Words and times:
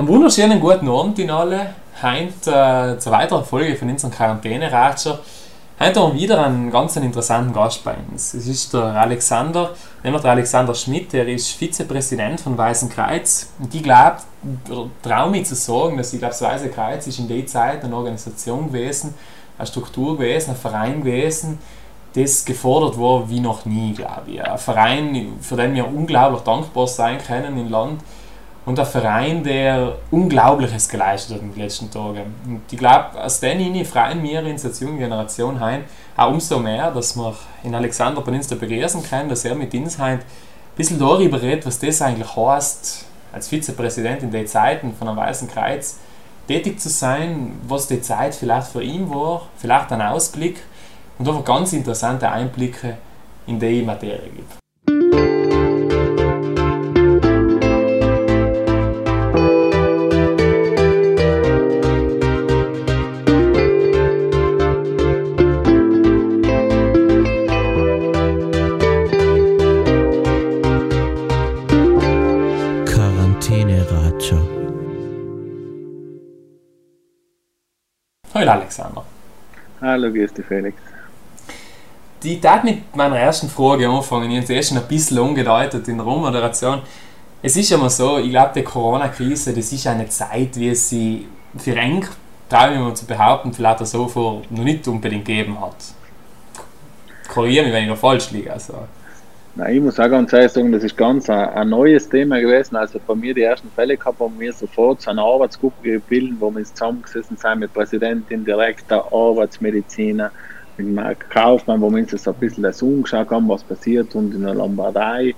Einen 0.00 0.08
wunderschönen 0.08 0.60
guten 0.60 0.88
Abend 0.88 1.18
in 1.18 1.30
alle. 1.30 1.74
Heute 2.00 2.50
äh, 2.50 2.98
zur 2.98 3.12
weiteren 3.12 3.44
Folge 3.44 3.76
von 3.76 3.90
unserem 3.90 4.10
Quarantäne-Ratscher. 4.10 5.18
Heute 5.78 6.00
haben 6.00 6.14
wir 6.14 6.22
wieder 6.22 6.42
einen 6.42 6.70
ganz 6.70 6.96
interessanten 6.96 7.52
Gast 7.52 7.84
bei 7.84 7.94
uns. 8.10 8.32
Es 8.32 8.46
ist 8.46 8.72
der 8.72 8.80
Alexander, 8.98 9.74
nämlich 10.02 10.22
der 10.22 10.30
Alexander 10.30 10.74
Schmidt, 10.74 11.12
der 11.12 11.28
ist 11.28 11.50
Vizepräsident 11.50 12.40
von 12.40 12.56
Weißen 12.56 12.88
Kreuz. 12.88 13.52
Und 13.58 13.74
ich 13.74 13.82
glaube, 13.82 14.16
traue 15.02 15.30
mich 15.32 15.44
zu 15.44 15.54
sagen, 15.54 15.98
dass 15.98 16.14
ich 16.14 16.18
glaube, 16.18 16.32
das 16.32 16.40
Weiße 16.40 16.70
Kreuz 16.70 17.06
ist 17.06 17.18
in 17.18 17.28
der 17.28 17.46
Zeit 17.46 17.84
eine 17.84 17.94
Organisation 17.94 18.68
gewesen, 18.68 19.12
eine 19.58 19.66
Struktur 19.66 20.16
gewesen, 20.16 20.52
ein 20.52 20.56
Verein 20.56 21.04
gewesen, 21.04 21.58
das 22.14 22.46
gefordert 22.46 22.98
war 22.98 23.28
wie 23.28 23.40
noch 23.40 23.66
nie, 23.66 23.92
glaube 23.92 24.30
ich. 24.30 24.42
Ein 24.42 24.56
Verein, 24.56 25.32
für 25.42 25.56
den 25.56 25.74
wir 25.74 25.86
unglaublich 25.86 26.40
dankbar 26.40 26.86
sein 26.86 27.18
können 27.18 27.58
im 27.58 27.68
Land 27.68 28.00
und 28.66 28.78
ein 28.78 28.86
Verein, 28.86 29.42
der 29.42 29.96
Unglaubliches 30.10 30.88
geleistet 30.88 31.36
hat 31.36 31.42
in 31.42 31.52
den 31.52 31.62
letzten 31.62 31.90
Tagen. 31.90 32.34
Und 32.46 32.62
ich 32.70 32.78
glaube, 32.78 33.22
aus 33.22 33.40
den 33.40 33.84
freuen 33.84 34.22
wir 34.22 34.44
uns 34.44 34.64
als 34.64 34.80
junge 34.80 34.98
Generation 34.98 35.58
heim 35.58 35.84
auch 36.16 36.30
umso 36.30 36.58
mehr, 36.58 36.90
dass 36.90 37.16
wir 37.16 37.34
in 37.62 37.74
Alexander 37.74 38.22
da 38.22 38.54
begrüßen 38.54 39.02
können, 39.02 39.28
dass 39.28 39.44
er 39.44 39.54
mit 39.54 39.72
uns 39.74 39.98
heim 39.98 40.18
ein 40.18 40.24
bisschen 40.76 40.98
darüber 40.98 41.40
redet, 41.40 41.64
was 41.66 41.78
das 41.78 42.02
eigentlich 42.02 42.36
heißt, 42.36 43.06
als 43.32 43.48
Vizepräsident 43.48 44.22
in 44.22 44.30
den 44.30 44.46
Zeiten 44.46 44.94
von 44.94 45.08
einem 45.08 45.16
Weißen 45.16 45.48
Kreuz 45.48 45.98
tätig 46.46 46.80
zu 46.80 46.88
sein, 46.88 47.58
was 47.66 47.86
die 47.86 48.02
Zeit 48.02 48.34
vielleicht 48.34 48.68
für 48.68 48.82
ihn 48.82 49.08
war, 49.08 49.48
vielleicht 49.56 49.92
ein 49.92 50.02
Ausblick 50.02 50.58
und 51.18 51.28
einfach 51.28 51.44
ganz 51.44 51.72
interessante 51.72 52.30
Einblicke 52.30 52.98
in 53.46 53.58
die 53.58 53.82
Materie 53.82 54.30
gibt. 54.30 55.69
Hallo 78.50 78.62
Alexander. 78.62 79.04
Hallo, 79.80 80.10
grüß 80.10 80.34
dich 80.34 80.44
Felix. 80.44 80.76
Die 82.20 82.40
darf 82.40 82.64
mit 82.64 82.96
meiner 82.96 83.16
ersten 83.16 83.48
Frage 83.48 83.88
anfangen. 83.88 84.28
Ich 84.32 84.42
habe 84.42 84.58
es 84.58 84.68
schon 84.68 84.78
ein 84.78 84.88
bisschen 84.88 85.18
angedeutet 85.18 85.86
in 85.86 85.96
der 85.98 86.04
Rohmoderation. 86.04 86.82
Es 87.42 87.54
ist 87.54 87.70
ja 87.70 87.78
mal 87.78 87.90
so, 87.90 88.18
ich 88.18 88.30
glaube, 88.30 88.50
die 88.56 88.64
Corona-Krise, 88.64 89.54
das 89.54 89.72
ist 89.72 89.86
eine 89.86 90.08
Zeit, 90.08 90.56
wie 90.56 90.70
es 90.70 90.88
sie 90.88 91.28
für 91.56 91.76
eng, 91.76 92.04
traue 92.48 92.74
ich 92.74 92.80
mir 92.80 92.92
zu 92.92 93.06
behaupten, 93.06 93.52
vielleicht 93.52 93.82
auch 93.82 93.86
so 93.86 94.08
vor 94.08 94.42
noch 94.50 94.64
nicht 94.64 94.86
unbedingt 94.88 95.26
gegeben 95.26 95.60
hat. 95.60 95.76
Korrigiere 97.32 97.66
mich, 97.66 97.72
wenn 97.72 97.84
ich 97.84 97.88
noch 97.88 97.98
falsch 97.98 98.32
liege. 98.32 98.52
Also. 98.52 98.74
Nein, 99.56 99.76
ich 99.76 99.82
muss 99.82 99.98
auch 99.98 100.08
ganz 100.08 100.32
ehrlich 100.32 100.52
sagen, 100.52 100.70
das 100.70 100.84
ist 100.84 100.96
ganz 100.96 101.28
ein, 101.28 101.48
ein, 101.48 101.68
neues 101.68 102.08
Thema 102.08 102.40
gewesen. 102.40 102.76
Also 102.76 103.00
bei 103.04 103.16
mir 103.16 103.34
die 103.34 103.42
ersten 103.42 103.68
Fälle 103.70 103.96
gehabt 103.96 104.20
haben 104.20 104.38
wir 104.38 104.52
sofort 104.52 105.02
so 105.02 105.10
eine 105.10 105.22
Arbeitsgruppe 105.22 105.82
gebildet, 105.82 106.36
wo 106.38 106.54
wir 106.54 106.64
zusammengesessen 106.64 107.36
sind 107.36 107.58
mit 107.58 107.72
Präsidentin, 107.72 108.44
Direktor, 108.44 109.12
Arbeitsmediziner, 109.12 110.30
mit 110.76 110.98
einem 110.98 111.18
Kaufmann, 111.28 111.80
wo 111.80 111.90
wir 111.90 111.98
uns 111.98 112.10
so 112.12 112.30
ein 112.30 112.38
bisschen 112.38 112.62
das 112.62 112.80
umgeschaut 112.80 113.30
haben, 113.30 113.48
was 113.48 113.64
passiert 113.64 114.14
und 114.14 114.34
in 114.34 114.44
der 114.44 114.54
Lombardei, 114.54 115.34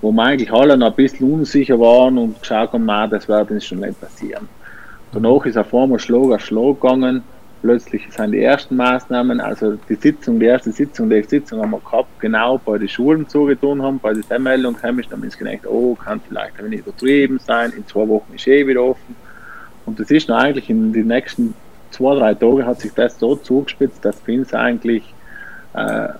wo 0.00 0.12
wir 0.12 0.22
eigentlich 0.22 0.52
alle 0.52 0.76
noch 0.76 0.90
ein 0.90 0.94
bisschen 0.94 1.32
unsicher 1.32 1.78
waren 1.80 2.18
und 2.18 2.40
geschaut 2.40 2.72
haben, 2.72 2.86
nein, 2.86 3.10
das 3.10 3.26
wird 3.26 3.50
uns 3.50 3.64
schon 3.64 3.80
nicht 3.80 4.00
passieren. 4.00 4.48
Danach 5.12 5.44
ist 5.44 5.58
auf 5.58 5.74
einmal 5.74 5.98
Schlag 5.98 6.30
auf 6.30 6.40
Schlag 6.40 6.80
gegangen 6.80 7.24
plötzlich 7.66 8.06
sind 8.12 8.30
die 8.30 8.42
ersten 8.42 8.76
Maßnahmen, 8.76 9.40
also 9.40 9.76
die 9.88 9.96
Sitzung, 9.96 10.38
die 10.38 10.46
erste 10.46 10.70
Sitzung, 10.70 11.10
die 11.10 11.20
Sitzung 11.22 11.60
haben 11.60 11.72
wir 11.72 11.80
gehabt, 11.80 12.20
genau 12.20 12.58
bei 12.58 12.78
den 12.78 12.88
Schulen 12.88 13.28
zugetan 13.28 13.82
haben, 13.82 13.98
bei 13.98 14.12
der 14.12 14.38
Meldung 14.38 14.80
haben 14.84 14.98
wir 14.98 15.04
gedacht, 15.04 15.66
oh, 15.66 15.96
kann 15.96 16.20
vielleicht 16.20 16.56
ein 16.58 16.66
wenig 16.66 16.80
übertrieben 16.80 17.40
sein, 17.40 17.72
in 17.76 17.84
zwei 17.88 18.06
Wochen 18.06 18.32
ist 18.34 18.46
eh 18.46 18.64
wieder 18.64 18.84
offen. 18.84 19.16
Und 19.84 19.98
das 19.98 20.12
ist 20.12 20.28
noch 20.28 20.38
eigentlich 20.38 20.70
in 20.70 20.92
den 20.92 21.08
nächsten 21.08 21.54
zwei, 21.90 22.14
drei 22.14 22.34
Tagen 22.34 22.64
hat 22.64 22.80
sich 22.80 22.92
das 22.92 23.18
so 23.18 23.34
zugespitzt, 23.34 24.04
dass 24.04 24.24
wir 24.24 24.38
uns 24.38 24.54
eigentlich 24.54 25.02
äh, 25.74 26.10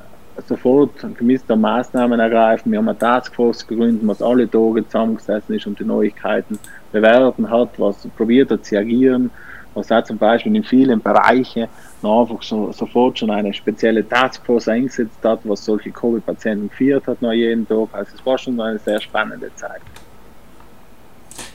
sofort 0.48 0.94
gemäß 1.16 1.46
der 1.46 1.56
Maßnahmen 1.56 2.18
ergreifen. 2.18 2.72
Wir 2.72 2.78
haben 2.78 2.88
eine 2.88 2.98
Taskforce 2.98 3.64
gegründet, 3.68 4.02
was 4.08 4.20
alle 4.20 4.50
Tage 4.50 4.84
zusammengesessen 4.84 5.54
ist 5.54 5.66
und 5.68 5.78
die 5.78 5.84
Neuigkeiten 5.84 6.58
bewerten 6.90 7.48
hat, 7.48 7.78
was 7.78 8.04
probiert 8.16 8.50
hat 8.50 8.64
zu 8.64 8.76
agieren 8.76 9.30
was 9.76 9.92
auch 9.92 10.02
zum 10.02 10.18
Beispiel 10.18 10.56
in 10.56 10.64
vielen 10.64 11.00
Bereichen 11.00 11.68
noch 12.02 12.22
einfach 12.22 12.42
so, 12.42 12.72
sofort 12.72 13.18
schon 13.18 13.30
eine 13.30 13.52
spezielle 13.52 14.06
Taskforce 14.08 14.68
eingesetzt 14.68 15.18
hat, 15.22 15.40
was 15.44 15.64
solche 15.64 15.90
Covid-Patienten 15.90 16.68
geführt 16.68 17.06
hat 17.06 17.22
noch 17.22 17.32
jeden 17.32 17.68
Tag. 17.68 17.88
Also 17.92 18.12
es 18.14 18.26
war 18.26 18.38
schon 18.38 18.60
eine 18.60 18.78
sehr 18.78 19.00
spannende 19.00 19.54
Zeit. 19.54 19.82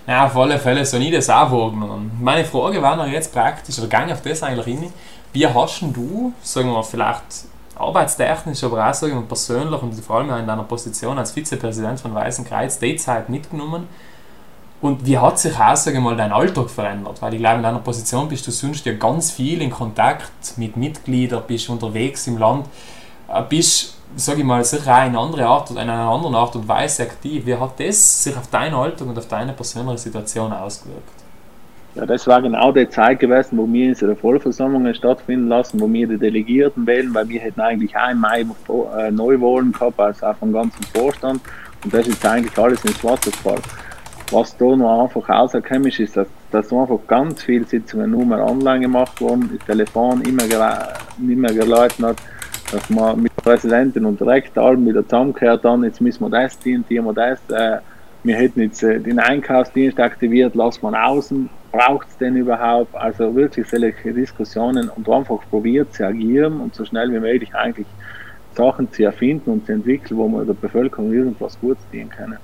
Ja, 0.07 0.25
auf 0.25 0.35
alle 0.37 0.57
Fälle 0.57 0.85
so 0.85 0.97
nie 0.97 1.11
das 1.11 1.29
auch 1.29 1.51
wahrgenommen. 1.51 2.11
Meine 2.21 2.45
Frage 2.45 2.81
war 2.81 2.95
noch 2.95 3.07
jetzt 3.07 3.33
praktisch, 3.33 3.77
oder 3.79 3.87
gang 3.87 4.11
auf 4.11 4.21
das 4.21 4.43
eigentlich 4.43 4.65
hin, 4.65 4.91
wie 5.33 5.47
hast 5.47 5.81
du, 5.81 6.33
sagen 6.41 6.71
wir 6.71 6.83
vielleicht 6.83 7.45
arbeitstechnisch, 7.75 8.63
aber 8.63 8.89
auch 8.89 8.93
sagen 8.93 9.15
wir 9.15 9.21
persönlich 9.21 9.81
und 9.81 9.93
vor 9.95 10.17
allem 10.17 10.29
in 10.37 10.47
deiner 10.47 10.63
Position 10.63 11.17
als 11.17 11.31
Vizepräsident 11.31 11.99
von 11.99 12.13
Weißen 12.13 12.45
Kreuz 12.45 12.77
die 12.79 12.95
Zeit 12.95 13.29
mitgenommen, 13.29 13.87
und 14.81 15.05
wie 15.05 15.17
hat 15.17 15.37
sich 15.37 15.59
auch, 15.59 15.75
sage 15.75 15.99
mal, 15.99 16.15
dein 16.15 16.31
Alltag 16.31 16.69
verändert? 16.69 17.21
Weil 17.21 17.35
ich 17.35 17.39
glaube, 17.39 17.57
in 17.57 17.63
deiner 17.63 17.79
Position 17.79 18.27
bist 18.27 18.47
du 18.47 18.51
sonst 18.51 18.83
ja 18.85 18.93
ganz 18.93 19.29
viel 19.29 19.61
in 19.61 19.69
Kontakt 19.69 20.57
mit 20.57 20.75
Mitgliedern, 20.75 21.43
bist 21.45 21.69
unterwegs 21.69 22.25
im 22.25 22.37
Land, 22.37 22.65
äh, 23.31 23.43
bist, 23.47 23.97
sage 24.15 24.39
ich 24.39 24.45
mal, 24.45 24.63
sicher 24.63 24.97
auch 24.97 25.05
in, 25.05 25.15
andere 25.15 25.45
Art, 25.45 25.69
in 25.69 25.77
einer 25.77 26.09
anderen 26.09 26.33
Art 26.33 26.55
und 26.55 26.67
Weise 26.67 27.03
aktiv. 27.03 27.45
Wie 27.45 27.55
hat 27.55 27.79
das 27.79 28.23
sich 28.23 28.35
auf 28.35 28.49
deinen 28.49 28.73
Alltag 28.73 29.07
und 29.07 29.17
auf 29.17 29.27
deine 29.27 29.53
persönliche 29.53 29.99
Situation 29.99 30.51
ausgewirkt? 30.51 31.21
Ja, 31.93 32.05
das 32.05 32.25
war 32.25 32.41
genau 32.41 32.71
die 32.71 32.89
Zeit 32.89 33.19
gewesen, 33.19 33.57
wo 33.57 33.71
wir 33.71 33.89
unsere 33.89 34.15
Vollversammlungen 34.15 34.95
stattfinden 34.95 35.49
lassen, 35.49 35.79
wo 35.79 35.91
wir 35.91 36.07
die 36.07 36.17
Delegierten 36.17 36.87
wählen, 36.87 37.13
weil 37.13 37.27
wir 37.27 37.41
hätten 37.41 37.59
eigentlich 37.59 37.95
auch 37.95 38.09
im 38.09 38.19
Mai 38.19 38.45
äh, 38.97 39.11
Neuwahlen 39.11 39.73
gehabt, 39.73 39.99
also 39.99 40.25
auch 40.25 40.35
vom 40.37 40.53
ganzen 40.53 40.83
Vorstand. 40.95 41.41
Und 41.83 41.93
das 41.93 42.07
ist 42.07 42.25
eigentlich 42.25 42.57
alles 42.57 42.83
ins 42.85 43.03
Wasser 43.03 43.29
gefallen. 43.29 43.61
Was 44.31 44.55
da 44.55 44.75
noch 44.77 45.03
einfach 45.03 45.27
rausgekommen 45.27 45.87
ist, 45.87 45.99
ist, 45.99 46.15
dass, 46.15 46.27
dass 46.51 46.71
einfach 46.71 46.99
ganz 47.07 47.43
viele 47.43 47.65
Sitzungen 47.65 48.11
nur 48.11 48.25
mehr 48.25 48.45
online 48.45 48.79
gemacht 48.79 49.19
wurden, 49.19 49.59
Telefon 49.65 50.21
immer, 50.21 50.43
nicht 51.17 51.37
mehr 51.37 51.53
geläutet 51.53 52.01
hat, 52.01 52.17
dass 52.71 52.89
man 52.89 53.21
mit 53.21 53.35
Präsidenten 53.35 54.05
und 54.05 54.21
Rektor 54.21 54.65
allen 54.65 54.87
wieder 54.87 55.03
zusammengehört 55.03 55.65
haben, 55.65 55.83
jetzt 55.83 55.99
müssen 55.99 56.23
wir 56.23 56.29
das 56.29 56.57
dienen, 56.57 56.85
dienen 56.89 57.05
wir 57.05 57.13
das. 57.13 57.39
Äh, 57.49 57.79
wir 58.23 58.35
hätten 58.35 58.61
jetzt 58.61 58.83
äh, 58.83 59.01
den 59.01 59.19
Einkaufsdienst 59.19 59.99
aktiviert, 59.99 60.55
lassen 60.55 60.81
wir 60.83 61.05
außen, 61.05 61.49
braucht 61.71 62.07
es 62.07 62.17
den 62.17 62.37
überhaupt? 62.37 62.95
Also 62.95 63.35
wirklich 63.35 63.67
solche 63.67 64.13
Diskussionen 64.13 64.89
und 64.89 65.09
einfach 65.09 65.39
probiert 65.49 65.93
zu 65.93 66.05
agieren 66.05 66.61
und 66.61 66.73
so 66.73 66.85
schnell 66.85 67.11
wie 67.11 67.19
möglich 67.19 67.53
eigentlich 67.53 67.87
Sachen 68.55 68.91
zu 68.91 69.03
erfinden 69.03 69.51
und 69.51 69.65
zu 69.65 69.73
entwickeln, 69.73 70.17
wo 70.17 70.27
man 70.27 70.45
der 70.45 70.53
Bevölkerung 70.53 71.11
irgendwas 71.11 71.59
Gutes 71.59 71.83
dienen 71.91 72.09
können. 72.09 72.37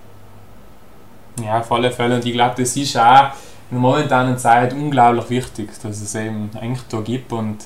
Ja, 1.44 1.60
auf 1.60 1.72
alle 1.72 1.92
Fälle. 1.92 2.16
Und 2.16 2.26
ich 2.26 2.34
glaube, 2.34 2.56
das 2.58 2.76
ist 2.76 2.98
auch 2.98 3.32
in 3.70 3.78
der 3.78 3.80
momentanen 3.80 4.38
Zeit 4.38 4.74
unglaublich 4.74 5.30
wichtig, 5.30 5.70
dass 5.82 6.02
es 6.02 6.16
eben 6.16 6.50
eigentlich 6.60 6.88
da 6.90 7.00
gibt. 7.02 7.32
Und 7.32 7.58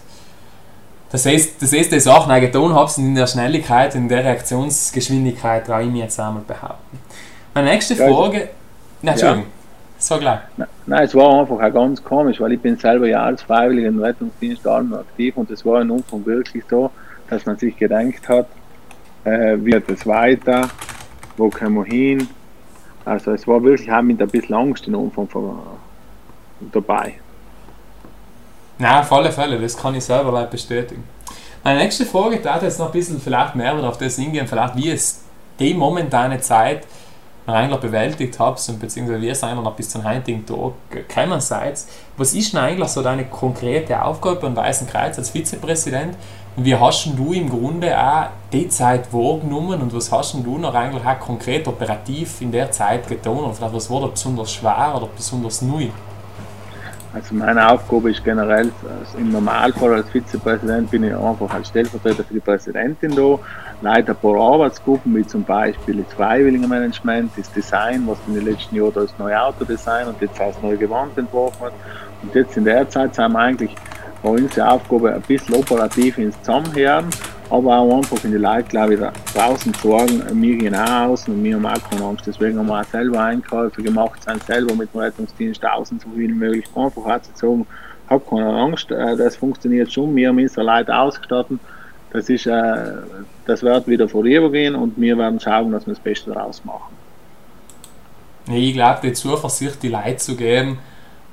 das 1.11 1.25
heißt, 1.25 1.61
das 1.61 1.73
heißt, 1.73 1.91
die 1.91 1.99
Sachen 1.99 2.31
auch 2.31 2.39
getan 2.39 2.73
habe, 2.73 2.91
in 2.97 3.15
der 3.15 3.27
Schnelligkeit, 3.27 3.95
in 3.95 4.07
der 4.07 4.23
Reaktionsgeschwindigkeit, 4.23 5.65
traue 5.65 5.83
ich 5.83 5.89
mir 5.89 6.03
jetzt 6.03 6.19
einmal 6.19 6.43
behaupten. 6.43 6.99
Meine 7.53 7.71
nächste 7.71 7.95
Frage. 7.95 8.39
Ja, 8.39 8.47
Nein, 9.01 9.13
Entschuldigung. 9.13 9.43
Ja. 9.43 9.49
So 9.97 10.17
gleich. 10.17 10.39
Nein, 10.87 11.03
es 11.03 11.13
war 11.13 11.41
einfach 11.41 11.61
auch 11.61 11.73
ganz 11.73 12.03
komisch, 12.03 12.39
weil 12.39 12.53
ich 12.53 12.59
bin 12.59 12.75
selber 12.75 13.07
ja 13.07 13.23
als 13.23 13.43
Freiwilliger 13.43 13.89
im 13.89 14.01
Rettungsdienst 14.01 14.65
aktiv 14.65 15.37
und 15.37 15.51
es 15.51 15.63
war 15.63 15.81
in 15.81 15.91
Umfang 15.91 16.25
wirklich 16.25 16.63
so, 16.67 16.89
dass 17.29 17.45
man 17.45 17.57
sich 17.57 17.77
gedacht 17.77 18.27
hat, 18.27 18.47
äh, 19.25 19.57
wird 19.59 19.87
es 19.91 20.07
weiter, 20.07 20.69
wo 21.37 21.49
können 21.49 21.75
wir 21.75 21.85
hin, 21.85 22.27
also 23.05 23.31
es 23.31 23.47
war 23.47 23.61
wirklich 23.63 23.91
auch 23.91 24.01
mit 24.01 24.21
ein 24.21 24.27
bisschen 24.27 24.55
Angst 24.55 24.87
in 24.87 24.95
Umfang 24.95 25.27
von, 25.27 25.59
dabei. 26.71 27.15
Na, 28.77 29.01
auf 29.01 29.11
alle 29.11 29.31
Fälle, 29.31 29.59
das 29.59 29.77
kann 29.77 29.95
ich 29.95 30.03
selber 30.03 30.45
bestätigen. 30.45 31.03
Meine 31.63 31.79
nächste 31.79 32.05
Frage 32.05 32.39
da 32.39 32.59
jetzt 32.59 32.79
noch 32.79 32.87
ein 32.87 32.91
bisschen 32.91 33.21
vielleicht 33.21 33.55
mehr 33.55 33.75
auf 33.75 33.97
das 33.97 34.15
hingehen, 34.15 34.47
vielleicht 34.47 34.75
wie 34.75 34.89
es 34.89 35.23
die 35.59 35.73
momentane 35.73 36.39
Zeit 36.41 36.87
eigentlich 37.47 37.79
bewältigt 37.79 38.39
habt 38.39 38.67
und 38.69 38.79
beziehungsweise 38.79 39.27
es 39.27 39.43
eigentlich 39.43 39.63
noch 39.63 39.75
bis 39.75 39.89
zum 39.89 40.03
heutigen 40.03 40.45
Tag 40.45 40.73
gekommen 40.89 41.41
seid. 41.41 41.83
Was 42.17 42.33
ist 42.33 42.53
denn 42.53 42.59
eigentlich 42.59 42.89
so 42.89 43.01
deine 43.01 43.25
konkrete 43.25 44.03
Aufgabe 44.03 44.41
beim 44.41 44.55
Weißen 44.55 44.87
Kreuz 44.87 45.17
als 45.17 45.31
Vizepräsident 45.31 46.15
und 46.55 46.65
wie 46.65 46.75
hast 46.75 47.07
du 47.17 47.33
im 47.33 47.49
Grunde 47.49 47.97
auch 47.97 48.27
die 48.51 48.67
Zeit 48.67 49.11
wahrgenommen 49.13 49.81
und 49.81 49.93
was 49.93 50.11
hast 50.11 50.33
du 50.33 50.57
noch 50.57 50.73
eigentlich 50.73 51.05
auch 51.05 51.19
konkret 51.19 51.67
operativ 51.67 52.41
in 52.41 52.51
der 52.51 52.71
Zeit 52.71 53.07
getan 53.07 53.37
und 53.37 53.55
vielleicht 53.55 53.73
was 53.73 53.89
war 53.89 54.01
da 54.01 54.07
besonders 54.07 54.51
schwer 54.51 54.93
oder 54.95 55.07
besonders 55.15 55.61
neu? 55.61 55.87
Also 57.13 57.35
meine 57.35 57.69
Aufgabe 57.69 58.11
ist 58.11 58.23
generell, 58.23 58.71
also 58.99 59.17
im 59.17 59.31
Normalfall 59.31 59.95
als 59.95 60.09
Vizepräsident 60.09 60.89
bin 60.91 61.03
ich 61.03 61.13
einfach 61.13 61.53
als 61.53 61.67
Stellvertreter 61.67 62.23
für 62.23 62.33
die 62.33 62.39
Präsidentin 62.39 63.13
da, 63.13 63.37
leite 63.81 64.11
ein 64.11 64.17
paar 64.17 64.39
Arbeitsgruppen, 64.39 65.13
wie 65.17 65.27
zum 65.27 65.43
Beispiel 65.43 66.03
das 66.03 66.13
Freiwilligenmanagement, 66.13 67.33
das 67.35 67.51
Design, 67.51 68.03
was 68.07 68.17
in 68.27 68.35
den 68.35 68.45
letzten 68.45 68.77
Jahren 68.77 68.93
das 68.93 69.13
neue 69.17 69.41
Autodesign 69.41 70.07
und 70.07 70.21
jetzt 70.21 70.39
auch 70.39 70.53
das 70.53 70.61
neue 70.61 70.77
Gewand 70.77 71.17
entworfen 71.17 71.65
hat. 71.65 71.73
Und 72.21 72.33
jetzt 72.33 72.55
in 72.55 72.63
der 72.63 72.89
Zeit 72.89 73.13
sind 73.13 73.33
wir 73.33 73.39
eigentlich 73.39 73.75
bei 74.21 74.29
unsere 74.29 74.69
Aufgabe 74.69 75.13
ein 75.13 75.21
bisschen 75.21 75.55
operativ 75.55 76.17
ins 76.17 76.37
Zusammenhören, 76.39 77.07
aber 77.49 77.79
auch 77.79 77.97
einfach 77.97 78.23
in 78.23 78.31
die 78.31 78.37
Leute, 78.37 78.63
glaube 78.69 78.93
ich, 78.93 78.99
draußen 79.33 79.73
sorgen, 79.81 80.41
wir 80.41 80.57
gehen 80.57 80.75
auch 80.75 81.09
aus 81.09 81.27
und 81.27 81.43
wir 81.43 81.55
haben 81.55 81.65
auch 81.65 81.89
keine 81.89 82.03
Angst. 82.05 82.25
Deswegen 82.25 82.57
haben 82.59 82.67
wir 82.67 82.79
auch 82.79 82.85
selber 82.85 83.19
Einkäufe 83.21 83.81
gemacht, 83.81 84.23
sind 84.23 84.43
selber 84.43 84.73
mit 84.75 84.93
dem 84.93 85.01
Rettungsdienst 85.01 85.65
außen 85.65 85.99
so 85.99 86.09
viel 86.15 86.29
wie 86.29 86.33
möglich 86.33 86.65
einfach 86.75 87.19
sagen, 87.33 87.65
hab 88.09 88.29
keine 88.29 88.49
Angst, 88.49 88.91
äh, 88.91 89.15
das 89.15 89.37
funktioniert 89.37 89.91
schon, 89.91 90.15
wir 90.15 90.29
haben 90.29 90.37
unsere 90.37 90.65
Leute 90.65 90.95
ausgestattet, 90.95 91.59
das, 92.11 92.29
ist, 92.29 92.45
äh, 92.45 92.75
das 93.45 93.63
wird 93.63 93.87
wieder 93.87 94.07
vorübergehen 94.07 94.75
und 94.75 94.99
wir 94.99 95.17
werden 95.17 95.39
schauen, 95.39 95.71
dass 95.71 95.87
wir 95.87 95.93
das 95.93 96.03
Beste 96.03 96.31
daraus 96.31 96.63
machen. 96.65 96.93
Ich 98.47 98.73
glaube, 98.73 98.99
die 99.03 99.13
Zuversicht, 99.13 99.81
die 99.81 99.89
Leute 99.89 100.17
zu 100.17 100.35
geben, 100.35 100.79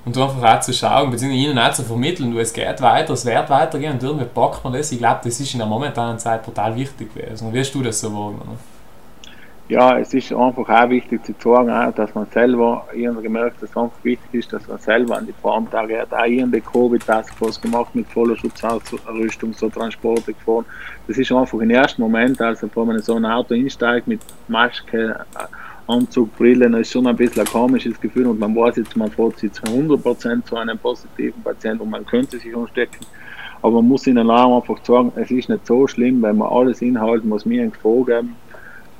und 0.08 0.16
einfach 0.16 0.56
auch 0.56 0.60
zu 0.60 0.72
schauen, 0.72 1.10
beziehungsweise 1.10 1.50
ihnen 1.50 1.58
auch 1.58 1.72
zu 1.72 1.82
vermitteln, 1.82 2.31
du, 2.31 2.38
es 2.38 2.52
geht 2.52 2.81
weiter, 2.81 3.12
es 3.12 3.26
wird 3.26 3.50
weitergehen 3.50 3.93
und 3.93 4.02
irgendwie 4.02 4.25
packt 4.25 4.64
man 4.64 4.72
das. 4.72 4.90
Ich 4.90 4.99
glaube, 4.99 5.20
das 5.22 5.38
ist 5.38 5.52
in 5.52 5.58
der 5.58 5.69
momentanen 5.69 6.19
Zeit 6.19 6.44
total 6.44 6.75
wichtig 6.75 7.12
gewesen. 7.14 7.46
Und 7.46 7.55
wie 7.55 7.60
hast 7.60 7.75
du 7.75 7.82
das 7.82 8.00
so 8.00 8.08
wahrgenommen? 8.12 8.58
Ja, 9.69 9.99
es 9.99 10.14
ist 10.14 10.32
einfach 10.32 10.66
auch 10.66 10.88
wichtig 10.88 11.20
zu 11.26 11.34
sagen, 11.43 11.93
dass 11.94 12.14
man 12.14 12.26
selber 12.32 12.87
irgendwie 12.94 13.25
gemerkt, 13.25 13.62
dass 13.62 13.69
es 13.69 13.76
einfach 13.76 14.02
wichtig 14.02 14.32
ist, 14.32 14.50
dass 14.50 14.66
man 14.66 14.78
selber 14.78 15.19
an 15.19 15.26
die 15.26 15.34
Front 15.43 15.72
geht. 15.72 16.11
Auch 16.11 16.25
irgendwie 16.25 16.62
Covid-Taskforce 16.62 17.61
gemacht 17.61 17.94
mit 17.94 18.06
voller 18.08 18.34
Schutzausrüstung, 18.34 19.52
so 19.52 19.69
Transporte 19.69 20.32
gefahren. 20.32 20.64
Das 21.06 21.19
ist 21.19 21.31
einfach 21.31 21.58
im 21.58 21.69
ersten 21.69 22.00
Moment, 22.00 22.40
also 22.40 22.66
bevor 22.66 22.87
man 22.87 22.96
in 22.96 23.02
so 23.02 23.16
ein 23.16 23.26
Auto 23.26 23.52
einsteigt 23.52 24.06
mit 24.06 24.22
Maske, 24.49 25.20
Anzug, 25.88 26.37
Brille, 26.37 26.69
das 26.69 26.82
ist 26.82 26.93
schon 26.93 27.06
ein 27.06 27.17
bisschen 27.17 27.40
ein 27.40 27.49
komisches 27.49 27.99
Gefühl 27.99 28.26
und 28.26 28.38
man 28.38 28.55
weiß 28.55 28.76
jetzt, 28.76 28.94
man 28.94 29.11
fährt 29.11 29.38
zu 29.38 29.46
100% 29.46 30.44
zu 30.44 30.56
einem 30.56 30.76
positiven 30.76 31.43
Patienten 31.43 31.82
und 31.82 31.90
man 31.90 32.05
könnte 32.05 32.38
sich 32.38 32.55
anstecken. 32.55 33.06
Aber 33.62 33.76
man 33.76 33.88
muss 33.88 34.06
ihnen 34.06 34.31
auch 34.31 34.61
einfach 34.61 34.85
sagen, 34.85 35.12
es 35.17 35.31
ist 35.31 35.49
nicht 35.49 35.67
so 35.67 35.87
schlimm, 35.87 36.20
wenn 36.23 36.37
man 36.37 36.49
alles 36.49 36.82
inhalten, 36.82 37.31
was 37.31 37.46
mir 37.46 37.70
vorgeben, 37.73 38.37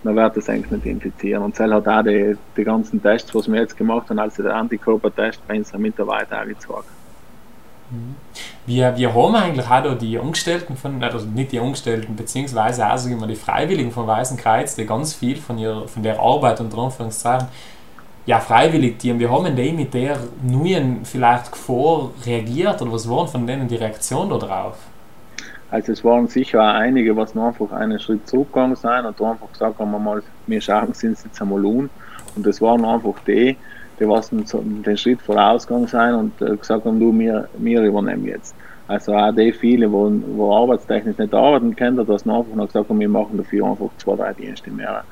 dann 0.03 0.17
wird 0.17 0.37
das 0.39 0.49
eigentlich 0.49 0.71
nicht 0.71 0.87
infizieren. 0.87 1.43
Und 1.43 1.57
Zell 1.57 1.75
hat 1.75 1.87
auch 1.87 2.03
die, 2.03 2.37
die 2.57 2.65
ganzen 2.65 3.03
Tests, 3.03 3.35
was 3.35 3.53
wir 3.53 3.61
jetzt 3.61 3.77
gemacht 3.77 4.09
haben, 4.09 4.19
also 4.19 4.43
der 4.43 4.57
Antikörpertest 4.57 5.47
bei 5.47 5.59
unseren 5.59 5.83
Mitarbeitern 5.83 6.43
auch 6.43 6.49
gezeigt. 6.49 6.98
Wie, 8.67 8.81
wie 8.81 9.07
haben 9.07 9.35
eigentlich 9.35 9.69
auch 9.69 9.99
die 9.99 10.19
Angestellten 10.19 10.77
von, 10.77 11.03
also 11.03 11.27
nicht 11.27 11.53
die 11.53 11.61
Angestellten, 11.61 12.17
beziehungsweise 12.17 12.87
auch 12.87 12.99
sagen 12.99 13.19
wir, 13.19 13.27
die 13.27 13.35
Freiwilligen 13.35 13.91
vom 13.91 14.07
Weißen 14.07 14.37
Kreuz, 14.37 14.75
die 14.75 14.85
ganz 14.85 15.15
viel 15.15 15.37
von, 15.37 15.59
ihrer, 15.59 15.89
von 15.89 16.03
der 16.03 16.21
Arbeit 16.21 16.61
und 16.61 16.77
Anführungszeichen, 16.77 17.49
ja, 18.27 18.41
freiwillig, 18.41 18.99
die, 18.99 19.19
wie 19.19 19.27
haben 19.27 19.57
die 19.57 19.73
mit 19.73 19.95
der 19.95 20.19
neuen 20.43 21.03
vielleicht 21.07 21.51
Gefahr 21.51 22.11
reagiert 22.27 22.83
oder 22.83 22.93
was 22.93 23.09
waren 23.09 23.27
von 23.27 23.47
denen 23.47 23.69
die 23.69 23.77
Reaktion 23.77 24.29
darauf? 24.29 24.77
Also 25.71 25.93
es 25.93 26.05
waren 26.05 26.29
sicher 26.29 26.61
auch 26.63 26.75
einige, 26.75 27.17
was 27.17 27.35
noch 27.35 27.49
einfach 27.49 27.73
einen 27.73 27.99
Schritt 27.99 28.29
zurückgegangen 28.29 28.77
sind 28.77 29.07
und 29.07 29.23
einfach 29.23 29.51
gesagt 29.51 29.79
haben, 29.79 29.91
wir 29.91 29.99
mal, 29.99 30.23
wir 30.47 30.61
schauen 30.61 30.91
es 30.91 31.03
uns 31.03 31.25
jetzt 31.25 31.41
einmal 31.41 31.65
um. 31.65 31.89
Und 32.37 32.47
das 32.47 32.61
waren 32.61 32.85
einfach 32.85 33.15
die, 33.27 33.57
die 34.01 34.09
was 34.09 34.31
den 34.31 34.97
Schritt 34.97 35.21
vorausgegangen 35.23 35.89
sind 35.89 36.15
und 36.15 36.43
äh, 36.43 36.57
gesagt 36.57 36.85
haben, 36.85 37.01
du, 37.01 37.17
wir, 37.19 37.49
wir 37.59 37.83
übernehmen 37.83 38.27
jetzt. 38.27 38.55
Also 38.87 39.13
auch 39.15 39.33
die 39.33 39.53
viele, 39.53 39.91
wo, 39.93 40.11
wo 40.35 40.55
arbeitstechnisch 40.55 41.19
nicht 41.19 41.35
arbeiten 41.35 41.77
können, 41.77 42.07
dass 42.07 42.25
wir 42.25 42.35
einfach 42.35 42.55
noch 42.55 42.67
gesagt 42.67 42.89
haben, 42.89 43.01
wir 43.01 43.09
machen 43.09 43.37
dafür 43.37 43.67
einfach 43.67 43.91
zwei, 43.99 44.17
drei 44.17 44.33
Dienste 44.33 44.71
mehr. 44.71 45.05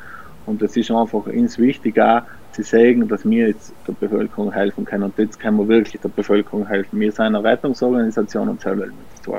Und 0.47 0.63
das 0.63 0.77
ist 0.77 0.91
einfach 0.91 1.27
uns 1.27 1.59
wichtig 1.59 2.01
auch 2.01 2.23
zu 2.53 2.63
sagen, 2.63 3.07
dass 3.07 3.29
wir 3.29 3.49
jetzt 3.49 3.73
der 3.87 3.93
Bevölkerung 3.93 4.53
helfen 4.53 4.85
können. 4.85 5.05
Und 5.05 5.19
jetzt 5.19 5.39
können 5.39 5.59
wir 5.59 5.69
wirklich 5.69 6.01
der 6.01 6.09
Bevölkerung 6.09 6.67
helfen. 6.67 6.99
Wir 6.99 7.13
sind 7.13 7.27
eine 7.27 7.45
Rettungsorganisation 7.45 8.49
und 8.49 8.61
selber 8.61 8.87
mit 8.87 8.95
zu. 9.23 9.35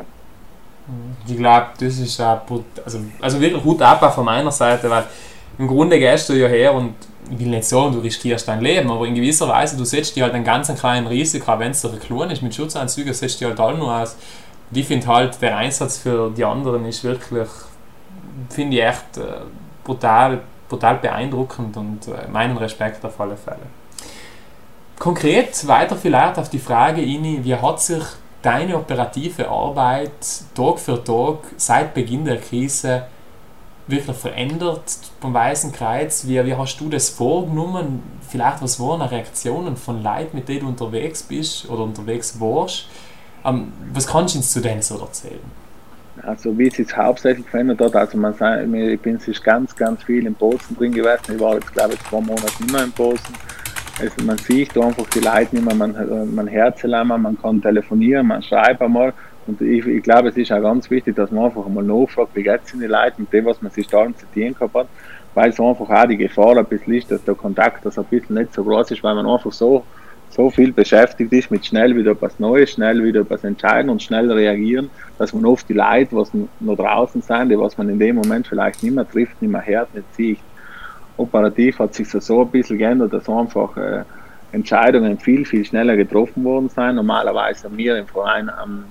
Ich 1.28 1.38
glaube, 1.38 1.68
das 1.80 2.00
ist 2.00 2.22
auch, 2.22 2.42
also, 2.86 3.00
also 3.20 3.42
wirklich 3.42 3.64
Hut 3.64 3.82
ab 3.82 4.14
von 4.14 4.24
meiner 4.24 4.52
Seite, 4.52 4.90
weil 4.90 5.06
im 5.58 5.68
Grunde 5.68 5.98
gehst 5.98 6.30
du 6.30 6.34
ja 6.34 6.48
her 6.48 6.74
und 6.74 6.94
ich 7.31 7.39
will 7.39 7.47
nicht 7.47 7.65
sagen, 7.65 7.94
du 7.94 8.00
riskierst 8.00 8.47
dein 8.47 8.62
Leben, 8.62 8.89
aber 8.89 9.06
in 9.06 9.15
gewisser 9.15 9.47
Weise, 9.47 9.77
du 9.77 9.85
setzt 9.85 10.15
dir 10.15 10.24
halt 10.24 10.33
einen 10.33 10.44
ganz 10.44 10.74
kleinen 10.74 11.07
Risiko, 11.07 11.59
wenn 11.59 11.71
es 11.71 11.81
dir 11.81 11.89
klein 11.89 12.31
ist, 12.31 12.41
mit 12.41 12.56
Schutzanzügen 12.56 13.13
setzt 13.13 13.41
dir 13.41 13.50
halt 13.50 13.59
alle 13.59 13.77
nur 13.77 13.94
aus. 13.94 14.15
Und 14.69 14.77
ich 14.77 14.85
finde 14.85 15.07
halt, 15.07 15.41
der 15.41 15.57
Einsatz 15.57 15.97
für 15.97 16.29
die 16.29 16.44
anderen 16.44 16.85
ist 16.85 17.03
wirklich, 17.03 17.47
finde 18.50 18.77
ich 18.77 18.83
echt 18.83 19.18
äh, 19.18 19.41
brutal, 19.83 20.41
brutal 20.69 20.97
beeindruckend 20.97 21.75
und 21.77 22.07
äh, 22.07 22.27
meinen 22.31 22.57
Respekt 22.57 23.03
auf 23.06 23.19
alle 23.19 23.38
Fälle. 23.38 23.68
Konkret 25.00 25.68
weiter 25.68 25.95
vielleicht 25.95 26.38
auf 26.38 26.50
die 26.50 26.59
Frage, 26.59 27.01
Ini, 27.01 27.44
wie 27.44 27.56
hat 27.56 27.81
sich 27.81 28.03
deine 28.41 28.75
operative 28.75 29.47
Arbeit 29.47 30.12
Tag 30.56 30.79
für 30.79 31.03
Tag 31.03 31.39
seit 31.57 31.94
Beginn 31.94 32.25
der 32.25 32.38
Krise 32.38 33.03
wirklich 33.88 34.18
verändert 34.18 34.84
beim 35.22 35.34
Weißen 35.34 35.72
Kreuz? 35.72 36.28
Wie, 36.28 36.44
wie 36.45 36.56
hast 36.56 36.78
du 36.78 36.89
das 36.89 37.10
vorgenommen? 37.10 38.04
Vielleicht 38.30 38.62
was 38.62 38.80
waren 38.80 39.01
Reaktionen 39.01 39.78
von 39.78 40.04
Leuten, 40.04 40.36
mit 40.36 40.50
denen 40.50 40.62
du 40.62 40.68
unterwegs 40.68 41.24
bist 41.24 41.69
oder 41.69 41.84
unterwegs 41.84 42.39
warst? 42.39 42.88
Ähm, 43.45 43.72
was 43.94 44.07
kannst 44.07 44.36
du 44.36 44.39
uns 44.39 44.51
zu 44.51 44.60
denen 44.60 44.81
so 44.81 45.00
erzählen? 45.00 45.39
Also 46.24 46.57
wie 46.57 46.68
es 46.68 46.75
sich 46.75 46.95
hauptsächlich 46.98 47.48
verändert 47.48 47.80
hat, 47.80 47.95
also 47.95 48.18
man 48.18 48.34
sagt, 48.34 48.63
ich 48.74 49.00
bin 49.00 49.19
sich 49.19 49.42
ganz, 49.42 49.75
ganz 49.75 50.04
viel 50.04 50.25
in 50.25 50.34
Posen 50.34 50.75
drin 50.75 50.92
gewesen. 50.92 51.36
Ich 51.36 51.39
war 51.39 51.54
jetzt 51.54 51.72
glaube 51.72 51.94
ich 51.94 52.04
zwei 52.10 52.19
Monate 52.19 52.51
immer 52.68 52.84
in 52.84 52.92
Posen. 52.92 53.36
Also 54.00 54.24
man 54.24 54.38
sieht 54.38 54.78
einfach 54.78 55.07
die 55.10 55.19
Leute 55.19 55.56
nicht 55.56 55.66
mehr, 55.66 55.75
man, 55.75 56.36
man 56.36 56.50
hört 56.50 56.80
sie 56.80 56.88
man 56.88 57.38
kann 57.42 57.62
telefonieren, 57.62 58.28
man 58.28 58.44
schreibt 58.44 58.81
einmal 58.81 59.13
und 59.48 59.62
ich, 59.62 59.86
ich 59.86 60.04
glaube, 60.04 60.30
es 60.30 60.38
ist 60.38 60.52
auch 60.52 60.62
ganz 60.62 60.90
wichtig, 60.90 61.16
dass 61.16 61.32
man 61.32 61.46
einfach 61.46 61.68
mal 61.68 61.84
nachfragt, 61.84 62.32
wie 62.36 62.44
geht 62.44 62.62
es 62.66 62.72
den 62.72 62.82
Leuten 62.82 63.22
mit 63.22 63.34
dem, 63.34 63.46
was 63.46 63.62
man 63.62 63.72
sich 63.72 63.88
da 63.88 64.06
zitieren 64.16 64.56
hat, 64.60 64.88
weil 65.34 65.50
es 65.50 65.60
einfach 65.60 65.90
auch 65.90 66.08
die 66.08 66.18
Gefahr 66.18 66.58
ein 66.58 66.66
bisschen 66.66 66.94
ist, 66.94 67.12
dass 67.12 67.24
der 67.24 67.36
Kontakt 67.36 67.86
das 67.86 67.98
ein 67.98 68.06
bisschen 68.06 68.36
nicht 68.36 68.54
so 68.54 68.64
groß 68.64 68.92
ist, 68.92 69.04
weil 69.04 69.16
man 69.16 69.28
einfach 69.28 69.52
so, 69.52 69.84
so 70.30 70.50
viel 70.50 70.74
beschäftigt 70.74 71.32
ist 71.32 71.52
mit 71.52 71.66
schnell 71.66 71.96
wieder 71.96 72.20
was 72.20 72.40
Neues, 72.40 72.72
schnell 72.72 73.04
wieder 73.04 73.27
was 73.30 73.44
entscheiden 73.44 73.89
und 73.89 74.01
schnell 74.01 74.32
reagieren, 74.32 74.89
dass 75.18 75.34
man 75.34 75.46
oft 75.46 75.70
die 75.70 75.74
Leute, 75.74 76.16
was 76.16 76.32
noch 76.60 76.75
draußen 76.75 77.22
sind, 77.22 77.50
die 77.50 77.58
was 77.58 77.77
man 77.77 77.89
in 77.89 78.00
dem 78.00 78.16
Moment 78.16 78.48
vielleicht 78.48 78.84
nicht 78.84 78.96
mehr 78.96 79.10
trifft, 79.10 79.42
nicht 79.42 79.51
mehr 79.51 79.66
hört, 79.66 79.94
nicht 79.96 80.16
sieht. 80.16 80.39
Operativ 81.18 81.80
hat 81.80 81.94
sich 81.94 82.10
so 82.10 82.42
ein 82.42 82.50
bisschen 82.50 82.77
geändert, 82.77 83.13
dass 83.13 83.30
einfach 83.30 83.75
äh, 83.77 84.04
Entscheidungen 84.51 85.20
viel, 85.20 85.46
viel 85.46 85.66
schneller 85.66 85.98
getroffen 85.98 86.44
worden 86.44 86.70
sein. 86.70 86.96
Normalerweise 86.96 87.66
haben 87.66 87.77
wir 87.77 87.98
im 87.98 88.08
Verein 88.08 88.50
am 88.50 88.86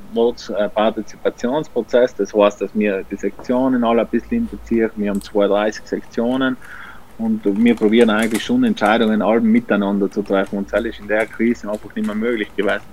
Partizipationsprozess, 0.75 2.15
das 2.15 2.35
heißt, 2.35 2.61
dass 2.61 2.71
wir 2.75 3.05
die 3.11 3.17
Sektionen 3.17 3.83
alle 3.83 4.03
ein 4.03 4.09
bisschen 4.09 4.39
interziehen. 4.39 4.91
Wir 4.97 5.11
haben 5.11 5.23
32 5.23 5.87
Sektionen 5.87 6.57
und 7.19 7.41
wir 7.45 7.75
probieren 7.75 8.11
eigentlich 8.11 8.45
schon 8.45 8.65
Entscheidungen 8.65 9.23
alle 9.23 9.41
miteinander 9.41 10.11
zu 10.11 10.23
treffen 10.23 10.59
und 10.59 10.73
das 10.73 10.85
ist 10.85 11.01
in 11.01 11.09
der 11.09 11.25
Krise 11.27 11.71
einfach 11.71 11.95
nicht 11.95 12.07
mehr 12.07 12.15
möglich 12.15 12.55
gewesen. 12.55 12.85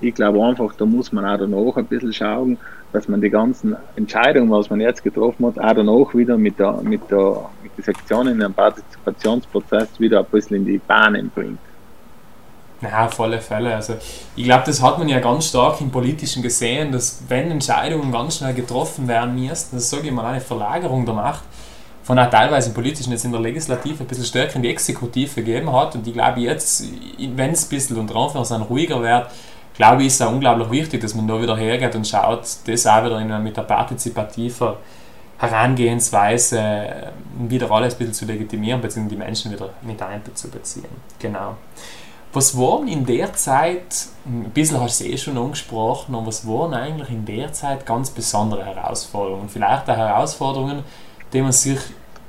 Ich 0.00 0.14
glaube 0.14 0.42
einfach, 0.44 0.74
da 0.74 0.86
muss 0.86 1.12
man 1.12 1.24
auch 1.24 1.38
danach 1.38 1.76
ein 1.76 1.84
bisschen 1.84 2.12
schauen, 2.12 2.58
dass 2.92 3.06
man 3.06 3.20
die 3.20 3.30
ganzen 3.30 3.76
Entscheidungen, 3.94 4.50
was 4.50 4.68
man 4.70 4.80
jetzt 4.80 5.04
getroffen 5.04 5.46
hat, 5.46 5.58
auch 5.58 5.74
danach 5.74 6.14
wieder 6.14 6.36
mit 6.36 6.58
der, 6.58 6.80
mit 6.82 7.08
der, 7.10 7.50
mit 7.62 7.70
der 7.76 7.84
Sektion 7.84 8.26
in 8.26 8.40
den 8.40 8.52
Partizipationsprozess 8.52 10.00
wieder 10.00 10.20
ein 10.20 10.26
bisschen 10.26 10.56
in 10.56 10.64
die 10.64 10.78
Bahnen 10.78 11.30
bringt. 11.32 11.58
Ja, 12.82 13.06
auf 13.06 13.20
alle 13.20 13.40
Fälle. 13.40 13.74
Also 13.74 13.94
ich 14.36 14.44
glaube, 14.44 14.62
das 14.66 14.80
hat 14.80 14.98
man 14.98 15.08
ja 15.08 15.20
ganz 15.20 15.48
stark 15.48 15.80
im 15.80 15.90
Politischen 15.90 16.42
gesehen, 16.42 16.92
dass 16.92 17.22
wenn 17.28 17.50
Entscheidungen 17.50 18.10
ganz 18.10 18.38
schnell 18.38 18.54
getroffen 18.54 19.06
werden 19.06 19.34
müssten, 19.34 19.76
das 19.76 19.90
sage 19.90 20.08
ich 20.08 20.12
mal, 20.12 20.24
eine 20.24 20.40
Verlagerung 20.40 21.04
der 21.04 21.14
Macht 21.14 21.42
von 22.02 22.18
auch 22.18 22.30
teilweise 22.30 22.70
im 22.70 22.74
Politischen 22.74 23.12
jetzt 23.12 23.24
in 23.24 23.32
der 23.32 23.40
Legislative 23.40 24.02
ein 24.02 24.06
bisschen 24.06 24.24
stärker 24.24 24.56
in 24.56 24.62
die 24.62 24.70
Exekutive 24.70 25.32
gegeben 25.34 25.72
hat. 25.72 25.94
Und 25.94 26.06
ich 26.06 26.14
glaube 26.14 26.40
jetzt, 26.40 26.84
wenn 27.18 27.52
es 27.52 27.66
ein 27.66 27.68
bisschen 27.68 27.98
unter 27.98 28.16
Anführungszeichen 28.16 28.64
ruhiger 28.64 29.02
wird, 29.02 29.28
glaube 29.74 30.02
ich, 30.02 30.08
ist 30.08 30.14
es 30.14 30.22
auch 30.22 30.32
unglaublich 30.32 30.70
wichtig, 30.70 31.02
dass 31.02 31.14
man 31.14 31.28
da 31.28 31.40
wieder 31.40 31.56
hergeht 31.56 31.94
und 31.94 32.08
schaut, 32.08 32.40
das 32.66 32.86
auch 32.86 33.04
wieder 33.04 33.20
in, 33.20 33.42
mit 33.42 33.56
der 33.56 33.62
partizipativen 33.62 34.72
Herangehensweise 35.38 37.12
wieder 37.48 37.70
alles 37.70 37.94
ein 37.94 37.98
bisschen 37.98 38.14
zu 38.14 38.24
legitimieren, 38.24 38.80
beziehungsweise 38.80 39.16
die 39.16 39.24
Menschen 39.24 39.52
wieder 39.52 39.70
mit 39.82 40.02
einzubeziehen. 40.02 40.90
Genau. 41.18 41.56
Was 42.32 42.56
waren 42.56 42.86
in 42.86 43.04
der 43.06 43.32
Zeit, 43.32 44.06
ein 44.24 44.50
bisschen 44.54 44.80
hast 44.80 45.00
du 45.00 45.04
es 45.04 45.10
eh 45.10 45.16
schon 45.16 45.36
angesprochen, 45.36 46.14
aber 46.14 46.26
was 46.26 46.46
waren 46.46 46.74
eigentlich 46.74 47.10
in 47.10 47.24
der 47.24 47.52
Zeit 47.52 47.84
ganz 47.84 48.10
besondere 48.10 48.64
Herausforderungen? 48.64 49.48
Vielleicht 49.48 49.90
auch 49.90 49.96
Herausforderungen, 49.96 50.84
die 51.32 51.42
man 51.42 51.50
sich 51.50 51.80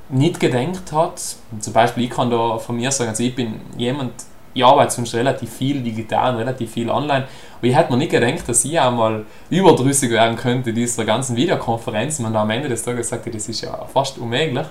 nicht 0.08 0.40
gedenkt 0.40 0.90
hat. 0.90 1.20
Zum 1.60 1.72
Beispiel, 1.72 2.04
ich 2.04 2.10
kann 2.10 2.30
da 2.30 2.58
von 2.58 2.76
mir 2.76 2.90
sagen, 2.90 3.10
also 3.10 3.22
ich 3.22 3.34
bin 3.34 3.60
jemand, 3.76 4.12
ich 4.54 4.64
arbeite 4.64 4.92
sonst 4.92 5.14
relativ 5.14 5.52
viel 5.52 5.80
digital 5.80 6.32
und 6.32 6.40
relativ 6.40 6.72
viel 6.72 6.90
online. 6.90 7.28
Und 7.60 7.68
ich 7.68 7.76
hätte 7.76 7.92
mir 7.92 7.98
nicht 7.98 8.10
gedacht, 8.10 8.48
dass 8.48 8.64
ich 8.64 8.78
einmal 8.80 9.24
überdrüssig 9.50 10.10
werden 10.10 10.36
könnte 10.36 10.72
dieser 10.72 11.04
ganzen 11.04 11.36
Videokonferenzen. 11.36 12.26
Und 12.26 12.34
am 12.34 12.50
Ende 12.50 12.68
des 12.68 12.82
Tages 12.82 13.08
sagte, 13.08 13.30
das 13.30 13.48
ist 13.48 13.60
ja 13.60 13.86
fast 13.86 14.18
unmöglich. 14.18 14.66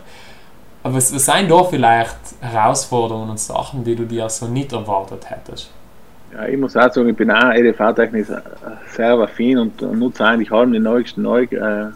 Aber 0.84 0.96
was, 0.96 1.14
was 1.14 1.26
sind 1.26 1.50
da 1.52 1.64
vielleicht 1.64 2.18
Herausforderungen 2.40 3.30
und 3.30 3.40
Sachen, 3.40 3.84
die 3.84 3.96
du 3.96 4.06
dir 4.06 4.28
so 4.30 4.48
nicht 4.48 4.74
erwartet 4.74 5.30
hättest? 5.30 5.72
Ja, 6.34 6.48
ich 6.48 6.58
muss 6.58 6.78
auch 6.78 6.92
sagen, 6.92 7.10
ich 7.10 7.16
bin 7.16 7.30
auch 7.30 7.52
EDV-technisch 7.54 8.28
sehr 8.96 9.20
affin 9.20 9.58
und 9.58 9.82
nutze 9.82 10.26
eigentlich 10.26 10.52
alle 10.52 10.72
die 10.72 10.80
neuesten 10.80 11.22
Neu 11.24 11.44
äh, 11.44 11.90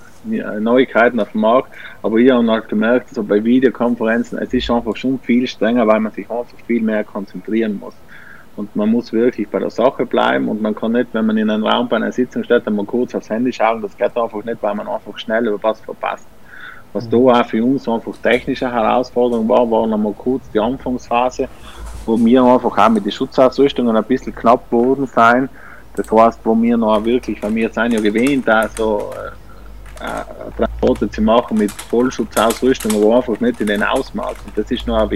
Neuigkeiten 0.60 1.20
auf 1.20 1.32
dem 1.32 1.42
Markt. 1.42 1.70
Aber 2.02 2.18
ich 2.18 2.32
habe 2.32 2.46
halt 2.52 2.68
gemerkt, 2.68 3.14
so 3.14 3.24
bei 3.24 3.44
Videokonferenzen, 3.44 4.40
es 4.40 4.54
ist 4.54 4.70
einfach 4.70 4.96
schon 4.96 5.20
viel 5.20 5.48
strenger, 5.48 5.88
weil 5.88 6.00
man 6.00 6.12
sich 6.12 6.30
einfach 6.30 6.58
viel 6.66 6.82
mehr 6.82 7.04
konzentrieren 7.04 7.80
muss. 7.80 7.94
Und 8.56 8.76
man 8.76 8.90
muss 8.90 9.12
wirklich 9.12 9.48
bei 9.50 9.60
der 9.60 9.70
Sache 9.70 10.06
bleiben 10.06 10.48
und 10.48 10.62
man 10.62 10.74
kann 10.74 10.94
nicht, 10.94 11.10
wenn 11.14 11.26
man 11.26 11.38
in 11.38 11.50
einem 11.50 11.66
Raum 11.66 11.90
bei 11.90 11.98
einer 11.98 12.12
Sitzung 12.12 12.44
steht, 12.44 12.66
einmal 12.66 12.86
kurz 12.86 13.14
aufs 13.14 13.30
Handy 13.30 13.52
schauen. 13.52 13.82
Das 13.82 13.98
geht 13.98 14.18
einfach 14.18 14.44
nicht, 14.44 14.64
weil 14.64 14.76
man 14.76 14.88
einfach 14.88 15.18
schnell 15.18 15.48
über 15.48 15.62
was 15.62 15.80
verpasst. 15.82 16.28
Was 16.96 17.10
da 17.10 17.18
auch 17.18 17.46
für 17.46 17.62
uns 17.62 17.90
einfach 17.90 18.14
technische 18.24 18.72
Herausforderung 18.72 19.50
war, 19.50 19.70
war 19.70 19.86
nochmal 19.86 20.14
kurz 20.18 20.50
die 20.54 20.60
Anfangsphase, 20.62 21.50
wo 22.06 22.18
wir 22.18 22.42
einfach 22.42 22.78
auch 22.78 22.90
mit 22.90 23.04
den 23.04 23.12
Schutzausrüstungen 23.12 23.94
ein 23.94 24.04
bisschen 24.06 24.34
knapp 24.34 24.70
geworden 24.70 25.06
sein. 25.06 25.50
Das 25.98 26.10
heißt, 26.10 26.40
wo 26.46 26.56
wir 26.56 26.78
noch 26.78 27.04
wirklich, 27.04 27.44
weil 27.44 27.54
wir 27.54 27.70
sind 27.70 27.92
ja 27.92 28.00
gewähnt, 28.00 28.48
also 28.48 29.12
äh, 30.00 30.52
Transporte 30.56 31.10
zu 31.10 31.22
machen 31.22 31.58
mit 31.58 31.70
Vollschutzausrüstung, 31.70 32.96
aber 32.96 33.18
einfach 33.18 33.42
nicht 33.42 33.60
in 33.60 33.68
den 33.68 33.84
Ausmaß. 33.84 34.38
Und 34.46 34.58
das 34.58 34.72
ist 34.72 34.88
noch 34.88 34.96
auch, 34.96 35.12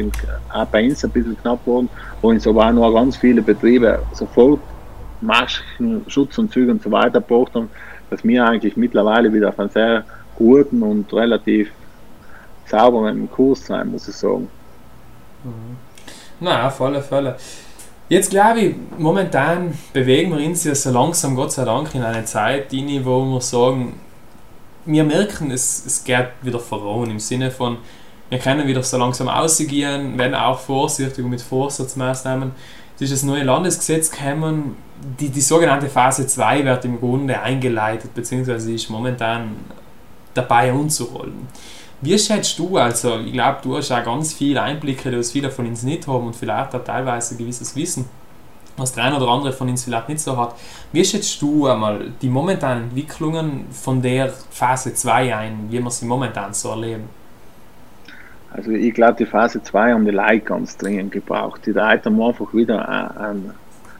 auch 0.54 0.66
bei 0.66 0.84
uns 0.84 1.06
ein 1.06 1.12
bisschen 1.12 1.38
knapp 1.38 1.64
geworden, 1.64 1.88
wo 2.22 2.28
uns 2.28 2.46
aber 2.46 2.74
noch 2.74 2.94
ganz 2.94 3.16
viele 3.16 3.42
Betriebe 3.42 4.00
sofort 4.12 4.60
Masken, 5.22 6.04
Schutz 6.08 6.38
und 6.38 6.52
Züge 6.52 6.72
und 6.72 6.82
so 6.82 6.92
weiter 6.92 7.22
gebraucht 7.22 7.56
haben, 7.56 7.70
dass 8.10 8.22
wir 8.26 8.46
eigentlich 8.46 8.76
mittlerweile 8.76 9.32
wieder 9.32 9.48
auf 9.48 9.60
einem 9.60 9.70
sehr 9.70 10.04
guten 10.40 10.82
und 10.82 11.14
relativ 11.14 11.70
sauberen 12.66 13.30
Kurs 13.30 13.68
sein, 13.68 13.92
muss 13.92 14.08
ich 14.08 14.16
sagen. 14.16 14.50
Mhm. 15.44 15.78
Na, 16.40 16.68
auf 16.68 16.82
alle 16.82 17.02
Fälle. 17.02 17.38
Jetzt 18.08 18.32
glaube 18.32 18.60
ich, 18.62 18.76
momentan 18.98 19.78
bewegen 19.94 20.36
wir 20.36 20.44
uns 20.44 20.64
ja 20.64 20.74
so 20.74 20.90
langsam, 20.90 21.36
Gott 21.36 21.52
sei 21.52 21.66
Dank, 21.66 21.94
in 21.94 22.02
eine 22.02 22.26
Zeit, 22.26 22.74
in 22.74 23.06
wo 23.06 23.24
wir 23.24 23.42
sagen, 23.42 24.00
wir 24.86 25.04
merken, 25.04 25.52
es, 25.52 25.86
es 25.86 26.04
geht 26.04 26.30
wieder 26.42 26.60
voran 26.60 27.12
im 27.12 27.20
Sinne 27.20 27.52
von, 27.52 27.78
wir 28.30 28.40
können 28.40 28.68
wieder 28.68 28.82
so 28.82 28.98
langsam 28.98 29.28
ausgehen, 29.28 30.18
werden 30.18 30.34
auch 30.34 30.60
vorsichtig 30.60 31.24
und 31.24 31.30
mit 31.30 31.42
Vorsatzmaßnahmen. 31.42 32.52
Es 32.96 33.02
ist 33.04 33.14
das 33.14 33.24
neue 33.24 33.44
Landesgesetz 33.44 34.10
gekommen, 34.10 34.76
die, 35.20 35.30
die 35.30 35.42
sogenannte 35.42 35.88
Phase 35.88 36.28
2 36.28 36.66
wird 36.66 36.86
im 36.86 37.00
Grunde 37.00 37.40
eingeleitet, 37.40 38.14
beziehungsweise 38.14 38.74
ist 38.74 38.90
momentan 38.90 39.56
dabei 40.34 40.74
umzurollen. 40.74 41.48
Wie 42.02 42.18
schätzt 42.18 42.58
du, 42.58 42.78
also 42.78 43.20
ich 43.20 43.34
glaube, 43.34 43.60
du 43.62 43.76
hast 43.76 43.92
auch 43.92 44.04
ganz 44.04 44.34
viele 44.34 44.62
Einblicke, 44.62 45.12
die 45.12 45.22
viele 45.24 45.52
von 45.52 45.68
uns 45.68 45.84
nicht 45.84 46.08
haben 46.08 46.28
und 46.28 46.36
vielleicht 46.36 46.74
auch 46.74 46.84
teilweise 46.84 47.36
ein 47.36 47.38
gewisses 47.38 47.76
Wissen, 47.76 48.06
was 48.78 48.94
der 48.94 49.04
eine 49.04 49.18
oder 49.18 49.28
andere 49.28 49.52
von 49.52 49.68
uns 49.68 49.84
vielleicht 49.84 50.08
nicht 50.08 50.22
so 50.22 50.38
hat. 50.38 50.56
Wie 50.94 51.04
schätzt 51.04 51.42
du 51.42 51.68
einmal 51.68 52.12
die 52.22 52.30
momentanen 52.30 52.86
Entwicklungen 52.86 53.66
von 53.72 54.02
der 54.02 54.32
Phase 54.50 54.94
2 54.94 55.36
ein, 55.36 55.68
wie 55.70 55.84
wir 55.84 55.92
sie 55.92 56.06
momentan 56.06 56.54
so 56.54 56.70
erleben? 56.70 57.10
Also 58.52 58.72
ich 58.72 58.94
glaube, 58.94 59.16
die 59.20 59.26
Phase 59.26 59.62
2 59.62 59.92
haben 59.92 60.06
die 60.06 60.12
Leute 60.12 60.40
ganz 60.40 60.78
dringend 60.78 61.12
gebraucht. 61.12 61.66
Die 61.66 61.72
Leute 61.72 62.06
haben 62.06 62.22
einfach 62.22 62.54
wieder 62.54 62.88
einen, 63.20 63.54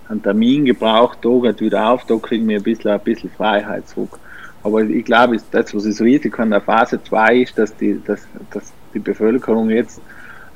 einen 0.08 0.24
Termin 0.24 0.66
gebraucht, 0.66 1.20
da 1.22 1.30
geht 1.42 1.60
wieder 1.60 1.90
auf, 1.90 2.06
da 2.06 2.16
kriegen 2.16 2.48
wir 2.48 2.58
ein 2.58 2.64
bisschen, 2.64 2.92
ein 2.92 3.00
bisschen 3.02 3.30
Freiheit 3.30 3.90
zurück. 3.90 4.18
Aber 4.64 4.82
ich 4.82 5.06
glaube, 5.06 5.38
das, 5.52 5.74
was 5.74 5.84
das 5.84 6.02
Risiko 6.02 6.42
in 6.42 6.52
der 6.52 6.62
Phase 6.62 7.02
2 7.02 7.36
ist, 7.38 7.58
dass 7.58 7.76
die, 7.78 8.02
dass, 8.06 8.28
dass 8.52 8.74
die 8.94 9.00
Bevölkerung 9.00 9.70
jetzt 9.70 10.02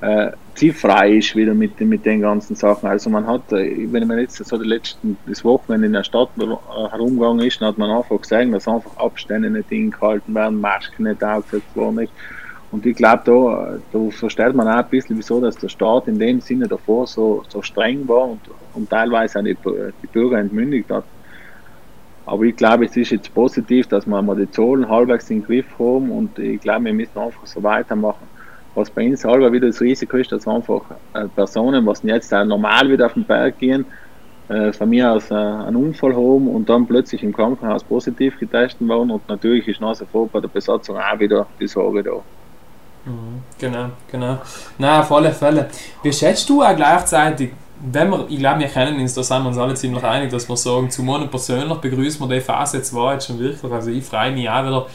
äh, 0.02 0.32
zielfrei 0.56 1.14
ist 1.14 1.36
wieder 1.36 1.54
mit, 1.54 1.80
mit 1.80 2.06
den 2.06 2.22
ganzen 2.22 2.56
Sachen. 2.56 2.90
Also 2.90 3.10
man 3.10 3.26
hat, 3.26 3.52
äh, 3.54 3.88
wenn 3.92 4.06
man 4.08 4.20
jetzt 4.20 4.44
so 4.44 4.58
die 4.58 4.68
letzten 4.68 5.18
das 5.26 5.46
Wochenende 5.46 5.88
in 5.88 5.94
der 5.94 6.04
Stadt 6.04 6.30
äh, 6.38 6.44
herumgegangen 6.92 7.46
ist, 7.46 7.62
dann 7.62 7.70
hat 7.70 7.78
man 7.78 7.90
einfach 7.90 8.20
gesehen, 8.20 8.52
dass 8.52 8.68
einfach 8.68 8.98
Abstände 8.98 9.50
nicht 9.50 9.72
eingehalten 9.72 10.36
werden, 10.36 10.60
Masken 10.60 11.04
nicht 11.04 11.24
aufgesetzt 11.24 11.76
worden 11.76 12.00
ist. 12.00 12.14
Und 12.72 12.86
ich 12.86 12.98
glaube, 12.98 13.22
da, 13.24 13.78
da 13.92 14.10
versteht 14.10 14.56
man 14.56 14.68
auch 14.68 14.84
ein 14.84 14.90
bisschen, 14.90 15.18
wieso 15.18 15.40
dass 15.40 15.56
der 15.56 15.70
Staat 15.70 16.08
in 16.08 16.18
dem 16.18 16.42
Sinne 16.42 16.68
davor 16.68 17.06
so, 17.08 17.44
so 17.48 17.62
streng 17.62 18.08
war 18.08 18.30
und, 18.30 18.42
und 18.74 18.90
teilweise 18.90 19.40
auch 19.40 19.44
die, 19.44 19.56
die 20.02 20.08
Bürger 20.08 20.40
entmündigt 20.40 20.90
hat. 20.90 21.06
Aber 22.26 22.44
ich 22.44 22.56
glaube, 22.56 22.86
es 22.86 22.96
ist 22.96 23.12
jetzt 23.12 23.34
positiv, 23.34 23.88
dass 23.88 24.06
wir 24.06 24.22
mal 24.22 24.36
die 24.36 24.50
Zahlen 24.50 24.88
halbwegs 24.88 25.30
in 25.30 25.40
den 25.40 25.46
Griff 25.46 25.66
haben 25.78 26.10
und 26.12 26.40
ich 26.40 26.62
glaube, 26.62 26.86
wir 26.86 26.94
müssen 26.94 27.18
einfach 27.18 27.46
so 27.46 27.62
weitermachen. 27.62 28.28
Was 28.76 28.90
bei 28.90 29.08
uns 29.08 29.24
halber 29.24 29.52
wieder 29.52 29.68
das 29.68 29.82
Risiko 29.82 30.18
ist, 30.18 30.32
dass 30.32 30.48
einfach 30.48 30.82
äh, 31.14 31.28
Personen, 31.28 31.86
was 31.86 32.02
jetzt 32.04 32.34
auch 32.34 32.46
normal 32.46 32.90
wieder 32.90 33.06
auf 33.08 33.14
den 33.14 33.24
Berg 33.24 33.60
gehen, 33.60 33.86
äh, 34.50 34.72
von 34.74 34.90
mir 34.90 35.12
aus 35.12 35.30
äh, 35.32 35.36
einen 35.36 35.76
Unfall 35.76 36.14
haben 36.14 36.48
und 36.48 36.70
dann 36.70 36.88
plötzlich 36.88 37.24
im 37.24 37.34
Krankenhaus 37.34 37.84
positiv 37.84 38.40
getestet 38.40 38.88
werden 38.88 39.12
und 39.12 39.28
natürlich 39.30 39.68
ist 39.68 39.82
nach 39.82 39.96
sofort 39.96 40.32
bei 40.32 40.40
der 40.40 40.48
Besatzung 40.48 40.98
auch 40.98 41.20
wieder 41.20 41.46
die 41.60 41.68
Sorge 41.68 42.04
da. 42.04 42.22
Mhm, 43.06 43.42
genau, 43.60 43.90
genau. 44.10 44.42
Na, 44.78 45.02
auf 45.02 45.12
alle 45.12 45.32
Fälle. 45.32 45.68
Wie 46.02 46.14
schätzt 46.14 46.50
du 46.50 46.62
auch 46.62 46.76
gleichzeitig 46.76 47.52
wenn 47.92 48.10
wir, 48.10 48.26
ich 48.30 48.40
glaube, 48.40 48.62
wir 48.62 48.68
kennen 48.68 49.00
uns, 49.00 49.14
da 49.14 49.24
sind 49.24 49.44
wir 49.44 49.50
uns 49.50 49.58
alle 49.58 49.74
ziemlich 49.74 50.04
einig, 50.04 50.32
dass 50.32 50.48
wir 50.48 50.56
sagen, 50.56 50.90
zu 50.90 51.04
mir 51.04 51.28
persönlich 51.28 51.78
begrüßen 51.80 52.22
wir 52.22 52.36
die 52.36 52.42
Phase 52.42 52.82
2 52.82 53.14
jetzt 53.14 53.28
schon 53.28 53.40
wirklich. 53.40 53.72
Also 53.72 53.90
ich 53.92 54.06
freue 54.06 54.32
mich 54.32 54.50
auch 54.50 54.66
wieder, 54.66 54.88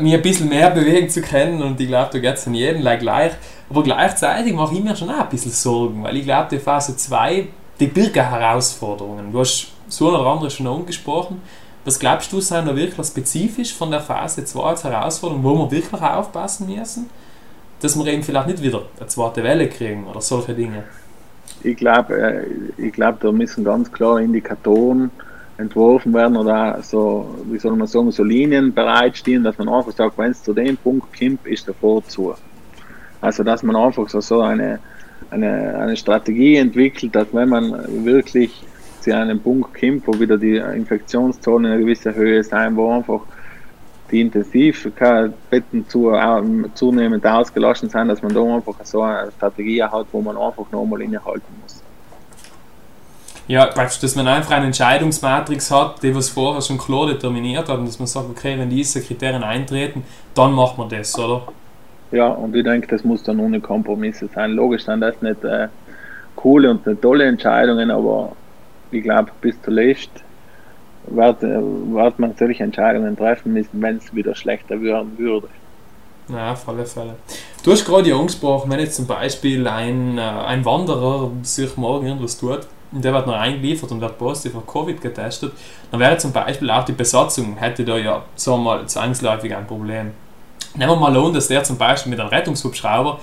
mich 0.00 0.14
ein 0.14 0.22
bisschen 0.22 0.48
mehr 0.48 0.70
bewegen 0.70 1.08
zu 1.08 1.22
können 1.22 1.62
und 1.62 1.80
ich 1.80 1.88
glaube, 1.88 2.10
da 2.12 2.18
geht 2.18 2.34
es 2.34 2.46
an 2.46 2.54
jeden 2.54 2.82
gleich. 2.82 3.32
Aber 3.70 3.82
gleichzeitig 3.82 4.52
mache 4.52 4.74
ich 4.74 4.82
mir 4.82 4.94
schon 4.94 5.08
auch 5.08 5.20
ein 5.20 5.28
bisschen 5.30 5.52
Sorgen, 5.52 6.02
weil 6.02 6.16
ich 6.16 6.24
glaube, 6.24 6.48
die 6.50 6.58
Phase 6.58 6.96
2, 6.96 7.48
die 7.78 7.86
birgt 7.86 8.16
Herausforderungen. 8.16 9.32
Du 9.32 9.40
hast 9.40 9.68
so 9.88 10.08
oder 10.08 10.26
andere 10.26 10.50
schon 10.50 10.66
angesprochen. 10.66 11.40
Was 11.86 11.98
glaubst 11.98 12.30
du, 12.32 12.40
sind 12.40 12.68
da 12.68 12.76
wirklich 12.76 13.06
spezifisch 13.06 13.72
von 13.72 13.90
der 13.90 14.00
Phase 14.00 14.44
2 14.44 14.62
als 14.62 14.84
Herausforderung, 14.84 15.42
wo 15.42 15.54
wir 15.54 15.70
wirklich 15.70 16.02
aufpassen 16.02 16.66
müssen, 16.66 17.08
dass 17.80 17.98
wir 17.98 18.06
eben 18.12 18.22
vielleicht 18.22 18.48
nicht 18.48 18.62
wieder 18.62 18.82
eine 18.98 19.06
zweite 19.06 19.42
Welle 19.42 19.70
kriegen 19.70 20.06
oder 20.06 20.20
solche 20.20 20.52
Dinge? 20.52 20.84
Ich 21.62 21.76
glaube, 21.76 22.16
äh, 22.18 22.46
ich 22.76 22.92
glaub, 22.92 23.20
da 23.20 23.32
müssen 23.32 23.64
ganz 23.64 23.90
klare 23.90 24.22
Indikatoren 24.22 25.10
entworfen 25.58 26.14
werden 26.14 26.36
oder 26.36 26.82
so, 26.82 27.34
wie 27.50 27.58
soll 27.58 27.76
man 27.76 27.86
sagen, 27.86 28.10
so 28.10 28.24
Linien 28.24 28.72
bereitstehen, 28.72 29.44
dass 29.44 29.58
man 29.58 29.68
einfach 29.68 29.92
sagt, 29.92 30.16
wenn 30.16 30.30
es 30.30 30.42
zu 30.42 30.54
dem 30.54 30.76
Punkt 30.76 31.18
kommt, 31.18 31.46
ist 31.46 31.66
der 31.66 31.74
Vorzug. 31.74 32.36
Also, 33.20 33.44
dass 33.44 33.62
man 33.62 33.76
einfach 33.76 34.08
so, 34.08 34.20
so 34.20 34.40
eine, 34.40 34.78
eine, 35.30 35.78
eine 35.78 35.96
Strategie 35.96 36.56
entwickelt, 36.56 37.14
dass 37.14 37.28
wenn 37.32 37.50
man 37.50 38.04
wirklich 38.04 38.64
zu 39.00 39.14
einem 39.14 39.40
Punkt 39.40 39.78
kommt, 39.78 40.06
wo 40.06 40.18
wieder 40.18 40.38
die 40.38 40.56
Infektionszahlen 40.56 41.64
in 41.64 41.70
einer 41.72 41.80
gewissen 41.80 42.14
Höhe 42.14 42.42
sein, 42.42 42.76
wo 42.76 42.92
einfach 42.92 43.20
die 44.10 44.20
Intensivbetten 44.20 45.88
zu, 45.88 46.12
zunehmend 46.74 47.26
ausgelassen 47.26 47.88
sind, 47.88 48.08
dass 48.08 48.22
man 48.22 48.34
da 48.34 48.42
einfach 48.42 48.74
so 48.84 49.02
eine 49.02 49.30
Strategie 49.32 49.82
hat, 49.82 50.06
wo 50.12 50.20
man 50.20 50.36
einfach 50.36 50.70
nochmal 50.70 51.02
innehalten 51.02 51.54
muss. 51.62 51.82
Ja, 53.48 53.68
weißt, 53.74 54.00
dass 54.02 54.14
man 54.14 54.28
einfach 54.28 54.52
eine 54.52 54.66
Entscheidungsmatrix 54.66 55.70
hat, 55.72 56.02
die 56.04 56.14
was 56.14 56.28
vorher 56.28 56.62
schon 56.62 56.78
klar 56.78 57.08
determiniert 57.08 57.68
hat 57.68 57.78
und 57.78 57.86
dass 57.86 57.98
man 57.98 58.06
sagt, 58.06 58.30
okay, 58.30 58.56
wenn 58.56 58.70
diese 58.70 59.02
Kriterien 59.02 59.42
eintreten, 59.42 60.04
dann 60.34 60.52
macht 60.52 60.78
man 60.78 60.88
das, 60.88 61.18
oder? 61.18 61.48
Ja, 62.12 62.28
und 62.28 62.54
ich 62.54 62.64
denke, 62.64 62.86
das 62.86 63.02
muss 63.02 63.22
dann 63.22 63.40
ohne 63.40 63.60
Kompromisse 63.60 64.28
sein. 64.32 64.52
Logisch 64.52 64.84
sind 64.84 65.00
das 65.00 65.20
nicht 65.20 65.42
äh, 65.44 65.68
coole 66.36 66.70
und 66.70 66.86
nicht 66.86 67.02
tolle 67.02 67.24
Entscheidungen, 67.24 67.90
aber 67.90 68.32
ich 68.92 69.02
glaube, 69.02 69.30
bis 69.40 69.60
zuletzt 69.62 70.10
wird, 71.06 71.42
wird 71.42 72.18
man 72.18 72.34
solche 72.38 72.62
Entscheidungen 72.62 73.16
treffen 73.16 73.52
müssen, 73.52 73.80
wenn 73.82 73.96
es 73.96 74.14
wieder 74.14 74.34
schlechter 74.34 74.80
werden 74.80 75.18
würde. 75.18 75.48
Ja, 76.28 76.52
auf 76.52 76.68
alle 76.68 76.86
Fälle. 76.86 77.16
Du 77.64 77.72
hast 77.72 77.84
gerade 77.84 78.08
ja 78.08 78.16
angesprochen, 78.16 78.70
wenn 78.70 78.78
jetzt 78.78 78.96
zum 78.96 79.06
Beispiel 79.06 79.66
ein, 79.66 80.16
äh, 80.16 80.20
ein 80.20 80.64
Wanderer 80.64 81.30
sich 81.42 81.76
morgen 81.76 82.06
irgendwas 82.06 82.38
tut 82.38 82.60
und 82.92 83.04
der 83.04 83.12
wird 83.12 83.26
noch 83.26 83.34
eingeliefert 83.34 83.90
und 83.90 84.00
wird 84.00 84.16
positiv 84.16 84.56
auf 84.56 84.66
Covid 84.66 85.00
getestet, 85.00 85.52
dann 85.90 86.00
wäre 86.00 86.16
zum 86.18 86.32
Beispiel 86.32 86.70
auch 86.70 86.84
die 86.84 86.92
Besatzung, 86.92 87.56
hätte 87.56 87.84
da 87.84 87.96
ja, 87.96 88.22
sagen 88.36 88.62
mal, 88.62 88.86
zwangsläufig 88.86 89.54
ein 89.54 89.66
Problem. 89.66 90.12
Nehmen 90.76 90.92
wir 90.92 90.96
mal 90.96 91.16
an, 91.16 91.32
dass 91.32 91.48
der 91.48 91.64
zum 91.64 91.76
Beispiel 91.76 92.10
mit 92.10 92.20
einem 92.20 92.28
Rettungshubschrauber 92.28 93.18
äh, 93.18 93.20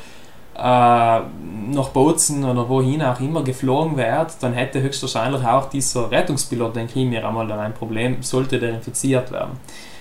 nach 0.58 1.90
Bozen 1.94 2.44
oder 2.44 2.68
wohin 2.68 3.02
auch 3.04 3.20
immer 3.20 3.44
geflogen 3.44 3.98
wird, 3.98 4.32
dann 4.42 4.54
hätte 4.54 4.82
höchstwahrscheinlich 4.82 5.46
auch 5.46 5.70
dieser 5.70 6.10
Rettungspilot, 6.10 6.76
denke 6.76 7.00
ich 7.00 7.06
mir, 7.06 7.28
einmal 7.28 7.48
dann 7.48 7.60
ein 7.60 7.74
Problem, 7.74 8.22
sollte 8.22 8.60
der 8.60 8.76
infiziert 8.76 9.32
werden. 9.32 9.60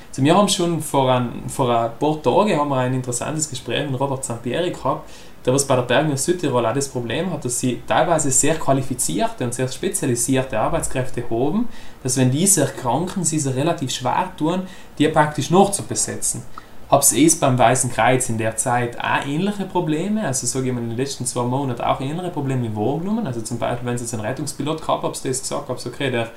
Also 0.09 0.25
wir 0.25 0.35
haben 0.35 0.49
schon 0.49 0.81
vor 0.81 1.13
ein, 1.13 1.43
vor 1.49 1.69
ein 1.69 1.91
paar 1.99 2.23
Tagen 2.23 2.57
haben 2.57 2.71
wir 2.71 2.79
ein 2.79 2.95
interessantes 2.95 3.51
Gespräch 3.51 3.91
mit 3.91 4.01
Robert 4.01 4.25
Zampieri 4.25 4.71
gehabt, 4.71 5.11
der 5.45 5.53
was 5.53 5.67
bei 5.67 5.77
der 5.77 5.83
Bergner 5.83 6.17
Südtirol 6.17 6.65
auch 6.65 6.73
das 6.73 6.89
Problem 6.89 7.31
hat, 7.31 7.45
dass 7.45 7.61
sie 7.61 7.83
teilweise 7.87 8.31
sehr 8.31 8.55
qualifizierte 8.55 9.45
und 9.45 9.53
sehr 9.53 9.69
spezialisierte 9.69 10.59
Arbeitskräfte 10.59 11.23
haben, 11.31 11.69
dass 12.03 12.17
wenn 12.17 12.31
diese 12.31 12.63
erkranken, 12.63 13.25
sie 13.25 13.39
sich 13.39 13.55
relativ 13.55 13.91
schwer 13.91 14.33
tun, 14.39 14.63
die 14.99 15.07
praktisch 15.09 15.51
noch 15.51 15.71
zu 15.71 15.83
besetzen. 15.83 16.43
Habt 16.89 17.11
ihr 17.11 17.31
beim 17.41 17.59
Weißen 17.59 17.91
Kreuz 17.91 18.29
in 18.29 18.39
der 18.39 18.57
Zeit 18.57 18.97
auch 19.01 19.27
ähnliche 19.27 19.65
Probleme? 19.65 20.25
Also 20.25 20.47
sage 20.47 20.69
ich 20.69 20.73
mal 20.73 20.81
in 20.81 20.91
den 20.91 20.97
letzten 20.97 21.27
zwei 21.27 21.43
Monaten 21.43 21.81
auch 21.81 22.01
ähnliche 22.01 22.31
Probleme 22.31 22.75
wahrgenommen? 22.77 23.27
Also 23.27 23.41
zum 23.41 23.59
Beispiel, 23.59 23.87
wenn 23.89 23.97
es 23.97 24.03
jetzt 24.03 24.15
einen 24.15 24.25
Rettungspilot 24.25 24.81
gehabt 24.81 25.03
habt 25.03 25.25
ihr 25.25 25.31
das 25.33 25.41
gesagt, 25.41 25.69
habt 25.69 25.85
okay, 25.85 26.13
der, 26.13 26.31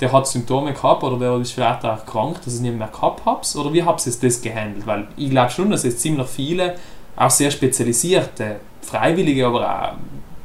der 0.00 0.12
hat 0.12 0.26
Symptome 0.26 0.74
gehabt 0.74 1.02
oder 1.02 1.18
der 1.18 1.40
ist 1.40 1.52
vielleicht 1.52 1.86
auch 1.86 2.04
krank, 2.04 2.36
dass 2.44 2.48
ihr 2.48 2.56
es 2.56 2.60
nicht 2.60 2.76
mehr 2.76 2.88
gehabt 2.88 3.22
habt? 3.24 3.56
Oder 3.56 3.72
wie 3.72 3.82
habt 3.82 4.06
ihr 4.06 4.12
das 4.20 4.42
gehandelt? 4.42 4.86
Weil 4.86 5.08
ich 5.16 5.30
glaube 5.30 5.50
schon, 5.50 5.70
dass 5.70 5.84
es 5.84 5.96
ziemlich 5.96 6.26
viele, 6.26 6.74
auch 7.16 7.30
sehr 7.30 7.50
spezialisierte, 7.50 8.56
Freiwillige, 8.82 9.46
aber 9.46 9.94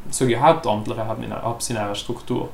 auch 0.10 0.26
ich, 0.26 0.40
Hauptamtliche 0.40 1.06
haben 1.06 1.22
in, 1.22 1.32
in 1.32 1.78
einer 1.78 1.96
Struktur. 1.96 2.48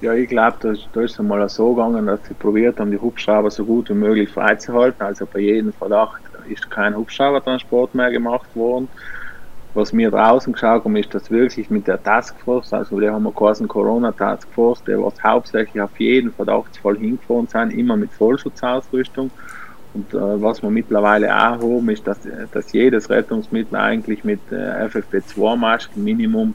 Ja, 0.00 0.14
ich 0.14 0.28
glaube, 0.28 0.56
da, 0.60 0.74
da 0.92 1.00
ist 1.00 1.18
einmal 1.18 1.48
so 1.48 1.74
gegangen, 1.74 2.06
dass 2.06 2.24
sie 2.24 2.34
probiert 2.34 2.78
haben, 2.78 2.92
die 2.92 3.00
Hubschrauber 3.00 3.50
so 3.50 3.64
gut 3.64 3.88
wie 3.88 3.94
möglich 3.94 4.30
freizuhalten. 4.30 5.04
Also 5.04 5.26
bei 5.26 5.40
jedem 5.40 5.72
Verdacht 5.72 6.22
ist 6.48 6.70
kein 6.70 6.96
Hubschraubertransport 6.96 7.94
mehr 7.94 8.12
gemacht 8.12 8.54
worden. 8.54 8.88
Was 9.74 9.92
wir 9.92 10.10
draußen 10.10 10.52
geschaut 10.52 10.84
haben, 10.84 10.96
ist, 10.96 11.12
dass 11.14 11.30
wirklich 11.30 11.68
mit 11.68 11.88
der 11.88 12.02
Taskforce, 12.02 12.72
also 12.72 12.98
wir 13.00 13.12
haben 13.12 13.24
wir 13.24 13.32
quasi 13.32 13.66
Corona 13.66 14.12
Taskforce, 14.12 14.84
der 14.84 15.02
was 15.02 15.20
hauptsächlich 15.22 15.80
auf 15.82 15.98
jeden 15.98 16.32
Verdachtsfall 16.32 16.96
hingefahren 16.96 17.48
sind, 17.48 17.72
immer 17.72 17.96
mit 17.96 18.12
Vollschutzausrüstung. 18.12 19.32
Und 19.94 20.14
äh, 20.14 20.42
was 20.42 20.62
wir 20.62 20.70
mittlerweile 20.70 21.34
auch 21.34 21.60
haben, 21.60 21.88
ist, 21.88 22.06
dass, 22.06 22.20
dass 22.52 22.72
jedes 22.72 23.10
Rettungsmittel 23.10 23.76
eigentlich 23.76 24.22
mit 24.22 24.40
äh, 24.52 24.86
FFP2-Masken 24.86 26.04
Minimum 26.04 26.54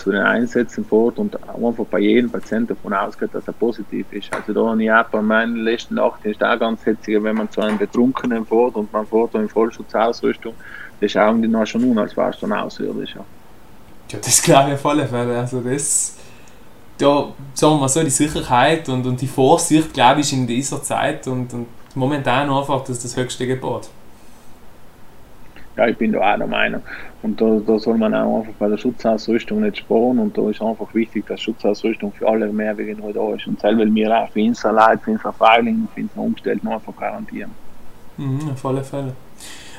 zu 0.00 0.10
den 0.10 0.22
Einsätzen 0.22 0.84
fährt 0.84 1.18
und 1.18 1.36
einfach 1.48 1.84
bei 1.84 1.98
jedem 1.98 2.30
Patienten 2.30 2.68
davon 2.68 2.92
ausgeht, 2.92 3.30
dass 3.32 3.46
er 3.46 3.52
positiv 3.52 4.06
ist. 4.10 4.32
Also 4.34 4.52
da 4.52 4.70
habe 4.70 4.82
ich 4.82 4.90
auch 4.90 5.04
bei 5.04 5.22
meinen 5.22 5.56
letzten 5.56 5.94
Nacht 5.94 6.24
ist 6.24 6.42
auch 6.42 6.58
ganz 6.58 6.84
hetzig, 6.86 7.22
wenn 7.22 7.36
man 7.36 7.50
zu 7.50 7.60
einem 7.60 7.78
Betrunkenen 7.78 8.46
fährt 8.46 8.74
und 8.74 8.92
man 8.92 9.06
fährt 9.06 9.34
in 9.34 9.48
Vollschutzausrüstung, 9.48 10.54
die 11.00 11.08
schauen 11.08 11.42
die 11.42 11.48
noch 11.48 11.66
schon 11.66 11.84
an, 11.84 11.98
als 11.98 12.16
wärst 12.16 12.42
du 12.42 12.46
ein 12.46 12.52
Außerirdischer. 12.52 13.24
Ja, 14.10 14.18
das 14.18 14.42
glaube 14.42 14.70
ich 14.70 14.74
auf 14.74 14.86
alle 14.86 15.06
Fälle. 15.06 15.38
Also 15.38 15.60
das, 15.60 16.16
da 16.98 17.32
sagen 17.54 17.80
wir 17.80 17.88
so, 17.88 18.02
die 18.02 18.10
Sicherheit 18.10 18.88
und, 18.88 19.06
und 19.06 19.20
die 19.20 19.28
Vorsicht, 19.28 19.92
glaube 19.94 20.20
ich, 20.20 20.32
in 20.32 20.46
dieser 20.46 20.82
Zeit 20.82 21.26
und, 21.28 21.52
und 21.52 21.66
momentan 21.94 22.50
einfach 22.50 22.84
das, 22.84 23.02
das 23.02 23.16
höchste 23.16 23.46
Gebot. 23.46 23.88
Ja, 25.80 25.86
ich 25.88 25.96
bin 25.96 26.12
da 26.12 26.34
auch 26.34 26.36
der 26.36 26.46
Meinung. 26.46 26.82
Und 27.22 27.40
da, 27.40 27.58
da 27.66 27.78
soll 27.78 27.96
man 27.96 28.14
auch 28.14 28.40
einfach 28.40 28.52
bei 28.58 28.68
der 28.68 28.76
Schutzausrüstung 28.76 29.62
nicht 29.62 29.78
sparen 29.78 30.18
und 30.18 30.36
da 30.36 30.50
ist 30.50 30.60
einfach 30.60 30.92
wichtig, 30.94 31.26
dass 31.26 31.40
Schutzausrüstung 31.40 32.12
für 32.12 32.28
alle 32.28 32.52
mehr 32.52 32.76
wie 32.76 32.84
genug 32.84 33.14
da 33.14 33.34
ist. 33.34 33.46
Und 33.46 33.58
selber 33.58 33.86
wir 33.86 34.14
auch 34.14 34.28
für 34.30 34.40
unsere 34.40 34.74
Leute, 34.74 34.98
für 35.02 35.12
unsere 35.12 35.32
Freiwilligen, 35.32 35.88
für 35.94 36.02
unsere 36.02 36.20
Umstellten 36.20 36.68
einfach 36.68 36.94
garantieren. 36.98 37.50
Mhm, 38.18 38.50
auf 38.52 38.66
alle 38.66 38.84
Fälle. 38.84 39.14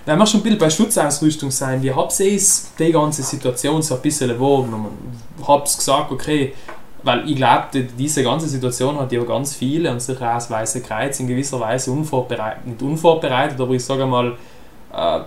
Wenn 0.03 0.17
wir 0.17 0.25
schon 0.25 0.39
ein 0.39 0.43
bisschen 0.43 0.57
bei 0.57 0.71
Schutzausrüstung 0.71 1.51
sein, 1.51 1.83
wie 1.83 1.93
habt 1.93 2.19
ihr 2.19 2.39
die 2.79 2.91
ganze 2.91 3.21
Situation 3.21 3.83
so 3.83 3.93
ein 3.93 4.01
bisschen 4.01 4.39
wahrgenommen? 4.39 4.89
Habt 5.47 5.69
ihr 5.69 5.77
gesagt, 5.77 6.11
okay, 6.11 6.53
weil 7.03 7.29
ich 7.29 7.35
glaube, 7.35 7.67
diese 7.95 8.23
ganze 8.23 8.47
Situation 8.47 8.99
hat 8.99 9.11
ja 9.11 9.23
ganz 9.23 9.53
viele 9.53 9.91
und 9.91 10.01
sicher 10.01 10.31
auch 10.31 10.35
das 10.35 10.49
Weiße 10.49 10.81
Kreuz 10.81 11.19
in 11.19 11.27
gewisser 11.27 11.59
Weise 11.59 11.91
unvorbereitet, 11.91 12.65
nicht 12.65 12.81
unvorbereitet, 12.81 13.61
aber 13.61 13.75
ich 13.75 13.85
sage 13.85 14.07
mal, 14.07 14.35
äh, 14.93 15.19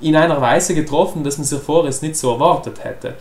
in 0.00 0.16
einer 0.16 0.40
Weise 0.40 0.74
getroffen, 0.74 1.24
dass 1.24 1.38
man 1.38 1.44
sich 1.44 1.60
vorher 1.60 1.92
nicht 2.02 2.16
so 2.16 2.32
erwartet 2.32 2.84
hätte. 2.84 3.14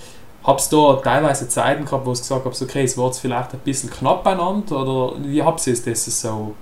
Habt 0.44 0.72
ihr 0.72 0.78
da 0.78 1.02
teilweise 1.02 1.50
Zeiten 1.50 1.86
gehabt, 1.86 2.06
wo 2.06 2.12
ihr 2.12 2.18
gesagt 2.18 2.46
habt, 2.46 2.62
okay, 2.62 2.84
es 2.84 2.96
jetzt 2.96 3.20
vielleicht 3.20 3.54
ein 3.54 3.60
bisschen 3.60 3.90
knapp 3.90 4.24
beieinander 4.24 4.82
oder 4.82 5.16
wie 5.24 5.44
habt 5.44 5.66
ihr 5.68 5.76
das 5.76 6.06
so, 6.06 6.56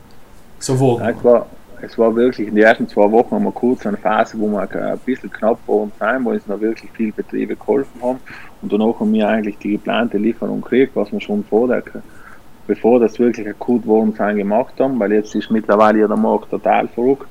so 0.59 0.79
wahrgenommen? 0.79 1.17
Es 1.17 1.23
war, 1.23 1.45
es 1.81 1.97
war 1.97 2.15
wirklich, 2.15 2.47
in 2.47 2.55
den 2.55 2.63
ersten 2.63 2.87
zwei 2.87 3.11
Wochen 3.11 3.43
wir 3.43 3.51
kurz 3.51 3.85
eine 3.85 3.97
Phase, 3.97 4.39
wo 4.39 4.47
wir 4.47 4.61
ein 4.61 4.99
bisschen 4.99 5.29
knapp 5.29 5.59
waren 5.67 5.91
sein, 5.99 6.23
wo 6.25 6.31
uns 6.31 6.47
noch 6.47 6.59
wirklich 6.59 6.89
viele 6.93 7.11
Betriebe 7.11 7.55
geholfen 7.55 8.01
haben 8.01 8.19
und 8.61 8.73
danach 8.73 8.99
haben 8.99 9.13
wir 9.13 9.27
eigentlich 9.27 9.57
die 9.59 9.73
geplante 9.73 10.17
Lieferung 10.17 10.61
gekriegt, 10.61 10.95
was 10.95 11.11
wir 11.11 11.21
schon 11.21 11.43
vor 11.43 11.67
der, 11.67 11.83
bevor 12.65 12.99
das 12.99 13.19
wirklich 13.19 13.47
akut 13.47 13.85
worden 13.85 14.15
sein 14.17 14.37
gemacht 14.37 14.73
haben, 14.79 14.99
weil 14.99 15.11
jetzt 15.13 15.35
ist 15.35 15.51
mittlerweile 15.51 16.07
der 16.07 16.17
Markt 16.17 16.49
total 16.49 16.87
verrückt 16.87 17.27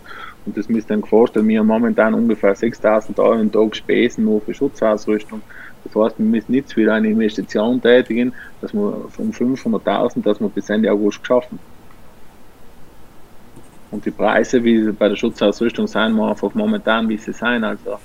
und 0.46 0.56
das 0.56 0.68
müsst 0.68 0.90
ihr 0.90 0.98
euch 0.98 1.06
vorstellen, 1.06 1.48
wir 1.48 1.60
haben 1.60 1.66
momentan 1.66 2.14
ungefähr 2.14 2.54
6000 2.54 3.18
Euro 3.18 3.40
im 3.40 3.50
Tag 3.50 3.74
Spesen 3.74 4.24
nur 4.24 4.40
für 4.40 4.52
Schutzausrüstung. 4.52 5.42
Das 5.84 5.94
heißt, 5.94 6.18
wir 6.18 6.26
müssen 6.26 6.52
nicht 6.52 6.76
wieder 6.76 6.94
eine 6.94 7.08
Investition 7.08 7.80
tätigen, 7.80 8.32
dass 8.60 8.72
wir 8.72 9.06
um 9.18 9.30
500.000, 9.30 10.22
dass 10.22 10.40
wir 10.40 10.48
bis 10.48 10.68
Ende 10.68 10.90
August 10.90 11.20
geschaffen. 11.20 11.58
Und 13.90 14.04
die 14.04 14.10
Preise, 14.10 14.62
wie 14.64 14.82
sie 14.82 14.92
bei 14.92 15.08
der 15.08 15.16
Schutzausrüstung 15.16 15.86
sind, 15.86 16.14
wir 16.14 16.28
einfach 16.28 16.52
momentan, 16.54 17.08
wie 17.08 17.16
sie 17.16 17.32
sind. 17.32 17.64
Also, 17.64 17.98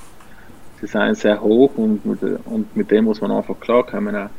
sie 0.79 0.87
sind 0.87 1.17
sehr 1.17 1.41
hoch 1.41 1.71
und 1.75 2.05
mit, 2.05 2.21
und 2.45 2.75
mit 2.75 2.91
dem 2.91 3.05
muss 3.05 3.19
man 3.21 3.31
einfach 3.31 3.59
klarkommen. 3.59 4.29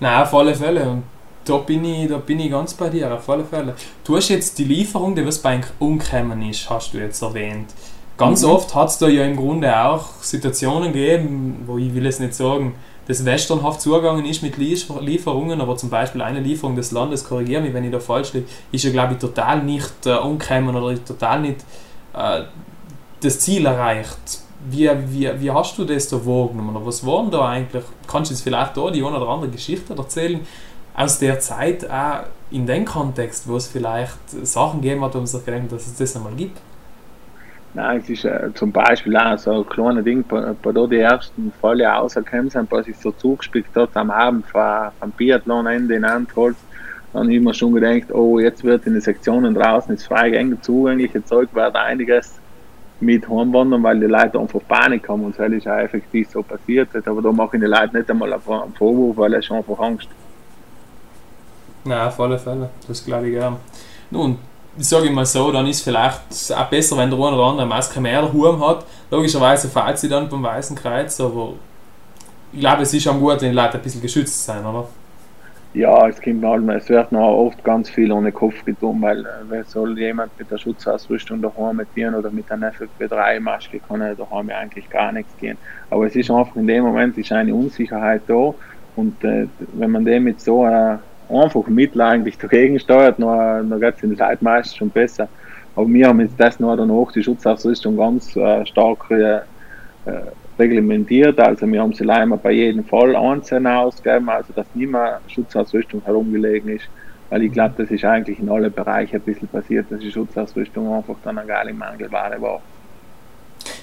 Nein, 0.00 0.22
auf 0.22 0.34
alle 0.34 0.54
Fälle. 0.54 0.88
Und 0.88 1.02
da 1.46 1.58
bin, 1.58 1.84
ich, 1.84 2.08
da 2.08 2.18
bin 2.18 2.40
ich 2.40 2.50
ganz 2.50 2.74
bei 2.74 2.88
dir, 2.88 3.14
auf 3.14 3.28
alle 3.30 3.44
Fälle. 3.44 3.74
Du 4.04 4.16
hast 4.16 4.28
jetzt 4.28 4.58
die 4.58 4.64
Lieferung, 4.64 5.14
die 5.14 5.24
was 5.24 5.38
bei 5.38 5.60
umgekommen 5.78 6.42
ist, 6.42 6.68
hast 6.68 6.92
du 6.92 6.98
jetzt 6.98 7.22
erwähnt. 7.22 7.72
Ganz 8.18 8.42
mhm. 8.42 8.50
oft 8.50 8.74
hat 8.74 8.88
es 8.88 8.98
da 8.98 9.08
ja 9.08 9.24
im 9.24 9.36
Grunde 9.36 9.78
auch 9.84 10.22
Situationen 10.22 10.92
gegeben, 10.92 11.62
wo 11.66 11.78
ich 11.78 11.94
will 11.94 12.06
es 12.06 12.18
nicht 12.18 12.34
sagen, 12.34 12.74
das 13.06 13.24
westernhaft 13.24 13.80
zugegangen 13.80 14.24
ist 14.24 14.42
mit 14.42 14.56
Lieferungen, 14.56 15.60
aber 15.60 15.76
zum 15.76 15.90
Beispiel 15.90 16.22
eine 16.22 16.40
Lieferung 16.40 16.74
des 16.74 16.90
Landes, 16.90 17.24
korrigiere 17.24 17.62
mich, 17.62 17.72
wenn 17.72 17.84
ich 17.84 17.92
da 17.92 18.00
falsch 18.00 18.32
liege, 18.32 18.46
ist 18.72 18.84
ja 18.84 18.90
glaube 18.90 19.14
ich 19.14 19.20
total 19.20 19.62
nicht 19.62 20.06
äh, 20.06 20.14
umgekommen 20.14 20.74
oder 20.74 21.04
total 21.04 21.40
nicht 21.42 21.58
äh, 22.14 22.42
das 23.20 23.38
Ziel 23.38 23.66
erreicht. 23.66 24.40
Wie, 24.68 24.90
wie, 25.08 25.30
wie 25.38 25.50
hast 25.50 25.78
du 25.78 25.84
das 25.84 26.08
da 26.08 26.16
wahrgenommen? 26.16 26.74
Oder 26.74 26.84
was 26.84 27.06
waren 27.06 27.30
da 27.30 27.48
eigentlich? 27.48 27.84
Kannst 28.08 28.30
du 28.30 28.34
jetzt 28.34 28.42
vielleicht 28.42 28.76
da 28.76 28.90
die 28.90 29.04
eine 29.04 29.16
oder 29.16 29.28
andere 29.28 29.50
Geschichte 29.50 29.94
erzählen, 29.94 30.40
aus 30.96 31.18
der 31.18 31.38
Zeit 31.40 31.88
auch 31.90 32.24
in 32.50 32.66
dem 32.66 32.84
Kontext, 32.84 33.46
wo 33.46 33.56
es 33.56 33.68
vielleicht 33.68 34.30
Sachen 34.42 34.80
gegeben 34.80 35.04
hat, 35.04 35.14
wo 35.14 35.18
man 35.18 35.26
sich 35.26 35.44
gedacht 35.44 35.70
dass 35.70 35.86
es 35.86 35.96
das 35.96 36.16
einmal 36.16 36.32
gibt? 36.32 36.58
Nein, 37.74 37.98
es 37.98 38.08
ist 38.08 38.24
äh, 38.24 38.48
zum 38.54 38.72
Beispiel 38.72 39.14
auch 39.18 39.36
so 39.36 39.50
ein 39.50 39.68
kleines 39.68 40.04
Ding, 40.04 40.24
bei, 40.26 40.72
da 40.72 40.86
die 40.86 40.98
ersten 40.98 41.52
Fälle 41.60 41.86
rausgekommen 41.86 42.48
sind, 42.48 42.70
was 42.72 42.86
sich 42.86 42.96
so 42.96 43.10
zugespickt 43.12 43.76
hat 43.76 43.90
am 43.94 44.10
Abend 44.10 44.46
vom, 44.46 44.62
vom 44.98 45.10
Biathlon-Ende 45.10 45.96
in 45.96 46.04
Antholz, 46.04 46.56
dann 47.12 47.24
habe 47.24 47.34
ich 47.34 47.40
mir 47.42 47.52
schon 47.52 47.74
gedacht, 47.74 48.10
oh, 48.12 48.38
jetzt 48.38 48.64
wird 48.64 48.86
in 48.86 48.94
den 48.94 49.02
Sektionen 49.02 49.54
draußen 49.54 49.94
das 49.94 50.06
freigängige 50.06 50.60
zugängliche 50.62 51.22
Zeug, 51.24 51.50
wird 51.52 51.76
einiges 51.76 52.40
mit 53.00 53.28
heimwandern, 53.28 53.82
weil 53.82 54.00
die 54.00 54.06
Leute 54.06 54.38
einfach 54.38 54.60
Panik 54.66 55.06
haben 55.10 55.24
und 55.24 55.38
das 55.38 55.52
ist 55.52 55.68
auch 55.68 55.76
effektiv 55.76 56.30
so 56.30 56.42
passiert. 56.42 56.88
Aber 57.06 57.20
da 57.20 57.30
mache 57.30 57.56
ich 57.56 57.60
den 57.60 57.70
Leuten 57.70 57.98
nicht 57.98 58.10
einmal 58.10 58.32
einen 58.32 58.74
Vorwurf, 58.78 59.18
weil 59.18 59.34
es 59.34 59.44
schon 59.44 59.58
einfach 59.58 59.78
Angst 59.80 60.08
ja, 61.90 62.08
auf 62.08 62.18
alle 62.20 62.38
Fälle. 62.38 62.70
Das 62.86 63.04
glaube 63.04 63.28
ich 63.28 63.34
gern. 63.34 63.56
Nun, 64.10 64.38
ich 64.78 64.88
sage 64.88 65.10
mal 65.10 65.26
so, 65.26 65.50
dann 65.50 65.66
ist 65.66 65.78
es 65.78 65.82
vielleicht 65.82 66.20
auch 66.54 66.66
besser, 66.66 66.96
wenn 66.96 67.10
der 67.10 67.18
eine 67.18 67.36
oder 67.36 67.44
andere 67.44 67.66
Maske 67.66 68.00
mehr 68.00 68.22
daheim 68.22 68.60
hat. 68.60 68.84
Logischerweise 69.10 69.68
fällt 69.68 69.98
sie 69.98 70.08
dann 70.08 70.28
beim 70.28 70.42
Weißen 70.42 70.76
Kreuz, 70.76 71.20
aber 71.20 71.54
ich 72.52 72.60
glaube, 72.60 72.82
es 72.82 72.92
ist 72.92 73.06
am 73.06 73.20
gut, 73.20 73.40
wenn 73.40 73.50
die 73.50 73.56
Leute 73.56 73.78
ein 73.78 73.82
bisschen 73.82 74.02
geschützt 74.02 74.44
sein, 74.44 74.64
oder? 74.64 74.86
Ja, 75.76 76.08
es 76.08 76.22
kommt 76.22 76.42
halt, 76.42 76.66
es 76.70 76.88
wird 76.88 77.12
noch 77.12 77.36
oft 77.36 77.62
ganz 77.62 77.90
viel 77.90 78.10
ohne 78.10 78.32
Kopf 78.32 78.64
getan, 78.64 79.02
weil 79.02 79.20
äh, 79.20 79.28
wer 79.48 79.64
soll 79.64 79.98
jemand 79.98 80.32
mit 80.38 80.50
der 80.50 80.56
Schutzausrüstung 80.56 81.42
daheim 81.42 81.76
mittieren 81.76 82.14
oder 82.14 82.30
mit 82.30 82.50
einer 82.50 82.72
FFP3-Maske 82.72 83.80
kann 83.86 84.00
er 84.00 84.14
daheim 84.14 84.48
eigentlich 84.48 84.88
gar 84.88 85.12
nichts 85.12 85.36
gehen. 85.36 85.58
Aber 85.90 86.06
es 86.06 86.16
ist 86.16 86.30
einfach 86.30 86.56
in 86.56 86.66
dem 86.66 86.84
Moment 86.84 87.18
ist 87.18 87.30
eine 87.30 87.54
Unsicherheit 87.54 88.22
da 88.26 88.54
und 88.96 89.22
äh, 89.22 89.48
wenn 89.74 89.90
man 89.90 90.06
dem 90.06 90.24
mit 90.24 90.40
so 90.40 90.62
einer 90.62 91.00
einfach 91.28 91.66
Mittel 91.68 92.00
eigentlich 92.00 92.38
dagegen 92.38 92.78
steuert, 92.78 93.18
dann, 93.18 93.70
dann 93.70 93.80
geht 93.80 93.94
es 93.94 94.00
der 94.00 94.16
Zeit 94.16 94.42
meistens 94.42 94.76
schon 94.76 94.90
besser. 94.90 95.28
Aber 95.74 95.88
wir 95.88 96.08
haben 96.08 96.20
jetzt 96.20 96.40
das 96.40 96.58
noch 96.58 96.76
danach 96.76 97.12
die 97.12 97.22
Schutzausrüstung 97.22 97.96
ganz 97.96 98.34
äh, 98.36 98.64
stark 98.66 99.10
äh, 99.10 99.40
reglementiert. 100.58 101.38
Also 101.38 101.66
wir 101.66 101.82
haben 101.82 101.92
sie 101.92 102.04
leider 102.04 102.36
bei 102.38 102.52
jedem 102.52 102.84
Fall 102.84 103.14
einzeln 103.16 103.66
ausgegeben, 103.66 104.30
also 104.30 104.52
dass 104.52 104.74
nie 104.74 104.86
mehr 104.86 105.20
Schutzausrüstung 105.26 106.02
herumgelegen 106.04 106.70
ist. 106.70 106.90
Weil 107.28 107.42
ich 107.42 107.52
glaube, 107.52 107.74
das 107.76 107.90
ist 107.90 108.04
eigentlich 108.04 108.38
in 108.38 108.48
allen 108.48 108.72
Bereichen 108.72 109.16
ein 109.16 109.24
bisschen 109.24 109.48
passiert, 109.48 109.90
dass 109.90 110.00
die 110.00 110.12
Schutzausrüstung 110.12 110.92
einfach 110.92 111.20
dann 111.20 111.38
eine 111.38 111.46
geile 111.46 111.74
Mangelware 111.74 112.40
war. 112.40 112.64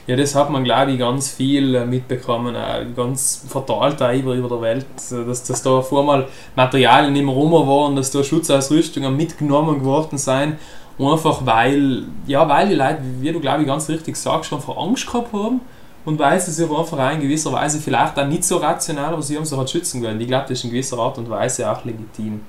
Ja, 0.06 0.18
das 0.18 0.36
hat 0.36 0.50
man, 0.50 0.66
glaube 0.66 0.92
ich, 0.92 1.00
ganz 1.00 1.32
viel 1.32 1.76
äh, 1.76 1.86
mitbekommen, 1.86 2.56
äh, 2.56 2.86
ganz 2.94 3.46
verteilt 3.48 4.02
über, 4.20 4.34
über 4.34 4.50
der 4.50 4.62
Welt, 4.62 4.86
äh, 5.12 5.26
dass, 5.26 5.44
dass 5.44 5.64
da 5.64 5.82
vormal 5.82 6.28
Materialien 6.58 7.16
immer 7.16 7.32
rum 7.32 7.54
waren, 7.54 7.96
dass 7.96 8.12
da 8.12 8.22
Schutzausrüstungen 8.22 9.16
mitgenommen 9.16 9.80
geworden 9.80 10.18
sind, 10.18 10.58
einfach 11.00 11.46
weil, 11.46 12.04
ja, 12.28 12.48
weil 12.50 12.68
die 12.68 12.76
Leute, 12.76 13.00
wie 13.22 13.32
du, 13.32 13.40
glaube 13.40 13.62
ich, 13.62 13.68
ganz 13.68 13.88
richtig 13.88 14.18
sagst, 14.18 14.50
schon 14.50 14.60
vor 14.60 14.78
Angst 14.78 15.08
gehabt 15.08 15.32
haben 15.32 15.62
und 16.04 16.20
weil 16.20 16.38
sie 16.38 16.52
sich 16.52 16.70
einfach 16.70 17.14
in 17.14 17.22
gewisser 17.22 17.54
Weise 17.54 17.80
vielleicht 17.80 18.20
auch 18.20 18.28
nicht 18.28 18.44
so 18.44 18.58
rational, 18.58 19.14
aber 19.14 19.22
sie 19.22 19.38
haben 19.38 19.46
sich 19.46 19.58
halt 19.58 19.70
schützen 19.70 20.04
wollen. 20.04 20.20
Ich 20.20 20.28
glaube, 20.28 20.48
das 20.50 20.60
ist 20.60 20.66
in 20.66 20.72
gewisser 20.72 21.00
Art 21.00 21.18
und 21.18 21.30
Weise 21.30 21.72
auch 21.72 21.86
legitim. 21.86 22.42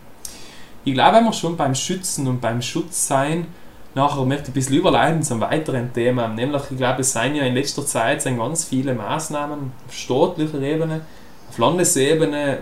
Ich 0.84 0.92
glaube, 0.92 1.20
wir 1.20 1.32
schon 1.32 1.56
beim 1.56 1.74
Schützen 1.76 2.26
und 2.26 2.40
beim 2.40 2.60
Schutz 2.60 3.06
sein, 3.06 3.46
nachher 3.94 4.24
möchte 4.24 4.44
ich 4.44 4.48
ein 4.50 4.54
bisschen 4.54 4.76
überleiten 4.76 5.22
zum 5.22 5.40
weiteren 5.40 5.92
Thema. 5.92 6.28
Nämlich, 6.28 6.62
ich 6.70 6.76
glaube, 6.76 7.00
es 7.02 7.12
seien 7.12 7.34
ja 7.34 7.44
in 7.44 7.54
letzter 7.54 7.86
Zeit 7.86 8.22
sind 8.22 8.38
ganz 8.38 8.64
viele 8.64 8.94
Maßnahmen 8.94 9.72
auf 9.86 9.94
staatlicher 9.94 10.60
Ebene, 10.60 11.02
auf 11.48 11.58
Landesebene, 11.58 12.58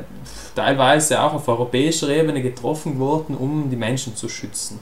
teilweise 0.54 1.22
auch 1.22 1.34
auf 1.34 1.48
europäischer 1.48 2.08
Ebene 2.08 2.42
getroffen 2.42 2.98
worden, 2.98 3.36
um 3.36 3.70
die 3.70 3.76
Menschen 3.76 4.14
zu 4.14 4.28
schützen. 4.28 4.80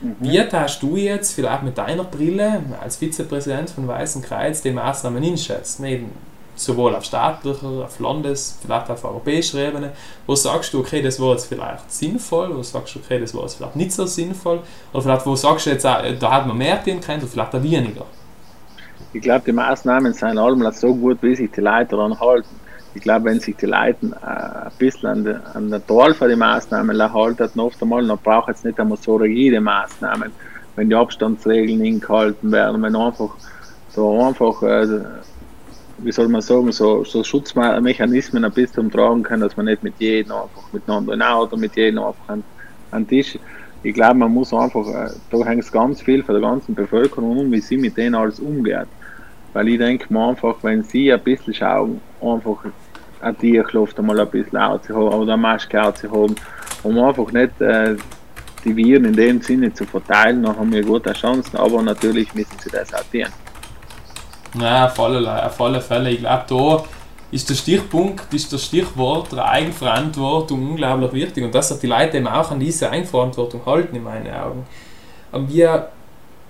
Mhm. 0.00 0.16
Wie 0.20 0.40
hast 0.40 0.82
du 0.82 0.96
jetzt 0.96 1.32
vielleicht 1.32 1.62
mit 1.62 1.78
deiner 1.78 2.04
Brille 2.04 2.62
als 2.82 2.96
Vizepräsident 2.96 3.70
von 3.70 3.88
Weißen 3.88 4.22
Kreuz 4.22 4.62
die 4.62 4.72
Maßnahmen 4.72 5.22
einschätzen? 5.22 6.10
Sowohl 6.56 6.94
auf 6.94 7.04
staatlicher, 7.04 7.84
auf 7.84 8.00
Landes-, 8.00 8.58
vielleicht 8.60 8.90
auf 8.90 9.04
europäischer 9.04 9.58
Ebene, 9.58 9.92
wo 10.26 10.34
sagst 10.34 10.72
du, 10.74 10.80
okay, 10.80 11.02
das 11.02 11.20
war 11.20 11.32
jetzt 11.32 11.46
vielleicht 11.46 11.90
sinnvoll, 11.92 12.56
wo 12.56 12.62
sagst 12.62 12.94
du, 12.94 12.98
okay, 13.00 13.20
das 13.20 13.34
war 13.34 13.42
jetzt 13.42 13.56
vielleicht 13.56 13.76
nicht 13.76 13.92
so 13.92 14.06
sinnvoll, 14.06 14.60
oder 14.92 15.02
vielleicht 15.02 15.26
wo 15.26 15.36
sagst 15.36 15.66
du 15.66 15.70
jetzt, 15.70 15.86
auch, 15.86 16.02
da 16.18 16.30
hat 16.32 16.46
man 16.46 16.56
mehr 16.56 16.82
tun 16.82 17.00
können, 17.00 17.20
oder 17.20 17.28
vielleicht 17.28 17.54
auch 17.54 17.62
weniger? 17.62 18.06
Ich 19.12 19.22
glaube, 19.22 19.44
die 19.46 19.52
Maßnahmen 19.52 20.12
sind 20.12 20.38
allemal 20.38 20.72
so 20.72 20.94
gut, 20.94 21.18
wie 21.22 21.36
sich 21.36 21.50
die 21.50 21.60
Leute 21.60 21.96
daran 21.96 22.18
halten. 22.18 22.48
Ich 22.94 23.02
glaube, 23.02 23.26
wenn 23.26 23.40
sich 23.40 23.56
die 23.56 23.66
Leute 23.66 24.06
äh, 24.22 24.26
ein 24.26 24.72
bisschen 24.78 25.08
an 25.08 25.24
der, 25.24 25.40
an 25.54 25.70
der 25.70 25.86
Zahl 25.86 26.14
von 26.14 26.28
den 26.28 26.38
Maßnahmen 26.38 27.12
halten, 27.12 27.36
dann 27.54 27.64
oft 27.64 27.80
einmal, 27.82 28.06
dann 28.06 28.18
braucht 28.18 28.50
es 28.50 28.64
nicht 28.64 28.80
einmal 28.80 28.98
so 28.98 29.16
rigide 29.16 29.60
Maßnahmen, 29.60 30.32
wenn 30.76 30.88
die 30.88 30.94
Abstandsregeln 30.94 31.82
eingehalten 31.82 32.50
werden, 32.50 32.82
wenn 32.82 32.96
einfach 32.96 33.30
so 33.90 34.22
einfach 34.22 34.62
äh, 34.62 35.00
wie 35.98 36.12
soll 36.12 36.28
man 36.28 36.42
sagen, 36.42 36.70
so, 36.72 37.04
so 37.04 37.24
Schutzmechanismen 37.24 38.44
ein 38.44 38.52
bisschen 38.52 38.84
umtragen 38.84 39.22
können, 39.22 39.42
dass 39.42 39.56
man 39.56 39.66
nicht 39.66 39.82
mit 39.82 39.94
jedem 39.98 40.32
einfach 40.32 40.72
miteinander 40.72 41.14
in 41.14 41.22
Auto, 41.22 41.56
mit 41.56 41.74
jedem 41.76 41.98
einfach 41.98 42.28
an, 42.28 42.44
an 42.90 43.06
Tisch. 43.06 43.38
Ich 43.82 43.94
glaube, 43.94 44.14
man 44.14 44.32
muss 44.32 44.52
einfach, 44.52 44.86
äh, 44.88 45.10
da 45.30 45.44
hängt 45.44 45.62
es 45.62 45.72
ganz 45.72 46.02
viel 46.02 46.22
von 46.22 46.34
der 46.34 46.42
ganzen 46.42 46.74
Bevölkerung 46.74 47.38
um, 47.38 47.52
wie 47.52 47.60
sie 47.60 47.76
mit 47.76 47.96
denen 47.96 48.14
alles 48.14 48.40
umgeht. 48.40 48.88
Weil 49.52 49.68
ich 49.68 49.78
denke 49.78 50.12
mir 50.12 50.28
einfach, 50.28 50.56
wenn 50.62 50.82
sie 50.82 51.12
ein 51.12 51.20
bisschen 51.22 51.54
schauen, 51.54 52.00
einfach 52.20 52.64
ein 53.20 53.38
Tierkluft 53.38 53.98
einmal 53.98 54.20
ein 54.20 54.28
bisschen 54.28 54.58
auszuhaben 54.58 55.08
oder 55.08 55.32
eine 55.32 55.42
Maske 55.42 55.82
auszuhaben, 55.82 56.36
um 56.82 56.98
einfach 56.98 57.32
nicht 57.32 57.60
äh, 57.60 57.96
die 58.64 58.76
Viren 58.76 59.04
in 59.06 59.14
dem 59.14 59.40
Sinne 59.40 59.72
zu 59.72 59.84
verteilen, 59.86 60.42
dann 60.42 60.58
haben 60.58 60.72
wir 60.72 60.82
gute 60.82 61.12
Chancen, 61.12 61.56
aber 61.56 61.80
natürlich 61.82 62.34
müssen 62.34 62.58
sie 62.58 62.70
das 62.70 62.92
auch 62.92 63.04
tun. 63.12 63.26
Ja, 64.60 64.86
auf 64.86 65.60
alle, 65.60 65.80
Fälle. 65.80 66.10
Ich 66.10 66.20
glaube, 66.20 66.44
da 66.48 66.84
ist 67.30 67.50
der 67.50 67.54
Stichpunkt, 67.54 68.32
ist 68.32 68.52
das 68.52 68.64
Stichwort 68.64 69.32
der 69.32 69.46
Eigenverantwortung 69.46 70.70
unglaublich 70.70 71.12
wichtig 71.12 71.44
und 71.44 71.54
dass 71.54 71.78
die 71.78 71.86
Leute 71.86 72.16
eben 72.16 72.28
auch 72.28 72.50
an 72.50 72.60
diese 72.60 72.90
Eigenverantwortung 72.90 73.66
halten, 73.66 73.96
in 73.96 74.04
meinen 74.04 74.32
Augen. 74.32 74.64
Und 75.32 75.52
wie, 75.52 75.66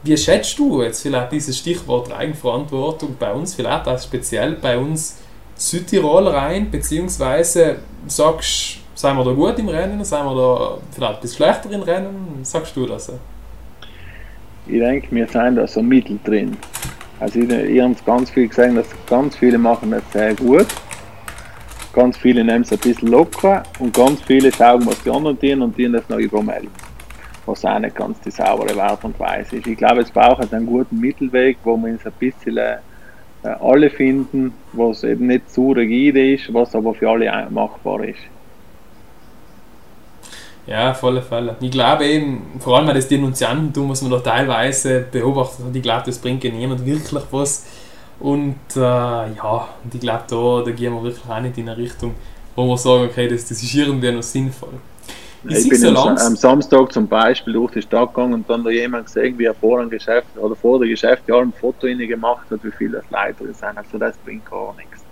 wie 0.03 0.17
schätzt 0.17 0.59
du 0.59 0.83
jetzt 0.83 1.03
vielleicht 1.03 1.33
dieses 1.33 1.59
Stichwort 1.59 2.13
Eigenverantwortung 2.13 3.17
bei 3.19 3.33
uns, 3.33 3.55
vielleicht 3.55 3.89
auch 3.89 3.99
speziell 3.99 4.53
bei 4.53 4.79
uns 4.79 5.19
Südtirol 5.57 6.29
rein, 6.29 6.71
beziehungsweise 6.71 7.79
sagst 8.07 8.79
seien 8.95 9.17
wir 9.17 9.25
da 9.25 9.33
gut 9.33 9.59
im 9.59 9.69
Rennen, 9.69 10.05
seien 10.05 10.25
wir 10.25 10.35
da 10.35 10.79
vielleicht 10.93 11.15
ein 11.15 11.21
bisschen 11.21 11.37
schlechter 11.37 11.71
im 11.71 11.83
Rennen? 11.83 12.41
Sagst 12.43 12.77
du 12.77 12.87
das? 12.87 13.13
Ich 14.67 14.79
denke, 14.79 15.09
wir 15.11 15.29
sind 15.29 15.57
da 15.57 15.67
so 15.67 15.83
mittel 15.83 16.19
drin. 16.25 16.57
Also 17.21 17.41
ich, 17.41 17.51
ich 17.51 17.81
habe 17.81 17.95
ganz 18.05 18.31
viel 18.31 18.49
gesehen, 18.49 18.77
dass 18.77 18.89
ganz 19.07 19.37
viele 19.37 19.59
machen 19.59 19.91
das 19.91 20.03
sehr 20.13 20.35
gut. 20.35 20.67
Ganz 21.93 22.19
viele 22.19 22.45
nehmen 22.45 22.63
es 22.63 22.73
ein 22.73 22.79
bisschen 22.79 23.09
locker 23.09 23.63
und 23.79 23.95
ganz 23.95 24.21
viele 24.23 24.53
schauen, 24.53 24.85
was 24.87 25.03
die 25.03 25.11
anderen 25.11 25.39
tun 25.41 25.63
und 25.63 25.77
tun 25.77 25.93
das 25.95 26.09
noch 26.11 26.19
übermelden. 26.19 26.71
Was 27.47 27.65
auch 27.65 27.79
nicht 27.79 27.97
ganz 27.97 28.21
die 28.21 28.31
saubere 28.31 28.83
Art 28.83 29.03
und 29.05 29.19
Weise 29.19 29.57
ist. 29.57 29.67
Ich 29.67 29.79
glaube, 29.79 30.03
es 30.03 30.11
braucht 30.11 30.53
einen 30.53 30.67
guten 30.67 31.01
Mittelweg, 31.01 31.57
wo 31.65 31.77
wir 31.77 31.93
uns 31.93 32.05
ein 32.05 32.13
bisschen 32.19 32.59
äh, 32.59 32.77
alle 33.43 33.89
finden, 33.89 34.53
was 34.73 35.05
eben 35.05 35.29
nicht 35.29 35.51
zu 35.51 35.73
rigide 35.73 36.35
ist, 36.35 36.53
was 36.53 36.75
aber 36.75 36.93
für 36.93 37.09
alle 37.09 37.49
machbar 37.51 38.05
ist. 38.05 38.19
Ja, 40.67 40.97
alle 41.01 41.23
Fälle. 41.23 41.57
Ich 41.61 41.71
glaube 41.71 42.07
eben, 42.07 42.59
vor 42.59 42.77
allem 42.77 42.89
das 42.89 43.07
Denunziantentum, 43.07 43.89
was 43.89 44.03
man 44.03 44.11
da 44.11 44.19
teilweise 44.19 45.07
beobachtet 45.11 45.67
hat, 45.67 45.77
ich 45.77 45.83
glaube, 45.83 46.03
das 46.07 46.19
bringt 46.19 46.43
ja 46.43 46.51
niemand 46.51 46.85
wirklich 46.85 47.25
was. 47.31 47.65
Und 48.19 48.57
äh, 48.75 48.81
ja, 48.81 49.69
und 49.85 49.95
ich 49.95 50.01
glaube, 50.01 50.25
da, 50.29 50.63
da 50.65 50.71
gehen 50.71 50.93
wir 50.93 51.03
wirklich 51.03 51.25
auch 51.29 51.41
nicht 51.41 51.59
in 51.59 51.69
eine 51.69 51.77
Richtung, 51.77 52.15
wo 52.57 52.67
wir 52.67 52.79
sagen, 52.79 53.05
okay, 53.05 53.29
das, 53.29 53.47
das 53.47 53.63
ist 53.63 53.75
irgendwie 53.75 54.11
noch 54.11 54.23
sinnvoll. 54.23 54.75
Ich, 55.49 55.59
ich 55.59 55.69
bin 55.69 55.79
so 55.79 55.97
am 55.97 56.35
Samstag 56.35 56.93
zum 56.93 57.07
Beispiel 57.07 57.53
durch 57.53 57.73
die 57.73 57.83
Stadt 57.83 58.13
gegangen 58.15 58.35
und 58.35 58.51
dann 58.51 58.65
da 58.65 58.71
jemand 58.71 59.07
gesehen, 59.07 59.39
wie 59.39 59.45
er 59.45 59.55
vor 59.55 59.81
dem 59.81 59.91
Geschäft 59.91 60.37
oder 60.37 60.57
vor 60.57 60.81
dem 60.81 60.89
Geschäft 60.89 61.23
ja 61.29 61.39
ein 61.39 61.53
Foto 61.53 61.87
gemacht 61.87 62.47
hat, 62.51 62.65
wie 62.65 62.73
viele 62.73 63.03
das 63.03 63.05
Leute 63.11 63.55
sind. 63.55 63.79
Also 63.79 63.99
das 63.99 64.17
bringt 64.25 64.51
gar 64.51 64.75
nichts. 64.75 65.05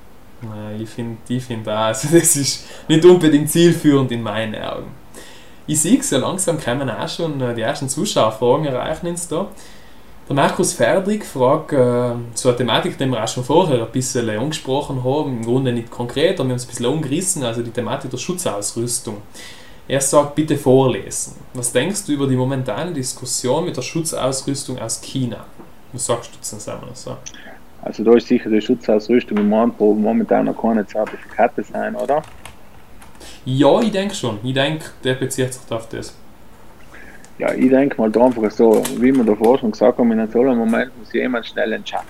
Ich 0.78 0.90
finde 0.90 1.18
ich 1.28 1.44
find 1.44 1.68
auch, 1.68 1.72
also 1.72 2.08
das 2.10 2.36
ist 2.36 2.66
nicht 2.88 3.04
unbedingt 3.04 3.48
zielführend 3.50 4.10
in 4.10 4.22
meinen 4.22 4.60
Augen. 4.60 5.03
Ich 5.66 5.80
sehe 5.80 6.02
so 6.02 6.18
langsam 6.18 6.60
kommen 6.60 6.90
auch 6.90 7.08
schon 7.08 7.40
äh, 7.40 7.54
die 7.54 7.62
ersten 7.62 7.88
Zuschauerfragen 7.88 8.66
erreichen 8.66 9.06
uns 9.06 9.28
da. 9.28 9.48
Der 10.28 10.36
Markus 10.36 10.74
Ferdrig 10.74 11.24
fragt 11.24 11.72
äh, 11.72 12.12
zu 12.34 12.48
einer 12.48 12.56
Thematik, 12.56 12.98
die 12.98 13.06
wir 13.06 13.22
auch 13.22 13.28
schon 13.28 13.44
vorher 13.44 13.82
ein 13.82 13.92
bisschen 13.92 14.28
angesprochen 14.28 15.02
haben, 15.04 15.38
im 15.38 15.44
Grunde 15.44 15.72
nicht 15.72 15.90
konkret, 15.90 16.38
aber 16.38 16.48
wir 16.48 16.52
haben 16.52 16.56
es 16.56 16.64
ein 16.64 16.68
bisschen 16.68 16.86
umgerissen, 16.86 17.44
also 17.44 17.62
die 17.62 17.70
Thematik 17.70 18.10
der 18.10 18.18
Schutzausrüstung. 18.18 19.18
Er 19.88 20.00
sagt, 20.02 20.34
bitte 20.34 20.56
vorlesen. 20.58 21.36
Was 21.54 21.72
denkst 21.72 22.06
du 22.06 22.12
über 22.12 22.26
die 22.26 22.36
momentane 22.36 22.92
Diskussion 22.92 23.64
mit 23.64 23.76
der 23.76 23.82
Schutzausrüstung 23.82 24.78
aus 24.78 25.00
China? 25.00 25.44
Was 25.92 26.06
sagst 26.06 26.30
du 26.34 26.40
zu 26.40 26.56
dem 26.56 26.94
so? 26.94 27.16
Also 27.82 28.04
da 28.04 28.14
ist 28.14 28.28
sicher 28.28 28.50
die 28.50 28.60
Schutzausrüstung 28.60 29.38
im 29.38 29.48
momentan 29.48 30.46
noch 30.46 30.60
keine 30.60 30.86
Zertifikate 30.86 31.62
sein, 31.64 31.94
oder? 31.96 32.22
Ja, 33.44 33.80
ich 33.80 33.92
denke 33.92 34.14
schon. 34.14 34.38
Ich 34.42 34.54
denke, 34.54 34.86
der 35.02 35.14
bezieht 35.14 35.52
sich 35.52 35.70
auf 35.70 35.88
das. 35.88 36.14
Ja, 37.38 37.52
ich 37.52 37.68
denke 37.68 38.00
mal 38.00 38.06
einfach 38.06 38.50
so, 38.50 38.82
wie 38.98 39.14
wir 39.14 39.24
davor 39.24 39.58
schon 39.58 39.72
gesagt 39.72 39.98
haben, 39.98 40.12
in 40.12 40.20
einem 40.20 40.58
Moment 40.58 40.96
muss 40.98 41.12
jemand 41.12 41.46
schnell 41.46 41.72
entscheiden. 41.72 42.08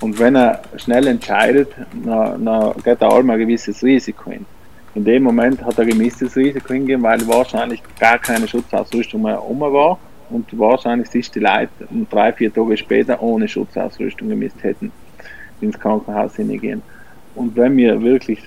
Und 0.00 0.18
wenn 0.18 0.36
er 0.36 0.62
schnell 0.76 1.06
entscheidet, 1.06 1.70
dann, 2.04 2.44
dann 2.44 2.72
geht 2.82 3.00
er 3.00 3.12
allem 3.12 3.30
ein 3.30 3.38
gewisses 3.38 3.82
Risiko 3.82 4.30
hin. 4.30 4.46
In 4.94 5.04
dem 5.04 5.22
Moment 5.22 5.62
hat 5.62 5.78
er 5.78 5.84
ein 5.84 5.90
gewisses 5.90 6.34
Risiko 6.36 6.72
hingegeben, 6.72 7.02
weil 7.02 7.26
wahrscheinlich 7.28 7.82
gar 8.00 8.18
keine 8.18 8.48
Schutzausrüstung 8.48 9.22
mehr 9.22 9.42
um 9.42 9.60
war 9.60 9.98
und 10.30 10.46
wahrscheinlich 10.58 11.08
sich 11.10 11.30
die 11.30 11.40
Leute 11.40 11.68
drei, 12.10 12.32
vier 12.32 12.52
Tage 12.52 12.76
später 12.76 13.22
ohne 13.22 13.46
Schutzausrüstung 13.46 14.28
gemisst 14.28 14.62
hätten 14.62 14.90
ins 15.60 15.78
Krankenhaus 15.78 16.36
hingehen. 16.36 16.82
Und 17.34 17.54
wenn 17.56 17.76
wir 17.76 18.00
wirklich 18.02 18.40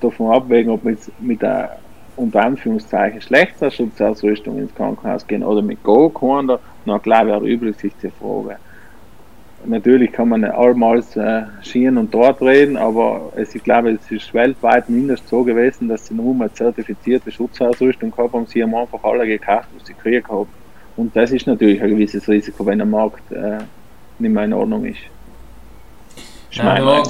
davon 0.00 0.34
abwägen, 0.34 0.70
ob 0.70 0.84
wir 0.84 0.92
jetzt 0.92 1.10
mit 1.20 1.42
der 1.42 1.78
unter 2.18 2.44
Anführungszeichen 2.44 3.20
schlechter 3.20 3.70
Schutzausrüstung 3.70 4.58
ins 4.58 4.74
Krankenhaus 4.74 5.26
gehen 5.26 5.42
oder 5.44 5.62
mit 5.62 5.82
gar 5.84 6.10
keiner, 6.10 6.58
dann 6.84 7.02
glaube 7.02 7.28
ich, 7.28 7.34
erübrigt 7.34 7.78
sich 7.78 7.92
die 8.02 8.10
Frage. 8.10 8.56
Natürlich 9.64 10.12
kann 10.12 10.28
man 10.28 10.44
allmals 10.44 11.16
äh, 11.16 11.42
schieren 11.62 11.98
und 11.98 12.14
dort 12.14 12.40
reden, 12.40 12.76
aber 12.76 13.32
es, 13.36 13.54
ich 13.54 13.62
glaube, 13.62 13.90
es 13.90 14.10
ist 14.10 14.32
weltweit 14.32 14.88
mindestens 14.88 15.30
so 15.30 15.42
gewesen, 15.42 15.88
dass 15.88 16.06
sie 16.06 16.14
nur 16.14 16.32
mal 16.32 16.50
zertifizierte 16.52 17.30
Schutzausrüstung 17.30 18.10
gehabt 18.10 18.34
haben. 18.34 18.46
Sie 18.46 18.62
haben 18.62 18.74
einfach 18.74 19.02
alle 19.02 19.26
gekauft, 19.26 19.68
was 19.76 19.86
sie 19.86 19.94
gekriegt 19.94 20.28
haben. 20.28 20.48
Und 20.96 21.14
das 21.14 21.32
ist 21.32 21.46
natürlich 21.46 21.82
ein 21.82 21.90
gewisses 21.90 22.28
Risiko, 22.28 22.64
wenn 22.66 22.78
der 22.78 22.86
Markt 22.86 23.30
äh, 23.32 23.58
nicht 24.18 24.32
mehr 24.32 24.44
in 24.44 24.52
Ordnung 24.52 24.84
ist. 24.84 25.00
ist 26.50 26.58
ja, 26.58 27.02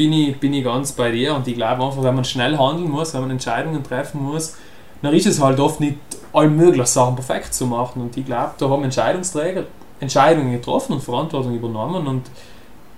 bin 0.00 0.14
ich, 0.14 0.40
bin 0.40 0.54
ich 0.54 0.64
ganz 0.64 0.92
bei 0.92 1.10
dir 1.10 1.34
und 1.34 1.46
ich 1.46 1.56
glaube 1.56 1.84
einfach, 1.84 2.02
wenn 2.02 2.14
man 2.14 2.24
schnell 2.24 2.56
handeln 2.56 2.90
muss, 2.90 3.12
wenn 3.12 3.20
man 3.20 3.32
Entscheidungen 3.32 3.84
treffen 3.84 4.22
muss, 4.22 4.56
dann 5.02 5.12
ist 5.12 5.26
es 5.26 5.42
halt 5.42 5.60
oft 5.60 5.78
nicht 5.78 5.98
allmöglich, 6.32 6.86
Sachen 6.86 7.16
perfekt 7.16 7.52
zu 7.52 7.66
machen. 7.66 8.00
Und 8.00 8.16
ich 8.16 8.24
glaube, 8.24 8.52
da 8.56 8.70
haben 8.70 8.82
Entscheidungsträger 8.82 9.64
Entscheidungen 10.00 10.52
getroffen 10.52 10.94
und 10.94 11.02
Verantwortung 11.02 11.54
übernommen 11.54 12.06
und 12.06 12.30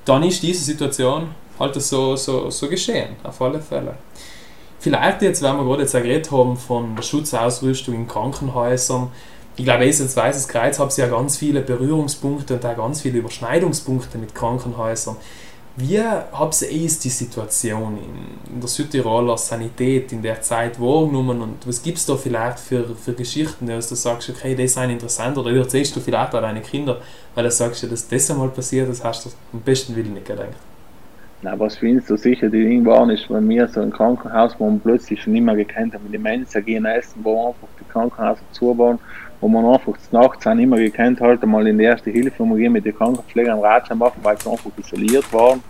dann 0.05 0.23
ist 0.23 0.45
diese 0.45 0.63
Situation 0.63 1.27
halt 1.59 1.75
so, 1.83 2.15
so, 2.15 2.51
so 2.51 2.69
geschehen, 2.69 3.17
auf 3.25 3.43
alle 3.43 3.61
Fälle. 3.61 3.97
Vielleicht 4.79 5.23
jetzt, 5.23 5.43
wenn 5.43 5.57
wir 5.57 5.65
gerade 5.65 5.83
jetzt 5.83 5.97
auch 5.97 6.03
geredet 6.03 6.31
haben 6.31 6.57
von 6.57 6.95
der 6.95 7.03
Schutzausrüstung 7.03 7.95
in 7.97 8.07
Krankenhäusern, 8.07 9.09
ich 9.57 9.65
glaube, 9.65 9.87
ich 9.87 10.01
als 10.01 10.17
Weißes 10.17 10.47
Kreuz 10.47 10.79
habe 10.79 10.93
ja 10.97 11.09
ganz 11.09 11.37
viele 11.37 11.63
Berührungspunkte 11.63 12.55
und 12.55 12.65
auch 12.65 12.77
ganz 12.77 13.01
viele 13.01 13.19
Überschneidungspunkte 13.19 14.19
mit 14.19 14.37
Krankenhäusern. 14.37 15.17
Wie 15.75 15.99
habt 15.99 16.61
ihr 16.63 16.69
die 16.69 16.87
Situation 16.87 17.97
in, 17.97 18.61
der 18.61 18.69
Südtiroler 18.69 19.39
Sanität 19.39 20.13
in 20.13 20.21
der 20.21 20.43
Zeit 20.43 20.79
wahrgenommen 20.79 21.41
und 21.41 21.67
was 21.67 21.83
gibt 21.83 21.97
es 21.97 22.05
da 22.05 22.15
vielleicht 22.15 22.59
für, 22.59 22.85
für 22.95 23.15
Geschichten, 23.15 23.67
dass 23.67 23.89
du 23.89 23.95
sagst, 23.95 24.29
okay, 24.29 24.55
das 24.55 24.73
ist 24.73 24.77
interessant 24.77 25.39
oder 25.39 25.51
erzählst 25.53 25.97
du 25.97 26.01
vielleicht 26.01 26.35
auch 26.35 26.43
deine 26.43 26.61
Kinder, 26.61 27.01
weil 27.35 27.45
du 27.45 27.51
sagst, 27.51 27.91
dass 27.91 28.07
das 28.07 28.31
einmal 28.31 28.49
passiert, 28.49 28.91
das 28.91 29.03
hast 29.03 29.25
du 29.25 29.31
am 29.55 29.61
besten 29.61 29.97
Willen 29.97 30.13
nicht 30.13 30.27
gedacht? 30.27 30.51
Na, 31.41 31.59
was 31.59 31.77
für 31.79 31.91
uns 31.91 32.07
so 32.07 32.17
sicher 32.17 32.51
die 32.51 32.63
Dinge 32.63 32.85
waren, 32.85 33.09
ist, 33.09 33.31
wenn 33.31 33.49
wir 33.49 33.67
so 33.67 33.81
ein 33.81 33.91
Krankenhaus, 33.91 34.55
wo 34.59 34.69
man 34.69 34.79
plötzlich 34.79 35.23
schon 35.23 35.33
nicht 35.33 35.43
mehr 35.43 35.57
gekannt 35.57 35.95
haben, 35.95 36.13
den 36.13 36.23
Menschen 36.23 36.65
gehen 36.67 36.85
essen, 36.85 37.21
wo 37.25 37.49
einfach 37.49 37.69
die 37.81 37.91
Krankenhäuser 37.91 38.43
zu 38.53 38.77
waren, 38.77 38.99
wo 39.43 39.49
man 39.49 39.67
einfach 39.67 39.95
nachts 40.13 40.47
auch 40.47 40.55
mehr 40.55 40.79
gekannt 40.79 41.21
hat, 41.21 41.43
einmal 41.43 41.67
in 41.67 41.77
die 41.77 41.85
erste 41.85 42.11
Hilfe, 42.11 42.39
wo 42.39 42.47
man 42.47 42.59
gehen 42.59 42.73
mit 42.73 42.85
den 42.85 42.97
Krankenpflegern 42.97 43.59
Ratschen 43.59 43.99
machen, 43.99 44.21
weil 44.23 44.41
sie 44.41 44.49
einfach 44.49 44.71
isoliert 44.79 45.31
waren, 45.33 45.61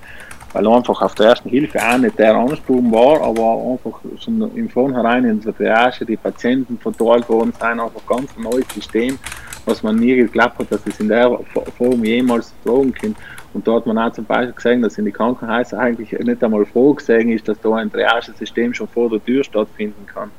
weil 0.53 0.69
einfach 0.69 1.01
auf 1.01 1.15
der 1.15 1.31
ersten 1.31 1.49
Hilfe 1.49 1.79
auch 1.83 1.97
nicht 1.97 2.19
der 2.19 2.35
Ansturm 2.35 2.93
war, 2.93 3.23
aber 3.23 3.73
einfach 3.73 3.99
schon 4.23 4.55
im 4.55 4.69
Vornherein 4.69 5.25
in 5.25 5.41
der 5.41 5.57
Triage 5.57 6.05
die 6.05 6.19
Patienten 6.19 6.79
verteilt 6.79 7.27
worden 7.31 7.55
sind, 7.59 7.81
einfach 7.81 8.07
ganz 8.07 8.31
ein 8.37 8.43
neues 8.43 8.69
System, 8.75 9.19
was 9.65 9.83
man 9.83 9.97
nie 9.97 10.17
geglaubt 10.17 10.59
hat, 10.59 10.71
dass 10.71 10.87
es 10.87 11.01
in 11.01 11.09
der 11.09 11.39
Form 11.79 12.05
jemals 12.05 12.53
tragen 12.65 12.93
kann. 12.93 13.17
Und 13.55 13.67
da 13.67 13.77
hat 13.77 13.87
man 13.87 13.97
auch 13.97 14.13
zum 14.13 14.27
Beispiel 14.27 14.53
gesehen, 14.53 14.83
dass 14.83 14.99
in 14.99 15.07
die 15.07 15.13
Krankenhäuser 15.13 15.79
eigentlich 15.79 16.13
nicht 16.13 16.45
einmal 16.45 16.67
vorgesehen 16.67 17.31
ist, 17.31 17.49
dass 17.49 17.59
da 17.63 17.75
ein 17.77 17.91
Triagesystem 17.91 18.75
schon 18.75 18.89
vor 18.89 19.09
der 19.09 19.25
Tür 19.25 19.43
stattfinden 19.43 20.05
kann. 20.07 20.31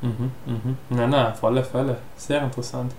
Mhm, 0.00 0.30
mhm. 0.46 0.76
Nein, 0.90 1.10
nein, 1.10 1.32
auf 1.32 1.42
alle 1.42 1.64
Fälle. 1.64 1.96
Sehr 2.16 2.42
interessant. 2.42 2.92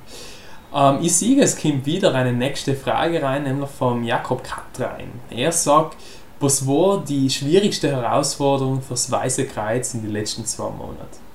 Ähm, 0.74 1.00
ich 1.02 1.16
sehe, 1.16 1.42
es 1.42 1.60
kommt 1.60 1.86
wieder 1.86 2.14
eine 2.14 2.34
nächste 2.34 2.76
Frage 2.76 3.22
rein, 3.22 3.44
nämlich 3.44 3.70
vom 3.70 4.04
Jakob 4.04 4.44
Katrein. 4.44 5.10
Er 5.30 5.52
sagt, 5.52 5.96
was 6.40 6.66
war 6.68 7.04
die 7.04 7.30
schwierigste 7.30 7.90
Herausforderung 7.90 8.82
fürs 8.82 9.12
Weiße 9.12 9.46
Kreuz 9.46 9.94
in 9.94 10.04
den 10.04 10.12
letzten 10.12 10.46
zwei 10.46 10.70
Monaten? 10.70 11.30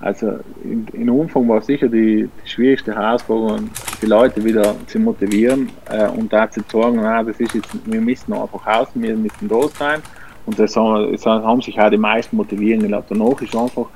Also 0.00 0.38
in, 0.62 0.86
in 0.92 1.08
Umfang 1.08 1.48
war 1.48 1.62
sicher 1.62 1.88
die, 1.88 2.28
die, 2.44 2.48
schwierigste 2.48 2.94
Herausforderung, 2.94 3.70
die 4.02 4.06
Leute 4.06 4.44
wieder 4.44 4.74
zu 4.86 4.98
motivieren 4.98 5.70
äh, 5.88 6.08
und 6.08 6.32
da 6.32 6.50
zu 6.50 6.60
sagen, 6.70 6.98
na, 7.00 7.22
das 7.22 7.40
ist 7.40 7.54
jetzt, 7.54 7.70
wir 7.86 8.00
müssen 8.00 8.32
einfach 8.32 8.66
raus, 8.66 8.88
wir 8.94 9.16
müssen 9.16 9.48
da 9.48 9.68
sein. 9.78 10.02
Und 10.46 10.58
das 10.58 10.76
haben, 10.76 11.12
das 11.12 11.24
haben 11.24 11.62
sich 11.62 11.80
auch 11.80 11.90
die 11.90 11.96
meisten 11.96 12.36
motivieren 12.36 12.82
gelassen. 12.82 13.18
Danach 13.18 13.40
ist 13.40 13.56
einfach 13.56 13.86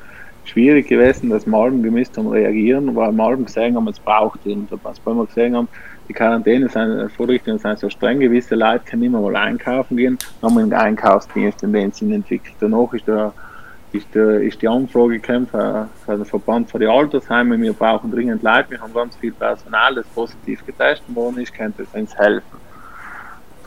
schwierig 0.44 0.88
gewesen, 0.88 1.30
dass 1.30 1.46
Malben 1.46 1.82
gemisst 1.82 2.16
haben 2.16 2.28
reagieren, 2.28 2.94
weil 2.96 3.12
Malben 3.12 3.44
gesehen 3.44 3.76
haben, 3.76 3.88
es 3.88 4.00
braucht 4.00 4.44
ihn. 4.46 4.66
Und 4.70 4.80
was 4.82 5.00
wir 5.04 5.26
gesehen 5.26 5.56
haben, 5.56 5.68
die 6.08 6.14
Quarantäne 6.14 6.68
sind, 6.70 7.12
Vorrichtungen 7.12 7.58
sind 7.58 7.78
so 7.78 7.90
streng, 7.90 8.18
gewisse 8.18 8.54
Leute 8.54 8.84
können 8.86 9.10
mehr 9.10 9.20
mal 9.20 9.36
einkaufen 9.36 9.96
gehen, 9.96 10.18
haben 10.40 10.54
wir 10.54 10.62
einen 10.62 10.72
Einkaufsdienst 10.72 11.62
in 11.62 11.72
dem 11.74 11.92
Sinn 11.92 12.12
entwickelt. 12.12 12.56
Danach 12.60 12.92
ist 12.94 13.06
der 13.06 13.32
ist, 13.92 14.14
ist 14.14 14.62
die 14.62 14.68
Anfrage 14.68 15.18
gekommen 15.18 15.46
für, 15.46 15.88
für 16.04 16.16
den 16.16 16.24
Verband 16.24 16.70
für 16.70 16.78
die 16.78 16.86
Altersheime. 16.86 17.60
Wir 17.60 17.72
brauchen 17.72 18.10
dringend 18.10 18.42
Leute. 18.42 18.70
Wir 18.70 18.80
haben 18.80 18.92
ganz 18.92 19.16
viel 19.16 19.32
Personal, 19.32 19.94
das 19.94 20.06
positiv 20.08 20.64
getestet 20.66 21.14
worden 21.14 21.38
ist, 21.38 21.54
könnte 21.54 21.86
uns 21.92 22.16
helfen. 22.16 22.67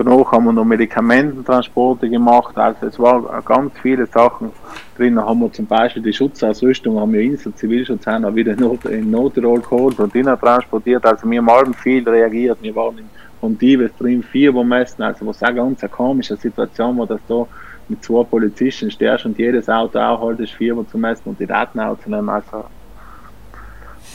Danach 0.04 0.32
haben 0.32 0.46
wir 0.46 0.54
noch 0.54 0.66
Medikamententransporte 0.66 2.10
gemacht. 2.10 2.58
Also 2.58 2.86
es 2.88 3.00
waren 3.00 3.26
ganz 3.46 3.74
viele 3.82 4.06
Sachen 4.06 4.52
drin. 4.98 5.16
Da 5.16 5.26
haben 5.26 5.40
wir 5.40 5.52
zum 5.52 5.66
Beispiel 5.66 6.02
die 6.02 6.14
Schutzausrüstung, 6.14 7.00
haben 7.00 7.14
wir 7.14 7.22
Insel 7.22 7.54
Zivilschutz 7.54 8.08
auch 8.08 8.36
wieder 8.36 8.54
in 8.90 9.12
Nottirol 9.12 9.60
geholt 9.62 10.00
und 10.00 10.16
innen 10.16 10.40
transportiert. 10.40 11.06
Also 11.06 11.30
wir 11.30 11.46
haben 11.46 11.74
viel 11.74 12.08
reagiert. 12.08 12.58
Wir 12.62 12.76
waren 12.76 12.98
in 12.98 13.10
von 13.42 13.58
Dives 13.58 13.92
drin, 13.98 14.22
vier 14.24 14.54
messen, 14.64 15.02
also 15.02 15.26
was 15.26 15.42
auch 15.42 15.54
ganz 15.54 15.82
eine 15.82 15.90
komische 15.90 16.38
Situation 16.38 16.98
war, 17.00 17.08
dass 17.08 17.20
da 17.28 17.48
mit 17.90 18.04
zwei 18.04 18.24
Polizisten 18.24 18.92
stehst 18.92 19.26
und 19.26 19.38
jedes 19.38 19.68
Auto 19.68 19.98
auch 19.98 20.22
haltest, 20.22 20.54
viermal 20.54 20.86
zu 20.86 20.98
messen 20.98 21.24
und 21.26 21.40
die 21.40 21.48
Daten 21.48 21.80
aufzunehmen. 21.80 22.30
Also, 22.30 22.64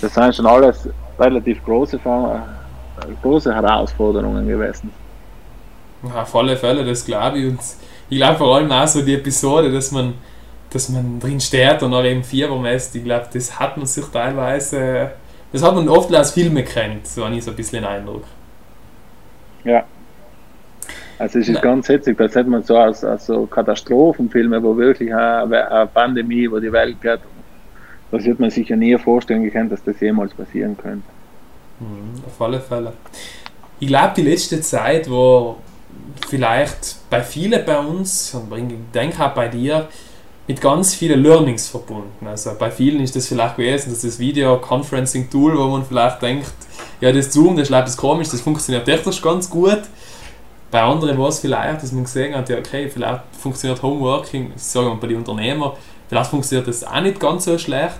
das 0.00 0.14
sind 0.14 0.36
schon 0.36 0.46
alles 0.46 0.88
relativ 1.18 1.62
große, 1.64 1.98
große 3.20 3.52
Herausforderungen 3.52 4.46
gewesen. 4.46 4.90
Ja, 6.02 6.22
auf 6.22 6.34
alle 6.34 6.56
Fälle, 6.56 6.84
das 6.84 7.04
glaube 7.04 7.38
ich. 7.38 7.46
Und 7.46 7.60
ich 8.08 8.18
glaube 8.18 8.36
vor 8.36 8.56
allem 8.56 8.70
auch 8.70 8.86
so 8.86 9.02
die 9.02 9.14
Episode, 9.14 9.72
dass 9.72 9.92
man, 9.92 10.14
dass 10.70 10.88
man 10.88 11.18
drin 11.20 11.40
steht 11.40 11.82
und 11.82 11.94
auch 11.94 12.04
eben 12.04 12.22
Fieber 12.22 12.58
messt. 12.58 12.94
Ich 12.94 13.04
glaube, 13.04 13.26
das 13.32 13.58
hat 13.58 13.76
man 13.76 13.86
sich 13.86 14.04
teilweise, 14.06 15.12
das 15.52 15.62
hat 15.62 15.74
man 15.74 15.88
oft 15.88 16.14
aus 16.14 16.32
Filmen 16.32 16.64
kennt, 16.64 17.06
so 17.06 17.24
habe 17.24 17.34
ich 17.34 17.44
so 17.44 17.50
ein 17.50 17.56
bisschen 17.56 17.82
den 17.82 17.90
Eindruck. 17.90 18.24
Ja, 19.64 19.84
also 21.18 21.38
es 21.38 21.48
ist 21.48 21.54
Nein. 21.54 21.62
ganz 21.62 21.86
hitzig, 21.86 22.18
das 22.18 22.36
hat 22.36 22.46
man 22.46 22.62
so 22.62 22.76
als, 22.76 23.02
als 23.02 23.26
so 23.26 23.46
Katastrophenfilme, 23.46 24.62
wo 24.62 24.76
wirklich 24.76 25.14
eine, 25.14 25.68
eine 25.70 25.86
Pandemie, 25.86 26.50
wo 26.50 26.58
die 26.58 26.70
Welt 26.70 27.00
geht, 27.00 27.20
das 28.10 28.24
wird 28.24 28.38
man 28.38 28.50
sich 28.50 28.68
ja 28.68 28.76
nie 28.76 28.96
vorstellen 28.98 29.50
können, 29.50 29.70
dass 29.70 29.82
das 29.82 29.98
jemals 30.00 30.34
passieren 30.34 30.76
könnte. 30.76 31.08
Mhm, 31.80 32.22
auf 32.26 32.40
alle 32.40 32.60
Fälle. 32.60 32.92
Ich 33.80 33.88
glaube, 33.88 34.12
die 34.16 34.22
letzte 34.22 34.60
Zeit, 34.60 35.10
wo 35.10 35.56
vielleicht 36.28 36.96
bei 37.10 37.22
vielen 37.22 37.64
bei 37.64 37.78
uns, 37.78 38.34
und 38.34 38.52
ich 38.70 38.76
denke 38.92 39.24
auch 39.24 39.34
bei 39.34 39.48
dir, 39.48 39.88
mit 40.48 40.60
ganz 40.60 40.94
vielen 40.94 41.22
Learnings 41.22 41.68
verbunden. 41.68 42.26
Also 42.26 42.52
bei 42.58 42.70
vielen 42.70 43.00
ist 43.00 43.16
das 43.16 43.26
vielleicht 43.26 43.56
gewesen, 43.56 43.90
dass 43.90 44.02
das 44.02 44.18
Video-Conferencing-Tool, 44.18 45.58
wo 45.58 45.64
man 45.64 45.84
vielleicht 45.84 46.22
denkt, 46.22 46.52
ja, 47.00 47.10
das 47.10 47.32
Zoom, 47.32 47.56
das 47.56 47.68
ist 47.68 47.74
etwas 47.74 47.96
komisch, 47.96 48.28
das 48.28 48.40
funktioniert 48.40 48.84
technisch 48.84 49.20
ganz 49.20 49.50
gut. 49.50 49.82
Bei 50.70 50.82
anderen 50.82 51.18
war 51.18 51.28
es 51.28 51.40
vielleicht, 51.40 51.82
dass 51.82 51.92
man 51.92 52.04
gesehen 52.04 52.34
hat, 52.34 52.48
ja, 52.48 52.58
okay, 52.58 52.88
vielleicht 52.88 53.22
funktioniert 53.38 53.82
Homeworking, 53.82 54.52
sagen 54.56 54.88
wir 54.88 54.96
bei 54.96 55.08
den 55.08 55.18
Unternehmern, 55.18 55.72
vielleicht 56.08 56.30
funktioniert 56.30 56.68
das 56.68 56.84
auch 56.84 57.00
nicht 57.00 57.18
ganz 57.18 57.44
so 57.44 57.58
schlecht. 57.58 57.98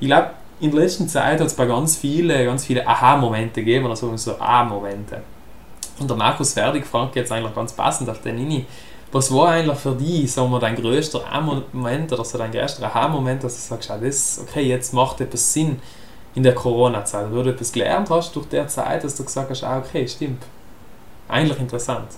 Ich 0.00 0.08
glaube, 0.08 0.30
in 0.60 0.70
der 0.70 0.80
letzten 0.80 1.08
Zeit 1.08 1.40
hat 1.40 1.46
es 1.46 1.54
bei 1.54 1.66
ganz 1.66 1.96
vielen, 1.96 2.44
ganz 2.44 2.64
viele 2.64 2.86
Aha-Momente 2.86 3.60
gegeben, 3.60 3.86
oder 3.86 3.96
so, 3.96 4.16
so 4.16 4.38
A-Momente. 4.38 5.22
Und 6.00 6.10
der 6.10 6.16
Markus 6.16 6.54
Ferdig 6.54 6.86
fragt 6.86 7.16
jetzt 7.16 7.30
eigentlich 7.30 7.54
ganz 7.54 7.72
passend 7.72 8.10
auf 8.10 8.20
den 8.20 8.38
Ini, 8.38 8.66
was 9.14 9.32
war 9.32 9.50
eigentlich 9.50 9.78
für 9.78 9.94
dich, 9.94 10.36
wir, 10.36 10.58
dein 10.58 10.74
größter 10.74 11.20
A-Moment 11.32 12.12
oder 12.12 12.24
so 12.24 12.36
dein 12.36 12.50
größter 12.50 12.84
Aha-Moment, 12.84 13.44
dass 13.44 13.54
du 13.54 13.74
sagst, 13.74 13.88
ah, 13.92 13.96
das, 13.96 14.42
okay, 14.42 14.62
jetzt 14.62 14.92
macht 14.92 15.20
etwas 15.20 15.52
Sinn 15.52 15.78
in 16.34 16.42
der 16.42 16.54
Corona-Zeit, 16.54 17.26
wo 17.30 17.42
du 17.42 17.50
etwas 17.50 17.72
gelernt 17.72 18.10
hast 18.10 18.34
durch 18.34 18.46
der 18.48 18.66
Zeit, 18.66 19.04
dass 19.04 19.14
du 19.16 19.22
gesagt 19.22 19.50
hast, 19.50 19.62
ah, 19.62 19.78
okay, 19.78 20.08
stimmt, 20.08 20.42
eigentlich 21.28 21.60
interessant. 21.60 22.08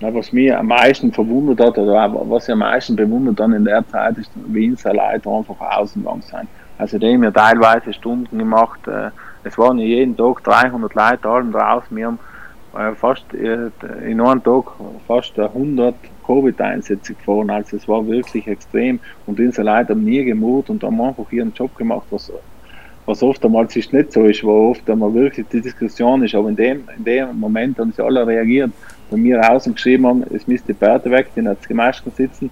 Na, 0.00 0.12
was 0.12 0.32
mich 0.32 0.52
am 0.52 0.66
meisten 0.66 1.12
verwundert 1.12 1.60
hat, 1.60 1.78
oder 1.78 2.12
was 2.28 2.48
ich 2.48 2.52
am 2.52 2.58
meisten 2.58 2.96
bewundert 2.96 3.38
dann 3.38 3.52
in 3.52 3.64
der 3.64 3.86
Zeit, 3.88 4.18
ist, 4.18 4.32
wie 4.34 4.70
Leute 4.70 5.30
einfach 5.30 5.60
außen 5.60 6.02
lang 6.02 6.22
sind. 6.22 6.48
Also 6.76 6.98
die 6.98 7.12
haben 7.12 7.22
ja 7.22 7.30
teilweise 7.30 7.92
Stunden 7.92 8.36
gemacht, 8.36 8.80
äh, 8.88 9.10
es 9.44 9.58
waren 9.58 9.78
ja 9.78 9.84
jeden 9.84 10.16
Tag 10.16 10.42
300 10.44 10.94
Leute 10.94 11.28
allem 11.28 11.52
draußen, 11.52 11.96
wir 11.96 12.06
haben 12.06 12.18
äh, 12.76 12.94
fast 12.94 13.24
äh, 13.34 13.70
in 14.06 14.20
einem 14.20 14.42
Tag 14.42 14.64
fast 15.06 15.38
100 15.38 15.94
Covid-Einsätze 16.26 17.14
gefahren, 17.14 17.50
also 17.50 17.76
es 17.76 17.88
war 17.88 18.06
wirklich 18.06 18.46
extrem. 18.46 19.00
Und 19.26 19.40
unsere 19.40 19.66
Leute 19.66 19.90
haben 19.90 20.04
nie 20.04 20.24
gemut 20.24 20.70
und 20.70 20.82
haben 20.84 21.00
einfach 21.00 21.30
ihren 21.32 21.52
Job 21.52 21.74
gemacht, 21.76 22.06
was 22.10 22.32
was 23.06 23.22
oft 23.22 23.44
einmal 23.44 23.66
nicht 23.74 24.12
so 24.12 24.24
ist, 24.24 24.44
wo 24.44 24.70
oft 24.70 24.88
einmal 24.88 25.12
wirklich 25.12 25.46
die 25.48 25.60
Diskussion 25.60 26.22
ist, 26.22 26.34
aber 26.34 26.48
in 26.48 26.56
dem, 26.56 26.84
in 26.96 27.04
dem 27.04 27.40
Moment 27.40 27.78
haben 27.78 27.92
sie 27.92 28.04
alle 28.04 28.26
reagiert, 28.26 28.70
bei 29.10 29.16
mir 29.16 29.40
raus 29.40 29.66
und 29.66 29.74
geschrieben 29.74 30.06
haben, 30.06 30.24
es 30.32 30.46
müsste 30.46 30.72
die 30.72 30.78
Bärte 30.78 31.10
weg, 31.10 31.28
die 31.34 31.46
hat 31.46 31.66
Gemäschken 31.66 32.12
sitzen, 32.12 32.50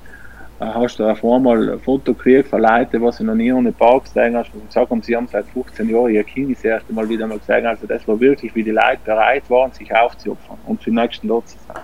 hast 0.60 0.98
du 0.98 1.04
auf 1.04 1.24
einmal 1.24 1.72
ein 1.72 1.80
Foto 1.80 2.14
gekriegt 2.14 2.48
von 2.48 2.60
Leuten, 2.60 3.00
was 3.02 3.18
sie 3.18 3.24
noch 3.24 3.34
nie 3.34 3.52
ohne 3.52 3.72
Park 3.72 4.04
gesehen 4.04 4.36
hast, 4.36 4.52
und 4.54 4.66
gesagt 4.66 4.90
haben, 4.90 5.02
sie 5.02 5.16
haben 5.16 5.28
seit 5.28 5.46
15 5.46 5.88
Jahren 5.88 6.12
ihr 6.12 6.24
Kind 6.24 6.56
das 6.56 6.64
erste 6.64 6.92
Mal 6.92 7.08
wieder 7.08 7.26
mal 7.26 7.38
gesehen, 7.38 7.66
also 7.66 7.86
das 7.86 8.06
war 8.08 8.18
wirklich, 8.18 8.54
wie 8.54 8.64
die 8.64 8.72
Leute 8.72 8.98
bereit 9.04 9.48
waren, 9.48 9.72
sich 9.72 9.94
aufzuopfern 9.94 10.58
und 10.66 10.82
für 10.82 10.90
den 10.90 10.96
nächsten 10.96 11.28
Lot 11.28 11.48
zu 11.48 11.56
sein. 11.66 11.82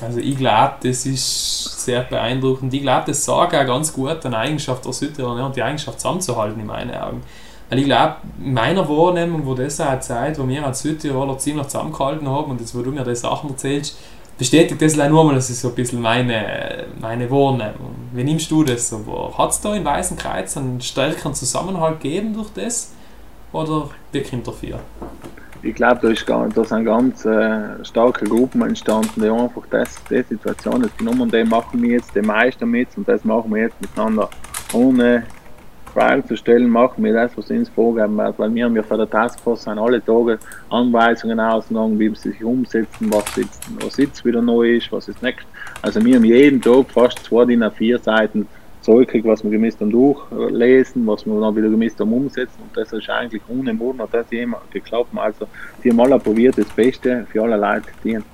Also 0.00 0.20
ich 0.20 0.36
glaube, 0.36 0.74
das 0.82 1.06
ist 1.06 1.84
sehr 1.84 2.02
beeindruckend. 2.02 2.72
Ich 2.74 2.82
glaube, 2.82 3.04
das 3.06 3.24
sagt 3.24 3.54
auch 3.54 3.66
ganz 3.66 3.92
gut 3.92 4.24
eine 4.24 4.38
Eigenschaft 4.38 4.84
der 4.84 4.92
Südtiroler 4.92 5.46
und 5.46 5.54
die 5.54 5.62
Eigenschaft 5.62 6.00
zusammenzuhalten 6.00 6.60
in 6.60 6.66
meinen 6.66 6.94
Augen. 6.94 7.22
Weil 7.68 7.78
ich 7.78 7.84
glaube, 7.84 8.16
in 8.42 8.52
meiner 8.52 8.88
Wahrnehmung, 8.88 9.46
wo 9.46 9.54
das 9.54 9.80
auch 9.80 9.88
eine 9.88 10.00
Zeit, 10.00 10.38
wo 10.38 10.48
wir 10.48 10.66
als 10.66 10.82
Südtiroler 10.82 11.38
ziemlich 11.38 11.68
zusammengehalten 11.68 12.28
haben 12.28 12.50
und 12.50 12.60
jetzt, 12.60 12.76
wo 12.76 12.82
du 12.82 12.90
mir 12.90 13.04
die 13.04 13.14
Sachen 13.14 13.50
erzählst, 13.50 13.98
bestätigt 14.42 14.82
das 14.82 14.96
nur 14.96 15.24
mal, 15.24 15.36
das 15.36 15.50
ist 15.50 15.60
so 15.60 15.68
ein 15.68 15.74
bisschen 15.76 16.00
meine, 16.00 16.86
meine 17.00 17.30
Wahrnehmung. 17.30 17.94
Wie 18.12 18.24
nimmst 18.24 18.50
du 18.50 18.64
das 18.64 18.92
Hat 19.38 19.50
es 19.50 19.60
da 19.60 19.72
im 19.72 19.84
Weißen 19.84 20.16
Kreuz 20.16 20.56
einen 20.56 20.80
stärkeren 20.80 21.32
Zusammenhalt 21.32 22.00
gegeben 22.00 22.34
durch 22.34 22.50
das? 22.52 22.92
Oder 23.52 23.88
wie 24.10 24.20
kommt 24.20 24.48
dafür? 24.48 24.80
ich 25.64 25.76
glaube, 25.76 26.12
da, 26.26 26.48
da 26.48 26.64
sind 26.64 26.84
ganz 26.84 27.24
äh, 27.24 27.84
starke 27.84 28.24
Gruppen 28.24 28.62
entstanden, 28.62 29.22
die 29.22 29.30
einfach 29.30 29.62
das, 29.70 30.02
die 30.10 30.20
Situation 30.28 30.82
jetzt 30.82 30.98
genommen 30.98 31.20
und 31.20 31.32
die 31.32 31.44
machen 31.44 31.80
wir 31.80 31.92
jetzt 31.92 32.12
die 32.16 32.20
meisten 32.20 32.68
mit 32.68 32.88
und 32.96 33.06
das 33.06 33.24
machen 33.24 33.54
wir 33.54 33.62
jetzt 33.62 33.80
miteinander. 33.80 34.28
Ohne 34.72 35.22
Fragen 35.92 36.26
zu 36.26 36.36
stellen, 36.36 36.68
machen 36.68 37.04
wir 37.04 37.12
das, 37.12 37.36
was 37.36 37.50
uns 37.50 37.68
vorgeben 37.68 38.16
wird, 38.16 38.38
weil 38.38 38.54
wir 38.54 38.64
haben 38.64 38.76
ja 38.76 38.82
von 38.82 38.98
der 38.98 39.08
Taskforce 39.08 39.64
sind 39.64 39.78
alle 39.78 40.04
Tage 40.04 40.38
Anweisungen 40.70 41.38
ausgegangen, 41.38 41.98
wie 41.98 42.08
sie 42.14 42.30
sich 42.30 42.44
umsetzen, 42.44 43.12
was 43.12 43.24
jetzt, 43.36 43.62
was 43.84 43.96
jetzt 43.98 44.24
wieder 44.24 44.40
neu 44.40 44.76
ist, 44.76 44.90
was 44.90 45.08
ist 45.08 45.22
next. 45.22 45.46
Also 45.82 46.04
wir 46.04 46.16
haben 46.16 46.24
jeden 46.24 46.60
Tag 46.60 46.90
fast 46.90 47.24
zwei 47.24 47.44
DIN 47.44 47.62
A4 47.62 48.02
Seiten 48.02 48.46
zurückkriegt, 48.80 49.26
was 49.26 49.44
wir 49.44 49.50
gemäß 49.50 49.76
dann 49.76 49.90
durchlesen, 49.90 51.06
was 51.06 51.24
wir 51.24 51.40
dann 51.40 51.56
wieder 51.56 51.68
gemäß 51.68 51.94
dann 51.96 52.12
umsetzen. 52.12 52.62
Und 52.62 52.76
das 52.76 52.92
ist 52.92 53.08
eigentlich 53.08 53.42
ohne 53.48 53.72
hat 53.98 54.08
das 54.12 54.26
immer 54.30 54.60
geklappt. 54.70 55.10
Also, 55.14 55.46
die 55.82 55.90
haben 55.90 56.00
alle 56.00 56.18
probiert, 56.18 56.58
das 56.58 56.66
Beste 56.66 57.26
für 57.30 57.42
alle 57.42 57.56
Leute 57.56 57.86
zu 57.86 58.02
dienen. 58.02 58.24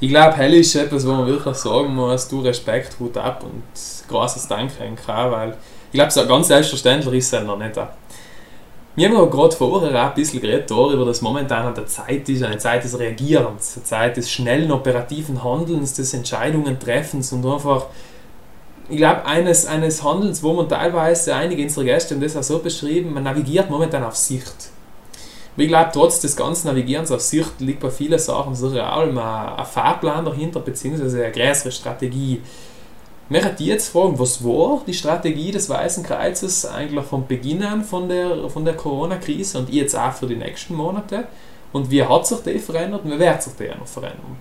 Ich 0.00 0.10
glaube, 0.10 0.36
Hell 0.36 0.54
ist 0.54 0.76
etwas, 0.76 1.04
wo 1.06 1.12
man 1.12 1.26
wirklich 1.26 1.56
sagen 1.56 1.94
muss, 1.94 2.28
du 2.28 2.40
Respekt, 2.40 2.96
Hut 3.00 3.16
ab 3.16 3.42
und 3.42 3.62
großes 4.08 4.46
Dank 4.46 4.70
an 4.80 5.32
weil 5.32 5.54
ich 5.90 5.92
glaube, 5.92 6.10
so 6.10 6.26
ganz 6.26 6.48
selbstverständlich 6.48 7.14
ist 7.14 7.32
es 7.32 7.42
noch 7.42 7.58
nicht. 7.58 7.74
Wir 8.94 9.08
haben 9.08 9.16
aber 9.16 9.30
gerade 9.30 9.54
vorher 9.54 9.90
auch 9.90 10.08
ein 10.08 10.14
bisschen 10.14 10.40
geredet 10.40 10.70
darüber, 10.70 11.04
dass 11.04 11.22
momentan 11.22 11.66
an 11.66 11.74
der 11.74 11.86
Zeit 11.86 12.28
ist, 12.28 12.42
eine 12.42 12.58
Zeit 12.58 12.82
des 12.82 12.98
Reagierens, 12.98 13.76
eine 13.76 13.84
Zeit 13.84 14.16
des 14.16 14.30
schnellen 14.30 14.72
operativen 14.72 15.44
Handelns, 15.44 15.94
des 15.94 16.14
Entscheidungen 16.14 16.80
treffens 16.80 17.32
und 17.32 17.46
einfach, 17.46 17.86
ich 18.88 18.96
glaube, 18.96 19.24
eines, 19.24 19.66
eines 19.66 20.02
Handelns, 20.02 20.42
wo 20.42 20.52
man 20.52 20.68
teilweise, 20.68 21.34
einige 21.34 21.62
unserer 21.62 21.84
Gäste 21.84 22.16
haben 22.16 22.22
das 22.22 22.36
auch 22.36 22.42
so 22.42 22.58
beschrieben, 22.58 23.14
man 23.14 23.22
navigiert 23.22 23.70
momentan 23.70 24.02
auf 24.02 24.16
Sicht. 24.16 24.70
Aber 25.54 25.62
ich 25.62 25.68
glaube, 25.68 25.90
trotz 25.92 26.20
des 26.20 26.34
ganzen 26.34 26.66
Navigierens 26.66 27.12
auf 27.12 27.20
Sicht 27.20 27.60
liegt 27.60 27.80
bei 27.80 27.90
vielen 27.90 28.18
Sachen 28.18 28.54
sicher 28.54 28.92
auch 28.92 29.02
ein 29.02 29.66
Fahrplan 29.66 30.24
dahinter, 30.24 30.60
beziehungsweise 30.60 31.24
eine 31.24 31.32
größere 31.32 31.70
Strategie. 31.70 32.40
Hat 33.30 33.58
die 33.58 33.66
jetzt 33.66 33.90
fragen, 33.90 34.18
was 34.18 34.42
war 34.42 34.80
die 34.86 34.94
Strategie 34.94 35.50
des 35.50 35.68
Weißen 35.68 36.02
Kreuzes 36.02 36.64
eigentlich 36.64 37.04
von 37.04 37.26
Beginn 37.26 37.62
an 37.62 37.82
von 37.82 38.08
der, 38.08 38.48
von 38.48 38.64
der 38.64 38.74
Corona-Krise 38.74 39.58
und 39.58 39.68
jetzt 39.68 39.94
auch 39.94 40.12
für 40.12 40.26
die 40.26 40.36
nächsten 40.36 40.74
Monate? 40.74 41.24
Und 41.72 41.90
wie 41.90 42.02
hat 42.02 42.26
sich 42.26 42.38
die 42.38 42.58
verändert 42.58 43.04
und 43.04 43.12
wie 43.12 43.18
wird 43.18 43.42
sich 43.42 43.52
die 43.56 43.68
noch 43.78 43.86
verändern? 43.86 44.38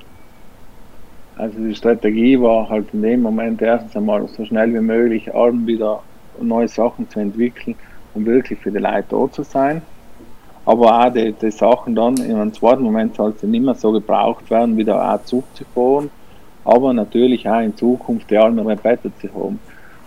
Also 1.35 1.59
die 1.59 1.75
Strategie 1.75 2.39
war 2.41 2.69
halt 2.69 2.87
in 2.93 3.01
dem 3.01 3.21
Moment 3.21 3.61
erstens 3.61 3.95
einmal 3.95 4.25
so 4.29 4.45
schnell 4.45 4.73
wie 4.73 4.79
möglich 4.79 5.35
allen 5.35 5.67
wieder 5.67 6.01
neue 6.41 6.69
Sachen 6.69 7.09
zu 7.09 7.19
entwickeln, 7.19 7.75
um 8.13 8.25
wirklich 8.25 8.57
für 8.59 8.71
die 8.71 8.79
Leute 8.79 9.05
da 9.09 9.29
zu 9.29 9.43
sein. 9.43 9.81
Aber 10.65 11.05
auch 11.05 11.11
die, 11.11 11.33
die 11.33 11.51
Sachen 11.51 11.93
dann 11.93 12.15
in 12.17 12.35
einem 12.35 12.53
zweiten 12.53 12.83
Moment 12.83 13.15
sollten 13.15 13.51
nicht 13.51 13.65
mehr 13.65 13.75
so 13.75 13.91
gebraucht 13.91 14.49
werden, 14.49 14.77
wieder 14.77 15.13
auch 15.13 15.23
zurückzufahren 15.25 16.09
aber 16.67 16.93
natürlich 16.93 17.47
auch 17.47 17.61
in 17.61 17.75
Zukunft 17.75 18.29
die 18.29 18.37
anderen 18.37 18.67
Repeter 18.67 19.09
zu 19.21 19.33
haben. 19.33 19.59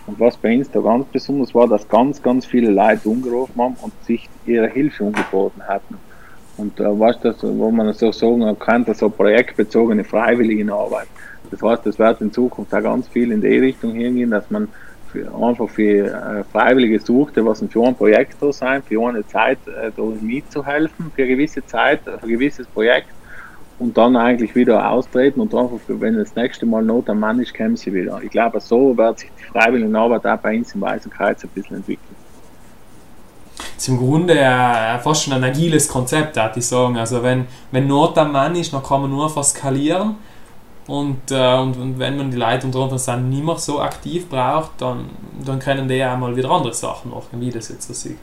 Und 0.07 0.21
was 0.21 0.37
bei 0.37 0.57
uns 0.57 0.71
da 0.71 0.81
ganz 0.81 1.07
besonders 1.07 1.55
war, 1.55 1.67
dass 1.67 1.89
ganz, 1.89 2.23
ganz 2.23 2.45
viele 2.45 2.71
Leute 2.71 3.09
umgerufen 3.09 3.61
haben 3.61 3.77
und 3.81 3.93
sich 4.05 4.29
ihre 4.45 4.69
Hilfe 4.69 5.07
angeboten 5.07 5.63
hatten. 5.67 5.97
Und 6.59 6.79
äh, 6.79 7.01
was 7.01 7.19
das, 7.21 7.37
wo 7.43 7.71
man 7.71 7.93
so 7.95 8.13
sagen 8.13 8.59
kann, 8.59 8.85
das 8.85 8.99
so 8.99 9.09
projektbezogene 9.09 10.05
Freiwilligenarbeit. 10.05 11.07
Das 11.51 11.63
heißt, 11.63 11.87
das 11.87 11.99
wird 11.99 12.21
in 12.21 12.33
Zukunft 12.33 12.75
auch 12.75 12.83
ganz 12.83 13.09
viel 13.09 13.33
in 13.33 13.41
die 13.41 13.59
Richtung 13.59 13.93
hingehen, 13.93 14.31
dass 14.31 14.51
man 14.51 14.69
für, 15.11 15.33
einfach 15.35 15.69
für 15.71 16.07
äh, 16.07 16.45
Freiwillige 16.53 17.01
suchte, 17.01 17.45
was 17.45 17.65
für 17.67 17.87
ein 17.87 17.95
Projekt 17.95 18.37
da 18.41 18.53
sein, 18.53 18.83
für 18.83 19.09
eine 19.09 19.27
Zeit 19.27 19.59
äh, 19.67 19.91
da 19.97 20.03
mitzuhelfen, 20.21 21.11
für 21.15 21.23
eine 21.23 21.31
gewisse 21.31 21.65
Zeit, 21.65 22.01
für 22.05 22.23
ein 22.23 22.29
gewisses 22.29 22.67
Projekt 22.67 23.09
und 23.81 23.97
dann 23.97 24.15
eigentlich 24.15 24.55
wieder 24.55 24.91
austreten 24.91 25.41
und 25.41 25.55
einfach, 25.55 25.79
wenn 25.89 26.17
das 26.17 26.37
nächste 26.37 26.67
Mal 26.67 26.83
Not 26.83 27.09
am 27.09 27.21
Mann 27.21 27.41
ist, 27.41 27.55
kämen 27.55 27.77
sie 27.77 27.93
wieder. 27.93 28.21
Ich 28.23 28.31
glaube, 28.31 28.61
so 28.61 28.97
wird 28.97 29.21
sich 29.21 29.31
die 29.39 29.45
freiwillige 29.45 29.99
Arbeit 29.99 30.27
auch 30.27 30.37
bei 30.39 30.57
uns 30.57 30.75
im 30.75 30.83
Weißen 30.83 31.11
Kreuz 31.11 31.43
ein 31.43 31.51
bisschen 31.55 31.77
entwickeln. 31.77 32.17
Das 33.57 33.85
ist 33.85 33.89
im 33.89 33.97
Grunde 33.97 34.39
äh, 34.39 34.99
fast 34.99 35.25
schon 35.25 35.33
ein 35.33 35.43
agiles 35.43 35.89
Konzept, 35.89 36.37
würde 36.37 36.53
ich 36.59 36.67
sagen. 36.67 36.99
Also 36.99 37.23
wenn, 37.23 37.47
wenn 37.73 37.87
Not 37.87 38.17
am 38.19 38.33
Mann 38.33 38.55
ist, 38.55 38.73
dann 38.73 38.83
kann 38.83 39.01
man 39.01 39.11
nur 39.11 39.25
einfach 39.25 39.45
skalieren 39.45 40.17
und, 40.87 41.31
äh, 41.31 41.59
und, 41.59 41.77
und, 41.79 41.99
wenn 41.99 42.19
man 42.19 42.31
die 42.31 42.37
Leute 42.37 42.67
unter 42.67 42.81
Umständen 42.81 43.31
nicht 43.31 43.45
mehr 43.45 43.57
so 43.57 43.81
aktiv 43.81 44.29
braucht, 44.29 44.73
dann, 44.79 45.09
dann 45.45 45.59
können 45.59 45.89
die 45.89 46.05
auch 46.05 46.19
mal 46.19 46.37
wieder 46.37 46.51
andere 46.51 46.75
Sachen 46.75 47.13
machen, 47.13 47.41
wie 47.41 47.51
das 47.51 47.71
jetzt 47.71 47.89
so 47.89 47.95
sieht. 47.95 48.19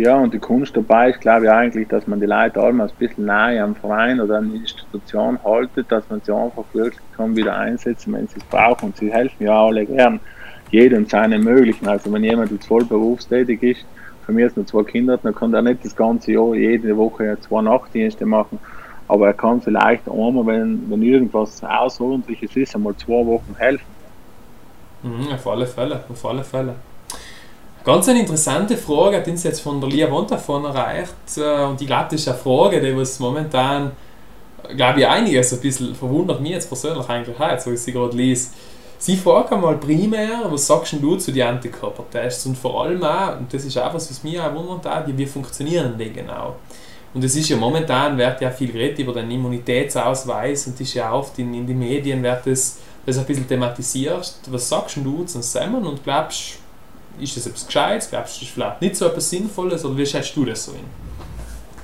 Ja, 0.00 0.16
und 0.16 0.32
die 0.32 0.38
Kunst 0.38 0.74
dabei 0.74 1.10
ist, 1.10 1.20
glaube 1.20 1.44
ich, 1.44 1.50
eigentlich, 1.50 1.86
dass 1.88 2.06
man 2.06 2.20
die 2.20 2.26
Leute 2.26 2.58
alle 2.58 2.84
ein 2.84 2.90
bisschen 2.98 3.26
nahe 3.26 3.62
am 3.62 3.74
Verein 3.74 4.18
oder 4.18 4.38
an 4.38 4.50
die 4.50 4.56
Institution 4.56 5.38
haltet, 5.44 5.92
dass 5.92 6.08
man 6.08 6.22
sie 6.22 6.34
einfach 6.34 6.64
wirklich 6.72 6.98
kann 7.14 7.36
wieder 7.36 7.54
einsetzen, 7.54 8.14
wenn 8.14 8.26
sie 8.26 8.38
es 8.38 8.44
brauchen. 8.44 8.86
Und 8.86 8.96
sie 8.96 9.12
helfen 9.12 9.44
ja 9.44 9.62
alle 9.62 9.84
gern, 9.84 10.18
jedem 10.70 11.04
seine 11.06 11.38
möglichen. 11.38 11.86
Also 11.86 12.10
wenn 12.14 12.24
jemand 12.24 12.50
jetzt 12.50 12.66
voll 12.66 12.82
berufstätig 12.86 13.62
ist, 13.62 13.84
für 14.24 14.32
mich 14.32 14.46
ist 14.46 14.56
nur 14.56 14.64
zwei 14.64 14.84
Kinder, 14.84 15.18
dann 15.18 15.34
kann 15.34 15.52
er 15.52 15.60
nicht 15.60 15.84
das 15.84 15.94
ganze 15.94 16.32
Jahr, 16.32 16.54
jede 16.54 16.96
Woche 16.96 17.36
zwei 17.42 17.60
Nachtdienste 17.60 18.24
machen. 18.24 18.58
Aber 19.06 19.26
er 19.26 19.34
kann 19.34 19.60
vielleicht 19.60 20.08
einmal, 20.08 20.46
wenn, 20.46 20.90
wenn 20.90 21.02
irgendwas 21.02 21.62
Außerordentliches 21.62 22.56
ist, 22.56 22.74
einmal 22.74 22.96
zwei 22.96 23.26
Wochen 23.26 23.54
helfen. 23.58 23.84
Mhm, 25.02 25.34
auf 25.34 25.46
alle 25.46 25.66
Fälle, 25.66 26.04
auf 26.08 26.24
alle 26.24 26.42
Fälle. 26.42 26.74
Ganz 27.82 28.08
eine 28.10 28.20
interessante 28.20 28.76
Frage 28.76 29.16
hat 29.16 29.28
uns 29.28 29.42
jetzt 29.42 29.60
von 29.60 29.80
der 29.80 29.88
Lia 29.88 30.10
Wontafon 30.10 30.66
erreicht. 30.66 31.14
Äh, 31.36 31.64
und 31.64 31.80
ich 31.80 31.86
glaube, 31.86 32.08
das 32.10 32.20
ist 32.20 32.28
eine 32.28 32.36
Frage, 32.36 32.80
die 32.80 32.94
was 32.94 33.18
momentan, 33.18 33.92
glaube 34.76 35.00
ich, 35.00 35.06
einiges 35.06 35.52
ein 35.54 35.60
bisschen 35.60 35.94
verwundert 35.94 36.42
mich 36.42 36.52
jetzt 36.52 36.68
persönlich 36.68 37.08
eigentlich 37.08 37.38
heute, 37.38 37.62
so 37.62 37.72
ich 37.72 37.80
sie 37.80 37.92
gerade 37.92 38.14
lese. 38.14 38.50
Sie 38.98 39.16
fragt 39.16 39.50
einmal 39.50 39.78
primär, 39.78 40.42
was 40.50 40.66
sagst 40.66 40.92
du 41.00 41.16
zu 41.16 41.32
den 41.32 41.46
Antikörpertests? 41.46 42.44
Und 42.44 42.58
vor 42.58 42.82
allem 42.84 43.02
auch, 43.02 43.38
und 43.38 43.52
das 43.52 43.64
ist 43.64 43.78
auch 43.78 43.94
was, 43.94 44.10
was 44.10 44.22
mich 44.22 44.38
auch 44.38 44.54
wundert, 44.54 45.16
wie 45.16 45.24
funktionieren 45.24 45.94
die 45.98 46.12
genau? 46.12 46.56
Und 47.14 47.24
es 47.24 47.34
ist 47.34 47.48
ja 47.48 47.56
momentan, 47.56 48.18
wird 48.18 48.42
ja 48.42 48.50
viel 48.50 48.70
geredet 48.70 48.98
über 48.98 49.14
den 49.14 49.30
Immunitätsausweis 49.30 50.66
und 50.66 50.78
ist 50.78 50.92
ja 50.92 51.10
oft 51.14 51.38
in, 51.38 51.54
in 51.54 51.66
den 51.66 51.78
Medien 51.78 52.22
wird 52.22 52.46
das, 52.46 52.78
das 53.06 53.16
ein 53.16 53.24
bisschen 53.24 53.48
thematisiert. 53.48 54.34
Was 54.50 54.68
sagst 54.68 54.98
du 54.98 55.24
zu 55.24 55.40
zusammen 55.40 55.86
und 55.86 56.04
glaubst 56.04 56.58
ist 57.18 57.36
das 57.36 57.46
etwas 57.46 57.66
Gescheites? 57.66 58.10
Glaubst 58.10 58.36
du, 58.36 58.40
das 58.40 58.48
ist 58.48 58.54
vielleicht 58.54 58.80
nicht 58.80 58.96
so 58.96 59.06
etwas 59.06 59.30
Sinnvolles 59.30 59.84
oder 59.84 59.96
wie 59.96 60.06
schätzt 60.06 60.36
du 60.36 60.44
das 60.44 60.64
so 60.64 60.72
in? 60.72 60.84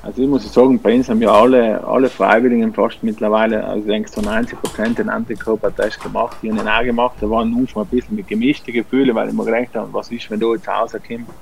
Also 0.06 0.22
ich 0.22 0.28
muss 0.28 0.52
sagen, 0.52 0.78
bei 0.78 0.94
uns 0.94 1.08
haben 1.08 1.20
ja 1.20 1.32
alle, 1.32 1.84
alle 1.84 2.08
Freiwilligen 2.08 2.72
fast 2.72 3.02
mittlerweile, 3.02 3.64
also 3.64 3.80
ich 3.80 3.86
denke 3.86 4.08
so 4.08 4.20
90 4.20 4.60
Prozent 4.60 4.98
den 4.98 5.08
Antikörpertest 5.08 6.00
gemacht, 6.00 6.36
die 6.40 6.50
haben 6.50 6.58
ihn 6.58 6.68
auch 6.68 6.84
gemacht, 6.84 7.16
da 7.20 7.28
waren 7.28 7.50
nur 7.50 7.66
schon 7.66 7.82
ein 7.82 7.88
bisschen 7.88 8.14
mit 8.14 8.28
gemischten 8.28 8.72
Gefühlen, 8.72 9.16
weil 9.16 9.28
ich 9.28 9.34
mir 9.34 9.44
gedacht 9.44 9.74
habe, 9.74 9.92
was 9.92 10.12
ist, 10.12 10.30
wenn 10.30 10.38
du 10.38 10.54
jetzt 10.54 10.68
rauskommst, 10.68 11.32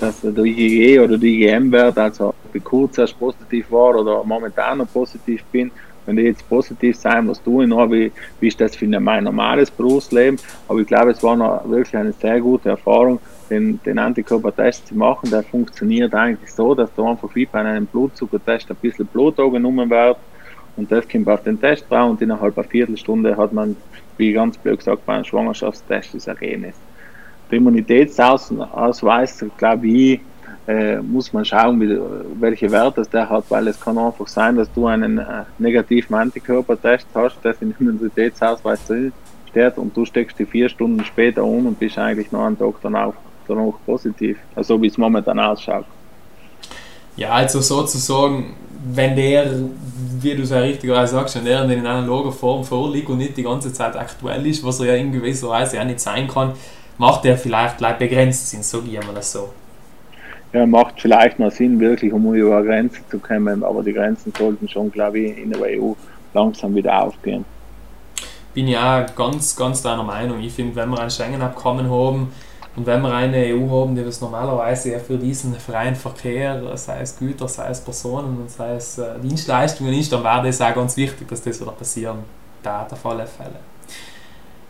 dass 0.00 0.20
der 0.20 0.44
IgG 0.44 0.98
oder 0.98 1.16
der 1.16 1.28
IgM-Wert, 1.28 1.96
also 1.96 2.34
kurz 2.64 2.98
erst 2.98 3.16
positiv 3.20 3.70
war 3.70 3.94
oder 3.94 4.24
momentan 4.24 4.78
noch 4.78 4.92
positiv 4.92 5.44
bin, 5.52 5.70
wenn 6.08 6.16
die 6.16 6.22
jetzt 6.22 6.48
positiv 6.48 6.96
sein, 6.96 7.30
tue 7.44 7.64
ich 7.64 7.68
noch, 7.68 7.90
wie, 7.90 8.10
wie 8.40 8.48
ist 8.48 8.58
das 8.58 8.74
für 8.74 8.86
mein 8.86 9.24
normales 9.24 9.70
Berufsleben, 9.70 10.38
aber 10.66 10.80
ich 10.80 10.86
glaube, 10.86 11.10
es 11.10 11.22
war 11.22 11.36
noch 11.36 11.68
wirklich 11.68 11.94
eine 11.94 12.12
sehr 12.12 12.40
gute 12.40 12.70
Erfahrung, 12.70 13.20
den, 13.50 13.78
den 13.84 13.98
Antikörpertest 13.98 14.88
zu 14.88 14.94
machen, 14.94 15.30
der 15.30 15.42
funktioniert 15.42 16.14
eigentlich 16.14 16.50
so, 16.50 16.74
dass 16.74 16.88
da 16.94 17.10
einfach 17.10 17.28
wie 17.34 17.44
bei 17.44 17.60
einem 17.60 17.84
Blutzuckertest 17.84 18.70
ein 18.70 18.76
bisschen 18.80 19.04
Blut 19.04 19.38
angenommen 19.38 19.90
wird 19.90 20.16
und 20.78 20.90
das 20.90 21.06
kommt 21.06 21.28
auf 21.28 21.42
den 21.42 21.60
Test 21.60 21.84
drauf 21.90 22.08
und 22.08 22.22
innerhalb 22.22 22.56
einer 22.56 22.66
Viertelstunde 22.66 23.36
hat 23.36 23.52
man, 23.52 23.76
wie 24.16 24.32
ganz 24.32 24.56
blöd 24.56 24.78
gesagt, 24.78 25.04
bei 25.04 25.12
einem 25.12 25.24
Schwangerschaftstest 25.24 26.14
das 26.14 26.26
Ergebnis. 26.26 26.74
Der 27.50 27.58
Immunitätsausweis, 27.58 29.44
glaube 29.58 29.86
ich, 29.86 30.20
äh, 30.68 30.98
muss 30.98 31.32
man 31.32 31.46
schauen, 31.46 31.80
wie, 31.80 31.98
welche 32.38 32.70
Werte 32.70 33.02
der 33.10 33.28
hat, 33.30 33.44
weil 33.48 33.68
es 33.68 33.80
kann 33.80 33.96
einfach 33.96 34.28
sein, 34.28 34.56
dass 34.56 34.70
du 34.74 34.86
einen 34.86 35.16
äh, 35.16 35.44
negativen 35.58 36.14
Antikörpertest 36.14 37.06
hast, 37.14 37.36
der 37.42 37.54
im 37.60 37.74
Immunitätsausweis 37.80 38.80
steht 39.48 39.78
und 39.78 39.96
du 39.96 40.04
steckst 40.04 40.38
die 40.38 40.44
vier 40.44 40.68
Stunden 40.68 41.02
später 41.06 41.42
um 41.42 41.66
und 41.66 41.78
bist 41.78 41.96
eigentlich 41.96 42.30
noch 42.32 42.44
einen 42.44 42.58
Tag 42.58 42.74
danach 42.82 43.14
dann 43.48 43.58
auch 43.58 43.78
positiv, 43.86 44.36
also 44.54 44.80
wie 44.82 44.88
es 44.88 44.98
momentan 44.98 45.40
ausschaut. 45.40 45.86
Ja, 47.16 47.30
also 47.30 47.62
sozusagen, 47.62 48.54
wenn 48.92 49.16
der, 49.16 49.50
wie 50.20 50.34
du 50.34 50.42
es 50.42 50.50
ja 50.50 50.58
richtigerweise 50.58 51.14
sagst, 51.14 51.36
wenn 51.36 51.46
der 51.46 51.64
in 51.64 51.86
analoger 51.86 52.30
Form 52.30 52.62
vorliegt 52.62 53.08
und 53.08 53.16
nicht 53.16 53.38
die 53.38 53.42
ganze 53.42 53.72
Zeit 53.72 53.96
aktuell 53.96 54.46
ist, 54.46 54.62
was 54.62 54.80
er 54.80 54.86
ja 54.86 54.94
in 54.96 55.12
gewisser 55.12 55.48
Weise 55.48 55.80
auch 55.80 55.84
nicht 55.86 56.00
sein 56.00 56.28
kann, 56.28 56.52
macht 56.98 57.24
er 57.24 57.38
vielleicht 57.38 57.78
begrenzt 57.98 58.50
Sinn, 58.50 58.62
so 58.62 58.82
gehen 58.82 59.02
wir 59.06 59.14
das 59.14 59.32
so. 59.32 59.48
Ja, 60.52 60.64
macht 60.66 61.00
vielleicht 61.00 61.38
noch 61.38 61.50
Sinn, 61.50 61.78
wirklich 61.78 62.12
um 62.12 62.34
über 62.34 62.58
eine 62.58 62.66
Grenze 62.66 63.00
zu 63.10 63.18
kommen, 63.18 63.62
aber 63.62 63.82
die 63.82 63.92
Grenzen 63.92 64.32
sollten 64.36 64.68
schon, 64.68 64.90
glaube 64.90 65.18
ich, 65.18 65.38
in 65.38 65.50
der 65.50 65.80
EU 65.80 65.92
langsam 66.32 66.74
wieder 66.74 67.02
aufgehen. 67.02 67.44
Bin 68.54 68.66
ja 68.66 69.06
ganz, 69.14 69.54
ganz 69.54 69.82
deiner 69.82 70.02
Meinung. 70.02 70.40
Ich 70.40 70.54
finde, 70.54 70.74
wenn 70.76 70.88
wir 70.88 71.00
ein 71.00 71.10
Schengen-Abkommen 71.10 71.90
haben, 71.90 72.32
und 72.78 72.86
wenn 72.86 73.02
wir 73.02 73.12
eine 73.12 73.38
EU 73.38 73.68
haben, 73.70 73.96
die 73.96 74.04
das 74.04 74.20
normalerweise 74.20 74.92
ja 74.92 75.00
für 75.00 75.18
diesen 75.18 75.52
freien 75.54 75.96
Verkehr, 75.96 76.62
sei 76.76 77.00
es 77.00 77.18
Güter, 77.18 77.48
sei 77.48 77.70
es 77.70 77.80
Personen 77.80 78.38
und 78.38 78.48
sei 78.48 78.76
es 78.76 78.98
äh, 78.98 79.18
Dienstleistungen 79.20 79.92
ist, 79.94 80.12
dann 80.12 80.22
wäre 80.22 80.46
das 80.46 80.60
auch 80.60 80.76
ganz 80.76 80.96
wichtig, 80.96 81.26
dass 81.26 81.42
das 81.42 81.60
wieder 81.60 81.72
passieren 81.72 82.18
darf, 82.62 82.92
auf 82.92 83.04
alle 83.04 83.26
Fälle. 83.26 83.58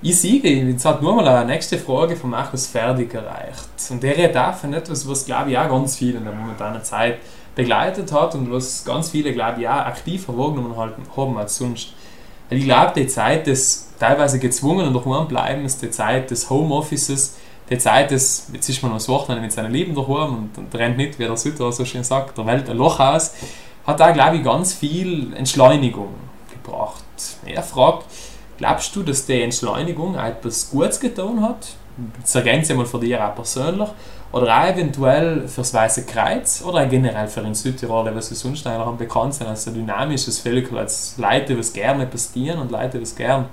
Ich 0.00 0.20
siege, 0.20 0.48
jetzt 0.48 0.84
hat 0.84 1.02
nur 1.02 1.16
mal 1.16 1.26
eine 1.26 1.46
nächste 1.46 1.76
Frage 1.76 2.14
von 2.14 2.30
Markus 2.30 2.68
Ferdig 2.68 3.12
erreicht. 3.12 3.68
Und 3.90 4.00
der 4.00 4.16
redet 4.16 4.36
auch 4.36 4.54
von 4.54 4.72
etwas, 4.72 5.08
was 5.08 5.26
glaube 5.26 5.50
ich 5.50 5.58
auch 5.58 5.68
ganz 5.68 5.96
viele 5.96 6.18
in 6.18 6.24
der 6.24 6.32
momentanen 6.32 6.84
Zeit 6.84 7.18
begleitet 7.56 8.12
hat 8.12 8.36
und 8.36 8.52
was 8.52 8.84
ganz 8.84 9.10
viele, 9.10 9.32
glaube 9.32 9.60
ich, 9.60 9.68
auch 9.68 9.72
aktiver 9.72 10.38
wahrgenommen 10.38 10.76
haben 11.16 11.36
als 11.36 11.56
sonst. 11.56 11.94
ich 12.48 12.62
glaube, 12.62 12.92
die 12.94 13.08
Zeit 13.08 13.48
des 13.48 13.88
teilweise 13.98 14.38
gezwungenen 14.38 14.94
Daheim-Bleibens, 14.94 15.78
die 15.78 15.90
Zeit 15.90 16.30
des 16.30 16.48
Homeoffices, 16.48 17.36
die 17.68 17.78
Zeit 17.78 18.12
des, 18.12 18.50
jetzt 18.52 18.68
ist 18.68 18.80
man 18.84 18.92
am 18.92 19.08
Wochenende 19.08 19.42
mit 19.42 19.50
seinen 19.50 19.72
Lieben 19.72 19.96
daheim 19.96 20.36
und, 20.36 20.58
und 20.58 20.74
rennt 20.76 20.96
nicht, 20.96 21.18
wie 21.18 21.24
der 21.24 21.36
Sütter 21.36 21.72
so 21.72 21.84
schön 21.84 22.04
sagt, 22.04 22.38
der 22.38 22.46
Welt 22.46 22.70
ein 22.70 22.76
Loch 22.76 23.00
aus, 23.00 23.34
hat 23.84 23.98
da, 23.98 24.12
glaube 24.12 24.36
ich, 24.36 24.44
ganz 24.44 24.74
viel 24.74 25.34
Entschleunigung 25.34 26.14
gebracht. 26.52 27.02
Er 27.44 27.64
fragt, 27.64 28.04
glaubst 28.58 28.94
du, 28.94 29.02
dass 29.02 29.24
die 29.24 29.40
Entschleunigung 29.40 30.16
etwas 30.16 30.70
Gutes 30.70 31.00
getan 31.00 31.40
hat? 31.42 31.68
Das 32.20 32.34
ergänze 32.34 32.72
ich 32.72 32.78
mal 32.78 32.86
für 32.86 33.00
dich 33.00 33.16
auch 33.16 33.34
persönlich. 33.34 33.88
Oder 34.30 34.58
auch 34.58 34.68
eventuell 34.68 35.48
fürs 35.48 35.72
Weiße 35.72 36.04
Kreuz 36.04 36.62
oder 36.62 36.84
auch 36.84 36.88
generell 36.88 37.28
für 37.28 37.40
den 37.40 37.54
Südtirol, 37.54 38.14
was 38.14 38.28
sie 38.28 38.34
sonst 38.34 38.66
einfach 38.66 38.92
bekannt 38.92 39.34
sind 39.34 39.46
als 39.46 39.66
ein 39.66 39.74
dynamisches 39.74 40.38
Völker, 40.40 40.76
als 40.76 41.16
Leute, 41.16 41.54
die 41.54 41.72
gerne 41.72 42.04
passieren 42.04 42.58
und 42.58 42.70
Leute, 42.70 42.98
die 42.98 43.14
gerne 43.14 43.46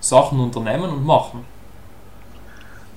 Sachen 0.00 0.40
unternehmen 0.40 0.88
und 0.88 1.04
machen. 1.04 1.44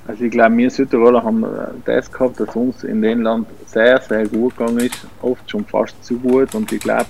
Also 0.08 0.24
ich 0.24 0.32
glaube, 0.32 0.56
wir 0.56 0.70
Südtiroler 0.70 1.24
haben 1.24 1.46
das 1.84 2.12
gehabt, 2.12 2.40
dass 2.40 2.56
uns 2.56 2.84
in 2.84 3.02
dem 3.02 3.22
Land 3.22 3.48
sehr, 3.66 4.00
sehr 4.00 4.28
gut 4.28 4.56
gegangen 4.56 4.80
ist, 4.80 5.06
oft 5.22 5.50
schon 5.50 5.66
fast 5.66 6.02
zu 6.06 6.18
gut 6.18 6.54
und 6.56 6.72
ich 6.72 6.80
glaube, 6.80 7.08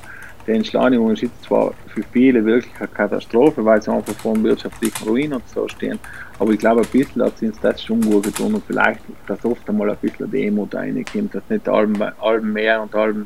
die 0.48 0.52
Entschleunigung 0.52 1.12
ist 1.12 1.24
jetzt 1.24 1.44
zwar 1.44 1.74
für 1.88 2.04
viele 2.12 2.46
wirklich 2.46 2.74
eine 2.80 2.88
Katastrophe, 2.88 3.64
weil 3.66 3.82
sie 3.82 3.92
einfach 3.92 4.14
vor 4.14 4.34
einem 4.34 4.44
wirtschaftlichen 4.44 5.08
Ruin 5.08 5.34
und 5.34 5.48
so 5.50 5.68
stehen, 5.68 6.00
aber 6.40 6.52
ich 6.52 6.60
glaube, 6.60 6.82
ein 6.82 6.88
bisschen 6.88 7.24
hat 7.24 7.42
uns 7.42 7.60
das 7.62 7.84
schon 7.84 8.02
gut 8.02 8.24
getan 8.24 8.54
und 8.54 8.64
vielleicht, 8.66 9.02
dass 9.28 9.44
oft 9.46 9.68
einmal 9.70 9.90
ein 9.90 9.98
bisschen 9.98 10.30
Demut 10.30 10.76
reinkommt, 10.76 11.34
dass 11.34 11.44
nicht 11.50 11.68
allem, 11.68 11.94
mehr 12.54 12.82
und 12.82 12.94
allem 12.94 13.26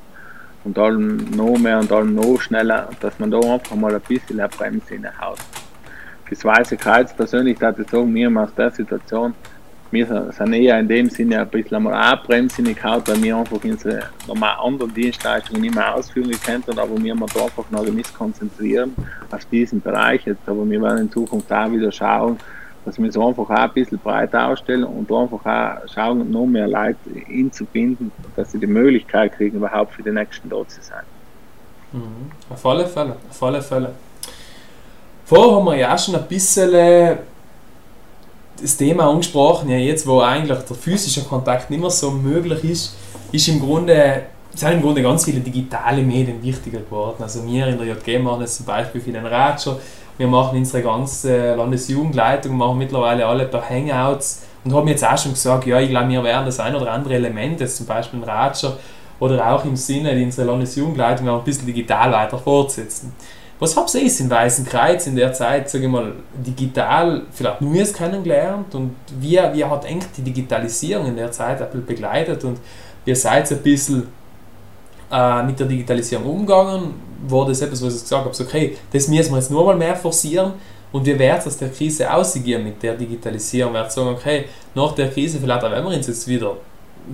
und 0.63 0.77
allem 0.77 1.17
noch 1.35 1.57
mehr 1.57 1.79
und 1.79 1.91
allem 1.91 2.15
noch 2.15 2.39
schneller, 2.39 2.89
dass 2.99 3.17
man 3.19 3.31
da 3.31 3.39
einfach 3.39 3.75
mal 3.75 3.93
ein 3.93 4.01
bisschen 4.01 4.39
eine 4.39 4.49
Bremse 4.49 4.95
in 4.95 5.01
der 5.03 5.17
Haus. 5.19 5.39
Fürs 6.25 6.45
Weiße 6.45 6.77
Kreuz 6.77 7.13
persönlich, 7.15 7.57
da 7.57 7.71
ich 7.71 7.89
sagen, 7.89 8.25
haben 8.25 8.37
aus 8.37 8.53
der 8.53 8.69
Situation 8.69 9.33
wir 9.91 10.31
sind 10.31 10.53
eher 10.53 10.79
in 10.79 10.87
dem 10.87 11.09
Sinne 11.09 11.41
ein 11.41 11.49
bisschen 11.49 11.77
einmal 11.77 12.13
auch 12.13 12.23
bremsinnig 12.23 12.77
gehabt, 12.77 13.07
weil 13.07 13.21
wir 13.23 13.37
einfach 13.37 13.63
unsere 13.63 14.03
normal 14.27 14.55
anderen 14.63 14.93
Dienstleistungen 14.93 15.61
nicht 15.61 15.73
mehr 15.73 15.95
ausführen 15.95 16.31
könnten, 16.45 16.77
aber 16.77 17.01
wir 17.01 17.11
haben 17.11 17.25
da 17.33 17.43
einfach 17.43 17.69
noch 17.71 17.83
bisschen 17.83 18.15
konzentrieren 18.15 18.93
auf 19.31 19.45
diesen 19.45 19.81
Bereich 19.81 20.25
jetzt. 20.25 20.47
Aber 20.47 20.69
wir 20.69 20.81
werden 20.81 20.99
in 20.99 21.11
Zukunft 21.11 21.51
auch 21.51 21.71
wieder 21.71 21.91
schauen, 21.91 22.37
dass 22.85 22.99
wir 22.99 23.11
so 23.11 23.27
einfach 23.27 23.49
auch 23.49 23.49
ein 23.49 23.73
bisschen 23.73 23.97
breiter 23.97 24.47
ausstellen 24.47 24.83
und 24.83 25.11
einfach 25.11 25.45
auch 25.45 25.87
schauen, 25.93 26.29
noch 26.31 26.45
mehr 26.45 26.67
Leute 26.67 26.97
hinzubinden, 27.27 28.11
dass 28.35 28.51
sie 28.51 28.59
die 28.59 28.67
Möglichkeit 28.67 29.33
kriegen, 29.33 29.57
überhaupt 29.57 29.93
für 29.93 30.03
die 30.03 30.11
nächsten 30.11 30.49
dort 30.49 30.71
zu 30.71 30.81
sein. 30.81 31.03
Mhm. 31.91 32.31
Auf 32.49 32.65
alle 32.65 32.85
Fälle, 32.85 33.15
auf 33.29 33.43
alle 33.43 33.61
Fälle. 33.61 33.91
Vorher 35.25 35.55
haben 35.55 35.65
wir 35.65 35.75
ja 35.75 35.93
auch 35.93 35.99
schon 35.99 36.15
ein 36.15 36.27
bisschen 36.27 37.17
das 38.61 38.77
Thema 38.77 39.09
angesprochen, 39.09 39.69
ja 39.69 39.77
jetzt, 39.77 40.05
wo 40.07 40.21
eigentlich 40.21 40.59
der 40.59 40.75
physische 40.75 41.23
Kontakt 41.23 41.69
nicht 41.69 41.79
mehr 41.79 41.89
so 41.89 42.11
möglich 42.11 42.63
ist, 42.63 42.95
ist 43.31 43.47
im 43.47 43.59
Grunde, 43.59 44.23
sind 44.53 44.71
im 44.71 44.81
Grunde 44.81 45.01
ganz 45.01 45.25
viele 45.25 45.39
digitale 45.39 46.01
Medien 46.01 46.41
wichtiger 46.41 46.79
geworden. 46.79 47.21
Also 47.21 47.45
wir 47.45 47.67
in 47.67 47.77
der 47.77 47.87
JG 47.87 48.19
machen 48.19 48.41
jetzt 48.41 48.57
zum 48.57 48.65
Beispiel 48.65 49.01
für 49.01 49.11
den 49.11 49.25
Ratscher, 49.25 49.77
wir 50.17 50.27
machen 50.27 50.57
unsere 50.57 50.83
ganze 50.83 51.55
Landesjugendleitung, 51.55 52.57
machen 52.57 52.77
mittlerweile 52.77 53.25
alle 53.25 53.45
per 53.45 53.69
Hangouts 53.69 54.43
und 54.65 54.73
haben 54.73 54.87
jetzt 54.87 55.05
auch 55.05 55.17
schon 55.17 55.31
gesagt, 55.31 55.65
ja, 55.65 55.79
ich 55.79 55.89
glaube, 55.89 56.09
wir 56.09 56.23
werden 56.23 56.45
das 56.45 56.59
ein 56.59 56.75
oder 56.75 56.91
andere 56.91 57.15
Element, 57.15 57.61
jetzt 57.61 57.77
zum 57.77 57.85
Beispiel 57.85 58.19
ein 58.19 58.23
Ratscher 58.23 58.77
oder 59.19 59.53
auch 59.53 59.63
im 59.65 59.75
Sinne 59.75 60.11
unserer 60.11 60.47
Landesjugendleitung 60.47 61.29
auch 61.29 61.39
ein 61.39 61.43
bisschen 61.45 61.65
digital 61.65 62.11
weiter 62.11 62.37
fortsetzen. 62.37 63.13
Was 63.59 63.75
habt 63.75 63.93
ihr 63.93 64.01
in 64.01 64.29
Weißen 64.29 64.65
Kreuz 64.65 65.05
in 65.05 65.17
der 65.17 65.33
Zeit, 65.33 65.69
sage 65.69 65.83
ich 65.83 65.91
mal, 65.91 66.13
digital 66.33 67.23
vielleicht 67.31 67.59
Neues 67.59 67.93
kennengelernt 67.93 68.73
und 68.73 68.95
wie, 69.19 69.37
wie 69.53 69.65
hat 69.65 69.85
eigentlich 69.85 70.11
die 70.15 70.21
Digitalisierung 70.21 71.07
in 71.07 71.17
der 71.17 71.29
Zeit 71.31 71.59
Apple 71.59 71.81
begleitet 71.81 72.41
und 72.45 72.57
wie 73.03 73.13
seid 73.13 73.51
ihr 73.51 73.57
ein 73.57 73.63
bisschen 73.63 74.07
äh, 75.11 75.43
mit 75.43 75.59
der 75.59 75.67
Digitalisierung 75.67 76.25
umgegangen? 76.25 76.93
War 77.27 77.45
das 77.47 77.61
etwas, 77.61 77.83
was 77.83 77.95
ich 77.97 78.03
gesagt 78.03 78.25
habe, 78.25 78.49
okay, 78.49 78.77
das 78.93 79.09
müssen 79.09 79.31
wir 79.31 79.39
jetzt 79.39 79.51
nur 79.51 79.65
mal 79.65 79.75
mehr 79.75 79.97
forcieren 79.97 80.53
und 80.93 81.05
wie 81.05 81.19
wird 81.19 81.39
es 81.39 81.47
aus 81.47 81.57
der 81.57 81.69
Krise 81.69 82.13
aussehen 82.13 82.63
mit 82.63 82.81
der 82.81 82.95
Digitalisierung? 82.95 83.73
Wird 83.73 83.91
sagen, 83.91 84.07
okay, 84.07 84.45
nach 84.73 84.93
der 84.93 85.11
Krise 85.11 85.37
vielleicht 85.37 85.65
auch 85.65 85.71
wenn 85.71 85.83
wir 85.83 85.97
uns 85.97 86.07
jetzt 86.07 86.25
wieder 86.29 86.55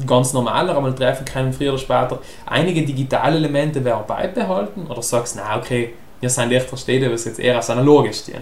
ganz 0.06 0.32
normaler 0.34 0.78
einmal 0.78 0.94
treffen 0.94 1.26
können, 1.26 1.54
früher 1.54 1.72
oder 1.72 1.80
später, 1.80 2.20
einige 2.46 2.84
digitale 2.84 3.38
Elemente 3.38 3.84
werden 3.84 4.04
beibehalten 4.06 4.86
oder 4.88 5.02
sagst 5.02 5.36
du, 5.36 5.40
na 5.44 5.58
okay, 5.58 5.94
wir 6.20 6.30
sind 6.30 6.52
echt 6.52 6.68
verstehen, 6.68 7.12
was 7.12 7.26
jetzt 7.26 7.40
eher 7.40 7.58
als 7.58 7.70
analog 7.70 8.14
stehen. 8.14 8.42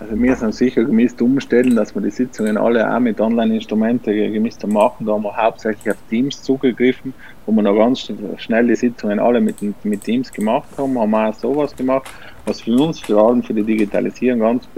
Also 0.00 0.22
wir 0.22 0.36
sind 0.36 0.54
sicher 0.54 0.84
gemisst 0.84 1.20
umstellen, 1.20 1.74
dass 1.74 1.92
wir 1.92 2.00
die 2.00 2.10
Sitzungen 2.10 2.56
alle 2.56 2.88
auch 2.88 3.00
mit 3.00 3.20
Online-Instrumenten 3.20 4.32
gemisst 4.32 4.64
machen. 4.64 5.06
Da 5.06 5.12
haben 5.12 5.24
wir 5.24 5.36
hauptsächlich 5.36 5.92
auf 5.92 5.98
Teams 6.08 6.40
zugegriffen, 6.40 7.12
wo 7.46 7.52
wir 7.52 7.62
noch 7.62 7.74
ganz 7.74 8.08
schnell 8.36 8.68
die 8.68 8.76
Sitzungen 8.76 9.18
alle 9.18 9.40
mit, 9.40 9.56
mit 9.84 10.04
Teams 10.04 10.30
gemacht 10.30 10.68
haben. 10.78 10.96
Haben 10.98 11.14
auch 11.14 11.34
sowas 11.34 11.74
gemacht. 11.74 12.08
Was 12.46 12.60
für 12.60 12.76
uns, 12.76 13.00
vor 13.00 13.28
allem 13.28 13.42
für 13.42 13.54
die 13.54 13.64
Digitalisierung, 13.64 14.40
ganz, 14.40 14.68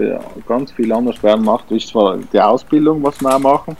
ganz 0.47 0.71
viel 0.71 0.91
anders 0.91 1.21
werden 1.21 1.45
macht, 1.45 1.69
ist 1.71 1.89
zwar 1.89 2.17
die 2.17 2.41
Ausbildung, 2.41 3.03
was 3.03 3.21
wir 3.21 3.35
auch 3.35 3.39
machen. 3.39 3.77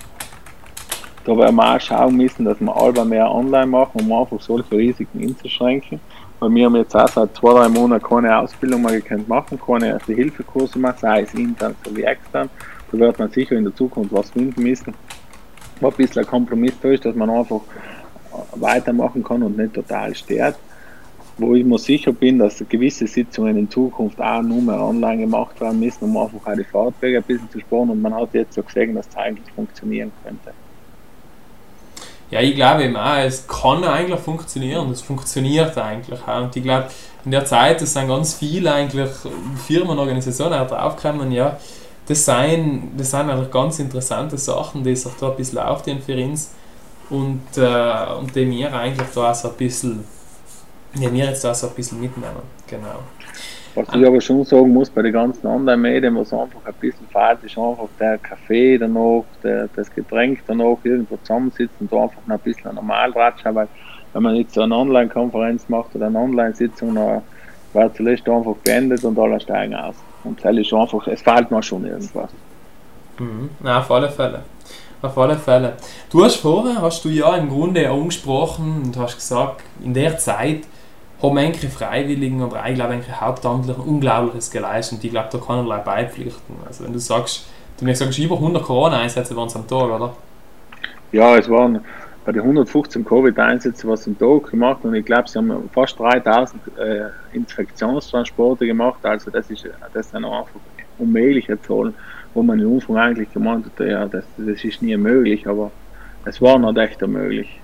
Da 1.26 1.38
werden 1.38 1.56
wir 1.56 1.76
auch 1.76 1.82
schauen 1.82 2.18
müssen, 2.18 2.46
dass 2.46 2.60
wir 2.60 2.76
alle 2.76 3.04
mehr 3.04 3.30
online 3.30 3.68
machen, 3.68 4.02
um 4.02 4.14
einfach 4.14 4.40
solche 4.42 4.72
Risiken 4.72 5.22
einzuschränken. 5.22 6.00
Weil 6.42 6.56
wir 6.56 6.66
haben 6.66 6.76
jetzt 6.76 6.96
auch 6.96 7.08
seit 7.08 7.36
zwei, 7.36 7.54
drei 7.54 7.70
Monaten 7.70 8.04
keine 8.04 8.36
Ausbildung 8.36 8.82
mehr 8.82 8.94
gekannt 8.94 9.30
machen, 9.30 9.60
keine 9.64 9.90
erste 9.90 10.14
Hilfekurse 10.14 10.80
mehr, 10.80 10.96
sei 11.00 11.22
es 11.22 11.36
intern 11.36 11.76
sowie 11.86 12.02
extern. 12.02 12.50
Da 12.92 12.98
wird 12.98 13.20
man 13.20 13.30
sicher 13.30 13.56
in 13.58 13.66
der 13.66 13.76
Zukunft 13.76 14.12
was 14.12 14.32
finden 14.32 14.64
müssen. 14.64 14.92
Wo 15.80 15.90
ein 15.90 15.94
bisschen 15.94 16.24
ein 16.24 16.28
Kompromiss 16.28 16.74
da 16.82 16.90
ist, 16.90 17.06
dass 17.06 17.14
man 17.14 17.30
einfach 17.30 17.62
weitermachen 18.56 19.24
kann 19.24 19.44
und 19.44 19.56
nicht 19.56 19.76
total 19.76 20.16
stört. 20.16 20.56
Wo 21.38 21.54
ich 21.54 21.64
mir 21.64 21.78
sicher 21.78 22.12
bin, 22.12 22.40
dass 22.40 22.64
gewisse 22.68 23.06
Sitzungen 23.06 23.56
in 23.56 23.70
Zukunft 23.70 24.20
auch 24.20 24.42
nur 24.42 24.64
mehr 24.64 24.82
online 24.82 25.22
gemacht 25.22 25.62
werden 25.62 25.80
müssen, 25.80 26.06
um 26.06 26.18
einfach 26.18 26.44
auch 26.44 26.56
die 26.56 26.64
Fahrtwege 26.64 27.18
ein 27.18 27.24
bisschen 27.24 27.52
zu 27.52 27.60
sparen. 27.60 27.92
Und 27.92 28.02
man 28.02 28.16
hat 28.16 28.34
jetzt 28.34 28.56
so 28.56 28.64
gesehen, 28.64 28.96
dass 28.96 29.08
es 29.08 29.16
eigentlich 29.16 29.54
funktionieren 29.54 30.12
könnte. 30.24 30.54
Ja, 32.32 32.40
ich 32.40 32.56
glaube 32.56 32.86
eben 32.86 32.96
auch, 32.96 33.18
es 33.18 33.46
kann 33.46 33.84
eigentlich 33.84 34.20
funktionieren, 34.20 34.90
es 34.90 35.02
funktioniert 35.02 35.78
eigentlich 35.78 36.20
auch. 36.26 36.44
Und 36.44 36.56
ich 36.56 36.64
glaube, 36.64 36.88
in 37.26 37.32
der 37.32 37.46
Zeit, 37.46 37.82
es 37.82 37.94
sind 37.94 38.08
ganz 38.08 38.34
viele 38.34 38.74
eigentlich 38.74 39.10
Firmen, 39.68 40.00
Organisationen 40.00 40.54
auch 40.54 40.68
draufgekommen, 40.68 41.32
ja, 41.32 41.58
das 42.08 42.26
sind, 42.26 42.94
das 42.98 43.12
sind 43.12 43.30
eigentlich 43.30 43.52
ganz 43.52 43.80
interessante 43.80 44.38
Sachen, 44.38 44.84
die 44.84 44.96
sich 44.96 45.12
da 45.20 45.30
ein 45.30 45.36
bisschen 45.36 45.60
aufstehen 45.60 46.02
für 46.02 46.16
uns 46.16 46.52
und, 47.10 47.42
äh, 47.58 48.14
und 48.18 48.36
die 48.36 48.50
wir 48.50 48.74
eigentlich 48.74 49.08
da 49.14 49.34
so 49.34 49.50
ein 49.50 49.56
bisschen, 49.56 50.04
die 50.94 51.12
wir 51.12 51.26
jetzt 51.26 51.44
da 51.44 51.54
so 51.54 51.68
ein 51.68 51.74
bisschen 51.74 52.00
mitnehmen. 52.00 52.42
Genau. 52.72 53.04
Was 53.76 53.88
ich 53.96 54.06
aber 54.06 54.20
schon 54.20 54.44
sagen 54.44 54.74
muss, 54.74 54.90
bei 54.90 55.02
den 55.02 55.14
ganzen 55.14 55.48
anderen 55.48 55.82
Medien, 55.82 56.16
was 56.16 56.34
einfach 56.34 56.60
ein 56.66 56.74
bisschen 56.82 57.08
fehlt, 57.08 57.44
ist 57.44 57.58
einfach 57.58 57.88
der 58.00 58.18
Kaffee 58.18 58.78
danach, 58.78 59.24
der, 59.44 59.70
das 59.76 59.94
Getränk 59.94 60.42
danach, 60.48 60.78
irgendwo 60.84 61.16
zusammensitzen 61.18 61.78
und 61.80 61.92
da 61.92 62.04
einfach 62.04 62.22
noch 62.26 62.36
ein 62.36 62.42
bisschen 62.42 62.76
normal 62.76 63.12
ratschen, 63.12 63.56
weil 63.56 63.70
wenn 64.14 64.24
man 64.24 64.36
jetzt 64.36 64.56
so 64.56 64.62
eine 64.62 64.76
Online-Konferenz 64.76 65.70
macht 65.70 65.96
oder 65.96 66.08
eine 66.08 66.20
Online-Sitzung, 66.20 66.96
dann 66.96 67.22
wird 67.74 67.96
zuletzt 67.96 68.28
einfach 68.28 68.56
beendet 68.56 69.06
und 69.06 69.18
alle 69.18 69.40
steigen 69.40 69.76
aus. 69.76 69.96
Und 70.26 70.44
das 70.44 70.58
ist 70.58 70.74
einfach, 70.74 71.08
es 71.08 71.22
fehlt 71.22 71.50
mir 71.50 71.64
schon 71.64 71.86
irgendwas. 71.86 72.30
Mhm. 73.20 73.50
Ja, 73.64 73.80
auf 73.80 73.90
alle 73.90 74.10
Fälle. 74.10 74.42
Auf 75.02 75.18
alle 75.18 75.38
Fälle. 75.38 75.74
Du 76.12 76.24
hast 76.24 76.36
vorher, 76.36 76.82
hast 76.82 77.06
du 77.06 77.10
ja 77.10 77.36
im 77.38 77.50
Grunde 77.50 77.90
angesprochen 77.90 78.84
und 78.84 78.98
hast 78.98 79.16
gesagt, 79.16 79.64
in 79.82 79.94
der 79.94 80.18
Zeit 80.18 80.64
haben 81.22 81.36
manche 81.36 81.70
Freiwilligen 81.70 82.42
oder 82.42 82.68
ich 82.68 82.76
glaube 82.76 82.94
eigentlich 82.94 83.22
Hauptamtlichen 83.22 83.82
Unglaubliches 83.82 84.50
geleistet 84.50 84.98
und 84.98 85.04
ich 85.04 85.12
glaube, 85.12 85.30
da 85.32 85.38
kann 85.38 85.66
man 85.66 85.84
beipflichten. 85.84 86.56
Also 86.66 86.84
wenn 86.84 86.94
du 86.94 87.00
sagst, 87.00 87.48
du 87.78 87.86
mir 87.86 87.96
sagst, 87.96 88.18
über 88.20 88.36
100 88.36 88.64
Corona-Einsätze 88.64 89.36
waren 89.36 89.48
es 89.48 89.56
am 89.56 89.68
Tag, 89.68 89.90
oder? 89.90 90.14
Ja, 91.12 91.38
es 91.38 91.50
waren 91.50 91.82
bei 92.26 92.32
den 92.32 92.42
115 92.42 93.04
Covid-Einsätzen 93.04 93.90
was 93.90 94.08
am 94.08 94.18
Tag 94.18 94.52
gemacht 94.52 94.80
und 94.84 94.94
ich 94.94 95.06
glaube, 95.06 95.28
sie 95.28 95.38
haben 95.38 95.70
fast 95.74 96.00
3000 96.00 96.62
äh, 96.78 97.02
Infektionstransporte 97.34 98.66
gemacht, 98.66 99.04
also 99.04 99.32
das 99.32 99.50
ist 99.50 99.68
das 99.94 100.10
sind 100.10 100.26
einfach 100.26 100.48
unmögliche 100.98 101.60
Zahlen, 101.62 101.94
wo 102.34 102.44
man 102.44 102.60
im 102.60 102.72
Umfang 102.72 102.98
eigentlich 102.98 103.32
gemeint 103.32 103.66
hat, 103.66 103.86
ja, 103.86 104.06
das, 104.06 104.24
das 104.38 104.64
ist 104.64 104.82
nie 104.82 104.96
möglich, 104.98 105.48
aber 105.48 105.72
es 106.26 106.42
war 106.42 106.60
noch 106.60 106.76
echt 106.78 107.02
möglich. 107.02 107.61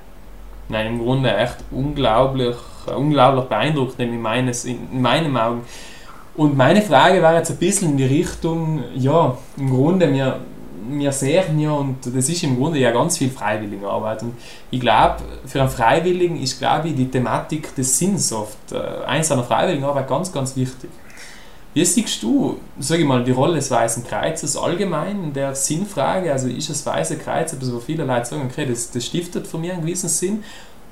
Nein, 0.69 0.87
im 0.87 0.99
Grunde 0.99 1.35
echt 1.35 1.57
unglaublich 1.71 2.55
unglaublich 2.95 3.45
beeindruckend 3.45 3.99
in, 3.99 4.21
meines, 4.21 4.65
in 4.65 5.01
meinen 5.01 5.35
Augen. 5.35 5.61
Und 6.35 6.55
meine 6.55 6.81
Frage 6.81 7.21
war 7.21 7.35
jetzt 7.35 7.49
ein 7.49 7.57
bisschen 7.57 7.91
in 7.91 7.97
die 7.97 8.05
Richtung, 8.05 8.83
ja, 8.95 9.35
im 9.57 9.69
Grunde, 9.71 10.11
wir, 10.13 10.39
wir 10.89 11.11
sehen 11.11 11.59
ja, 11.59 11.71
und 11.71 11.97
das 12.05 12.29
ist 12.29 12.43
im 12.43 12.57
Grunde 12.57 12.79
ja 12.79 12.91
ganz 12.91 13.17
viel 13.17 13.29
Freiwilligenarbeit. 13.29 14.21
Und 14.21 14.33
ich 14.69 14.79
glaube, 14.79 15.17
für 15.45 15.61
einen 15.61 15.69
Freiwilligen 15.69 16.39
ist, 16.39 16.59
glaube 16.59 16.89
ich, 16.89 16.95
die 16.95 17.09
Thematik 17.09 17.75
des 17.75 17.97
Sinns 17.97 18.31
oft, 18.31 18.71
äh, 18.71 19.05
eins 19.05 19.31
einer 19.31 19.43
Freiwilligenarbeit 19.43 20.07
ganz, 20.07 20.31
ganz 20.31 20.55
wichtig. 20.55 20.91
Wie 21.77 21.85
siehst 21.85 22.23
du, 22.23 22.57
sage 22.79 23.03
ich 23.03 23.07
mal, 23.07 23.23
die 23.23 23.29
Rolle 23.29 23.53
des 23.53 23.69
Weißen 23.69 24.03
Kreuzes 24.03 24.57
allgemein 24.57 25.25
in 25.25 25.33
der 25.33 25.53
Sinnfrage? 25.53 26.31
Also 26.31 26.47
ist 26.47 26.71
das 26.71 26.83
Weiße 26.83 27.17
Kreuz 27.17 27.53
etwas, 27.53 27.71
wo 27.71 27.79
viele 27.79 28.03
Leute 28.03 28.25
sagen, 28.25 28.49
okay, 28.51 28.65
das, 28.65 28.89
das 28.89 29.05
stiftet 29.05 29.45
für 29.45 29.59
mich 29.59 29.71
einen 29.71 29.81
gewissen 29.81 30.09
Sinn? 30.09 30.43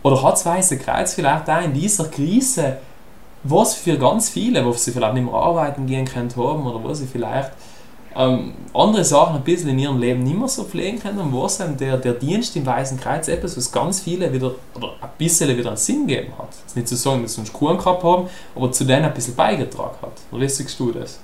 Oder 0.03 0.21
hat 0.21 0.33
das 0.33 0.45
Weiße 0.45 0.77
Kreuz 0.77 1.15
vielleicht 1.15 1.49
auch 1.49 1.63
in 1.63 1.73
dieser 1.73 2.05
Krise, 2.09 2.77
was 3.41 3.73
für 3.73 3.97
ganz 3.97 4.29
viele, 4.29 4.63
wo 4.63 4.73
sie 4.73 4.91
vielleicht 4.91 5.15
nicht 5.15 5.25
mehr 5.25 5.33
arbeiten 5.33 5.87
gehen 5.87 6.05
können 6.05 6.29
haben 6.35 6.67
oder 6.67 6.83
wo 6.83 6.93
sie 6.93 7.07
vielleicht 7.07 7.53
ähm, 8.17 8.53
andere 8.73 9.03
Sachen 9.03 9.35
ein 9.35 9.43
bisschen 9.43 9.69
in 9.69 9.79
ihrem 9.79 9.99
Leben 9.99 10.23
nicht 10.23 10.37
mehr 10.37 10.47
so 10.47 10.63
pflegen 10.63 10.99
können, 10.99 11.19
und 11.19 11.33
wo 11.33 11.47
dann 11.57 11.75
der, 11.77 11.97
der 11.97 12.13
Dienst 12.13 12.55
im 12.55 12.65
Weißen 12.65 12.99
Kreuz 12.99 13.27
etwas, 13.27 13.57
was 13.57 13.71
ganz 13.71 13.99
viele 13.99 14.31
wieder, 14.31 14.55
oder 14.73 14.93
ein 15.01 15.09
bisschen 15.17 15.55
wieder 15.57 15.69
einen 15.69 15.77
Sinn 15.77 16.07
gegeben 16.07 16.33
hat. 16.37 16.49
Jetzt 16.61 16.75
nicht 16.75 16.87
zu 16.87 16.95
sagen, 16.95 17.23
dass 17.23 17.33
sie 17.33 17.41
uns 17.41 17.51
Kuren 17.51 17.77
gehabt 17.77 18.03
haben, 18.03 18.27
aber 18.55 18.71
zu 18.71 18.85
denen 18.85 19.05
ein 19.05 19.13
bisschen 19.13 19.35
beigetragen 19.35 19.97
hat. 20.01 20.13
Wie 20.31 20.47
siehst 20.47 20.79
du 20.79 20.91
das? 20.91 21.19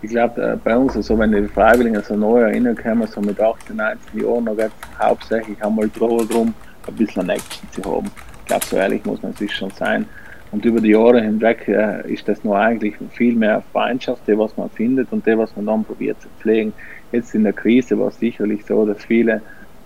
Ich 0.00 0.10
glaube, 0.10 0.40
äh, 0.40 0.56
bei 0.62 0.76
uns, 0.76 0.94
also 0.94 1.18
wenn 1.18 1.32
die 1.32 1.48
Freiwilligen 1.48 2.00
so 2.02 2.14
neu 2.14 2.42
erinnern 2.42 2.76
können, 2.76 3.06
so 3.08 3.20
mit 3.20 3.40
18, 3.40 3.74
19 3.74 4.20
Jahren, 4.20 4.44
da 4.44 4.54
geht 4.54 4.70
es 4.80 4.98
hauptsächlich 5.04 5.62
einmal 5.64 5.88
darum, 5.88 6.54
ein 6.86 6.94
bisschen 6.94 7.28
Action 7.28 7.68
zu 7.72 7.82
haben. 7.84 8.06
Ich 8.40 8.46
glaube, 8.46 8.64
so 8.64 8.76
ehrlich 8.76 9.04
muss 9.04 9.20
man 9.22 9.34
sich 9.34 9.52
schon 9.52 9.70
sein. 9.72 10.06
Und 10.50 10.64
über 10.64 10.80
die 10.80 10.90
Jahre 10.90 11.20
hinweg 11.20 11.68
äh, 11.68 12.10
ist 12.10 12.26
das 12.26 12.42
nur 12.42 12.58
eigentlich 12.58 12.94
viel 13.12 13.34
mehr 13.34 13.62
Freundschaft, 13.72 14.22
die 14.26 14.38
was 14.38 14.56
man 14.56 14.70
findet 14.70 15.12
und 15.12 15.26
die 15.26 15.36
was 15.36 15.54
man 15.56 15.66
dann 15.66 15.84
probiert 15.84 16.20
zu 16.22 16.28
pflegen. 16.40 16.72
Jetzt 17.12 17.34
in 17.34 17.44
der 17.44 17.52
Krise 17.52 17.98
war 17.98 18.08
es 18.08 18.18
sicherlich 18.18 18.64
so, 18.64 18.86
dass 18.86 19.04
viele 19.04 19.42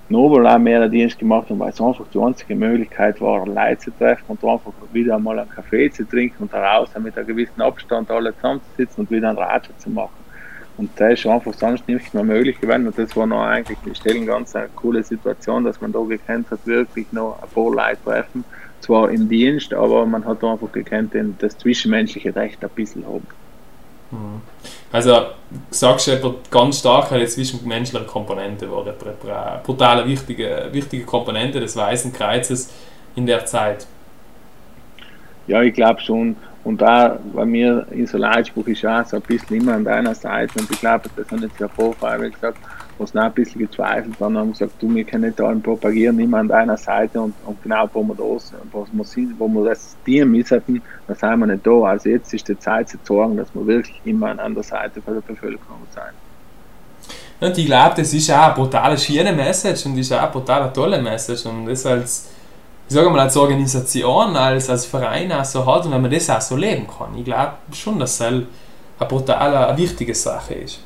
Nobel 0.08 0.46
auch 0.46 0.58
mehr 0.58 0.88
Dienst 0.88 1.18
gemacht 1.18 1.48
haben, 1.50 1.58
weil 1.58 1.70
es 1.70 1.80
einfach 1.80 2.06
die 2.12 2.18
einzige 2.18 2.54
Möglichkeit 2.54 3.20
war, 3.20 3.46
Leute 3.46 3.78
zu 3.78 3.90
treffen 3.92 4.24
und 4.28 4.44
einfach 4.44 4.72
wieder 4.92 5.16
einmal 5.16 5.38
einen 5.38 5.50
Kaffee 5.50 5.90
zu 5.90 6.04
trinken 6.04 6.44
und 6.44 6.52
daraus 6.52 6.90
mit 7.02 7.16
einem 7.16 7.26
gewissen 7.26 7.60
Abstand 7.60 8.10
alle 8.10 8.34
zusammenzusitzen 8.36 9.04
und 9.04 9.10
wieder 9.10 9.30
einen 9.30 9.38
Ratsch 9.38 9.70
zu 9.78 9.90
machen. 9.90 10.22
Und 10.76 10.90
das 10.96 11.12
ist 11.14 11.26
einfach 11.26 11.54
sonst 11.54 11.86
nicht 11.86 12.12
mehr 12.14 12.24
möglich 12.24 12.60
gewesen. 12.60 12.86
Und 12.86 12.98
das 12.98 13.16
war 13.16 13.26
noch 13.26 13.44
eigentlich, 13.44 13.78
ich 13.84 13.96
stelle 13.96 14.24
ganz 14.24 14.54
eine 14.56 14.68
coole 14.74 15.02
Situation, 15.02 15.64
dass 15.64 15.80
man 15.80 15.92
da 15.92 16.00
gekannt 16.00 16.50
hat, 16.50 16.66
wirklich 16.66 17.12
noch 17.12 17.38
ein 17.42 17.48
paar 17.48 17.70
Leute 17.70 17.98
treffen 18.04 18.44
zwar 18.82 19.10
im 19.10 19.28
Dienst, 19.28 19.72
aber 19.72 20.04
man 20.04 20.24
hat 20.24 20.44
einfach 20.44 20.70
gekannt, 20.72 21.14
das 21.38 21.56
zwischenmenschliche 21.58 22.34
Recht 22.34 22.62
ein 22.62 22.70
bisschen 22.70 23.06
haben. 23.06 23.26
Mhm. 24.10 24.42
Also, 24.90 25.26
sagst 25.70 26.08
du 26.08 26.34
ganz 26.50 26.80
stark 26.80 27.12
eine 27.12 27.26
zwischenmenschliche 27.26 28.04
Komponente 28.04 28.70
war 28.70 28.84
eine 28.86 29.60
brutal 29.62 30.06
wichtige, 30.06 30.68
wichtige 30.70 31.04
Komponente 31.04 31.60
des 31.60 31.76
Weißen 31.76 32.12
Kreuzes 32.12 32.70
in 33.16 33.24
der 33.24 33.46
Zeit. 33.46 33.86
Ja, 35.46 35.62
ich 35.62 35.74
glaube 35.74 36.00
schon. 36.00 36.36
Und 36.64 36.80
da 36.80 37.18
bei 37.32 37.44
mir 37.44 37.86
in 37.90 38.06
so 38.06 38.18
Leitspruch 38.18 38.66
ist 38.68 38.86
auch 38.86 39.04
so 39.04 39.16
ein 39.16 39.22
bisschen 39.22 39.62
immer 39.62 39.74
an 39.74 39.84
deiner 39.84 40.14
Seite. 40.14 40.60
Und 40.60 40.70
ich 40.70 40.78
glaube, 40.78 41.08
das 41.16 41.30
haben 41.30 41.42
jetzt 41.42 41.58
ja 41.58 41.68
vorher 41.68 42.30
gesagt, 42.30 42.58
was 42.98 43.14
noch 43.14 43.22
ein 43.22 43.32
bisschen 43.32 43.60
gezweifelt 43.60 44.14
haben, 44.20 44.36
haben 44.36 44.52
gesagt, 44.52 44.72
du, 44.80 44.94
wir 44.94 45.04
können 45.04 45.24
nicht 45.24 45.40
allen 45.40 45.62
propagieren, 45.62 46.18
immer 46.20 46.38
an 46.38 46.48
deiner 46.48 46.76
Seite 46.76 47.20
und, 47.20 47.34
und 47.44 47.62
genau 47.62 47.88
wo 47.92 48.02
wir 48.02 48.14
da 48.14 48.38
sind, 48.38 48.60
wo 48.70 48.86
wir, 48.92 49.04
sind, 49.04 49.34
wo 49.38 49.48
wir 49.48 49.70
das 49.70 49.96
Team 50.04 50.30
müssen, 50.32 50.82
da 51.06 51.14
sind 51.14 51.38
wir 51.38 51.46
nicht 51.46 51.66
da. 51.66 51.82
Also 51.82 52.08
jetzt 52.08 52.32
ist 52.32 52.48
die 52.48 52.58
Zeit 52.58 52.88
zu 52.88 52.98
sorgen, 53.04 53.36
dass 53.36 53.54
wir 53.54 53.66
wirklich 53.66 54.00
immer 54.04 54.38
an 54.38 54.54
der 54.54 54.62
Seite 54.62 55.00
von 55.02 55.14
der 55.14 55.22
Bevölkerung 55.22 55.82
sein. 55.94 56.12
Und 57.40 57.58
ich 57.58 57.66
glaube, 57.66 57.94
das 57.96 58.12
ist 58.14 58.30
auch 58.30 58.44
eine 58.44 58.54
brutale 58.54 58.96
schöne 58.96 59.32
Message 59.32 59.84
und 59.86 59.98
ist 59.98 60.12
auch 60.12 60.22
eine 60.22 60.30
brutal 60.30 60.72
tolle 60.72 61.02
Message 61.02 61.44
und 61.46 61.66
das 61.66 61.84
als 61.86 62.28
ich 62.88 62.94
sage 62.94 63.08
mal, 63.08 63.20
als 63.20 63.36
Organisation, 63.38 64.36
als, 64.36 64.68
als 64.68 64.84
Verein 64.84 65.32
auch 65.32 65.44
so 65.44 65.64
hat 65.64 65.86
und 65.86 65.92
wenn 65.92 66.02
man 66.02 66.10
das 66.10 66.28
auch 66.28 66.42
so 66.42 66.56
leben 66.56 66.86
kann. 66.86 67.16
Ich 67.16 67.24
glaube 67.24 67.54
schon, 67.72 67.98
dass 67.98 68.18
das 68.18 68.28
eine 68.28 68.46
brutal 69.08 69.56
eine 69.56 69.78
wichtige 69.78 70.14
Sache 70.14 70.54
ist. 70.54 70.80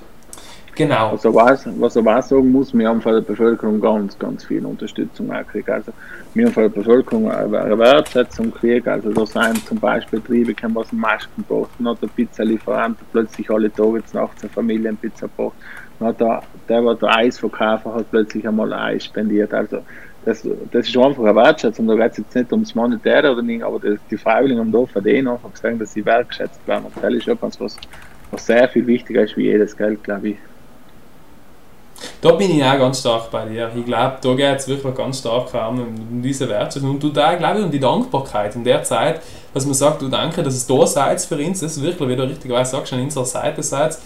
Genau. 0.76 1.12
Was 1.14 1.24
aber, 1.24 1.42
auch, 1.42 1.58
was 1.78 1.96
aber 1.96 2.18
auch 2.18 2.22
sagen 2.22 2.52
muss, 2.52 2.76
wir 2.76 2.86
haben 2.86 3.00
von 3.00 3.14
der 3.14 3.22
Bevölkerung 3.22 3.80
ganz, 3.80 4.18
ganz 4.18 4.44
viel 4.44 4.64
Unterstützung 4.64 5.30
gekriegt. 5.30 5.70
Also 5.70 5.90
wir 6.34 6.44
haben 6.44 6.52
von 6.52 6.64
der 6.64 6.68
Bevölkerung 6.68 7.30
eine 7.32 7.78
Wertschätzung 7.78 8.52
gekriegt. 8.52 8.86
Also 8.86 9.10
da 9.10 9.24
sind 9.24 9.66
zum 9.66 9.80
Beispiel 9.80 10.20
Betriebe, 10.20 10.52
die 10.52 10.74
was 10.74 10.92
Masken 10.92 11.42
braucht. 11.48 11.70
Dann 11.78 11.88
hat 11.88 12.02
der 12.02 12.08
Pizzalieferant 12.08 12.98
plötzlich 13.10 13.50
alle 13.50 13.72
Tage 13.72 14.02
nachts 14.12 14.42
eine 14.42 14.52
Familienpizza 14.52 15.28
gebracht. 15.28 15.56
Dann 15.98 16.08
hat 16.08 16.20
der, 16.20 16.42
der, 16.68 16.82
der 16.82 16.94
der 16.94 17.16
Eisverkäufer 17.16 17.94
hat 17.94 18.10
plötzlich 18.10 18.46
einmal 18.46 18.70
Eis 18.74 19.06
spendiert. 19.06 19.54
Also 19.54 19.78
das, 20.26 20.46
das 20.72 20.88
ist 20.88 20.96
einfach 20.98 21.24
eine 21.24 21.36
Wertschätzung. 21.36 21.86
Da 21.86 21.94
geht 21.94 22.12
es 22.12 22.18
jetzt 22.18 22.34
nicht 22.34 22.52
ums 22.52 22.74
Monetäre 22.74 23.32
oder 23.32 23.40
nicht, 23.40 23.62
aber 23.62 23.80
die, 23.80 23.96
die 24.10 24.18
Freiwilligen 24.18 24.60
haben 24.60 24.72
da 24.72 24.84
verdienen 24.84 25.28
einfach 25.28 25.54
gesagt, 25.54 25.80
dass 25.80 25.94
sie 25.94 26.04
wertschätzt 26.04 26.60
werden. 26.68 26.84
Und 26.84 27.02
das 27.02 27.14
ist 27.14 27.28
etwas, 27.28 27.58
was, 27.58 27.78
was 28.30 28.44
sehr 28.44 28.68
viel 28.68 28.86
wichtiger 28.86 29.22
ist 29.22 29.38
wie 29.38 29.44
jedes 29.44 29.74
Geld, 29.74 30.04
glaube 30.04 30.28
ich. 30.28 30.36
Da 32.20 32.32
bin 32.32 32.50
ich 32.50 32.62
auch 32.62 32.78
ganz 32.78 33.00
stark 33.00 33.30
bei 33.30 33.46
dir. 33.46 33.70
Ich 33.74 33.84
glaube, 33.84 34.16
da 34.20 34.34
geht 34.34 34.58
es 34.58 34.68
wirklich 34.68 34.94
ganz 34.94 35.18
stark 35.20 35.52
um 35.68 36.22
diese 36.22 36.48
Wertschätzung. 36.48 36.90
Und 36.90 37.02
du 37.02 37.08
da, 37.08 37.34
glaube 37.34 37.60
ich, 37.60 37.64
um 37.64 37.70
die 37.70 37.80
Dankbarkeit 37.80 38.54
in 38.54 38.64
der 38.64 38.82
Zeit, 38.82 39.20
dass 39.54 39.64
man 39.64 39.74
sagt, 39.74 40.02
du 40.02 40.08
danke, 40.08 40.42
dass 40.42 40.54
es 40.54 40.66
da 40.66 40.86
seid 40.86 41.20
für 41.20 41.36
uns, 41.36 41.60
das 41.60 41.76
ist 41.76 41.82
wirklich, 41.82 42.08
wie 42.08 42.16
du 42.16 42.24
richtigerweise 42.24 42.72
sagst, 42.72 42.92
an 42.92 43.00
unserer 43.00 43.24
Seite 43.24 43.62
seid. 43.62 43.98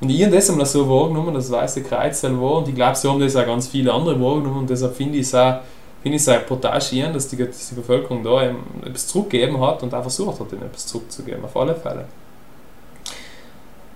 Und 0.00 0.10
ich 0.10 0.22
habe 0.24 0.34
das 0.34 0.50
einmal 0.50 0.66
so 0.66 0.88
wahrgenommen, 0.88 1.34
das 1.34 1.50
weiße 1.50 1.82
Kreuz 1.82 2.22
war. 2.22 2.56
Und 2.56 2.68
ich 2.68 2.74
glaube, 2.74 2.96
so 2.96 3.12
haben 3.12 3.20
das 3.20 3.36
auch 3.36 3.46
ganz 3.46 3.68
viele 3.68 3.92
andere 3.92 4.20
wahrgenommen. 4.20 4.60
Und 4.60 4.70
deshalb 4.70 4.94
finde 4.94 5.18
ich 5.18 5.26
es 5.26 5.34
auch, 5.34 5.60
finde 6.02 6.16
ich 6.16 6.22
es 6.22 6.28
auch 6.28 6.80
schön, 6.80 7.12
dass 7.12 7.28
die, 7.28 7.36
dass 7.36 7.70
die 7.70 7.74
Bevölkerung 7.74 8.22
da 8.22 8.42
etwas 8.84 9.06
zurückgegeben 9.06 9.60
hat 9.60 9.82
und 9.82 9.94
auch 9.94 10.02
versucht 10.02 10.40
hat, 10.40 10.52
ihnen 10.52 10.62
etwas 10.62 10.86
zurückzugeben, 10.86 11.44
auf 11.44 11.56
alle 11.56 11.74
Fälle. 11.74 12.04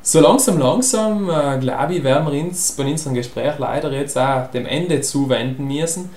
So 0.03 0.21
langsam, 0.21 0.59
langsam, 0.59 1.29
äh, 1.29 1.59
glaube 1.59 1.95
ich, 1.95 2.03
werden 2.03 2.33
wir 2.33 2.43
uns 2.43 2.73
bei 2.73 2.85
unserem 2.85 3.15
Gespräch 3.15 3.59
leider 3.59 3.93
jetzt 3.93 4.17
auch 4.17 4.51
dem 4.51 4.65
Ende 4.65 5.03
zuwenden 5.03 5.67
müssen. 5.67 6.09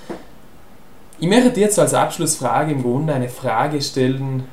Ich 1.20 1.28
möchte 1.28 1.52
dir 1.52 1.62
jetzt 1.62 1.78
als 1.78 1.94
Abschlussfrage 1.94 2.72
im 2.72 2.82
Grunde 2.82 3.14
eine 3.14 3.28
Frage 3.28 3.82
stellen, 3.82 4.48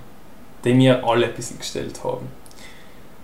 die 0.64 0.74
mir 0.74 1.06
alle 1.06 1.26
ein 1.26 1.34
bisschen 1.34 1.58
gestellt 1.58 2.02
haben. 2.02 2.26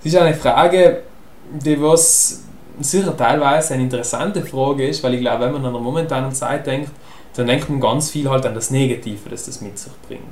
Es 0.01 0.07
ist 0.13 0.17
eine 0.17 0.35
Frage, 0.35 1.03
die 1.51 1.81
was 1.83 2.45
sicher 2.81 3.17
teilweise 3.17 3.75
eine 3.75 3.83
interessante 3.83 4.45
Frage 4.45 4.87
ist, 4.87 5.03
weil 5.03 5.15
ich 5.15 5.21
glaube, 5.21 5.45
wenn 5.45 5.53
man 5.53 5.67
an 5.67 5.73
der 5.73 5.83
momentanen 5.83 6.33
Zeit 6.33 6.67
denkt, 6.67 6.91
dann 7.35 7.49
denkt 7.49 7.69
man 7.69 7.81
ganz 7.81 8.11
viel 8.11 8.31
halt 8.31 8.47
an 8.47 8.55
das 8.55 8.71
Negative, 8.71 9.29
das 9.29 9.47
das 9.47 9.61
mit 9.61 9.79
sich 9.79 9.93
bringt. 10.07 10.23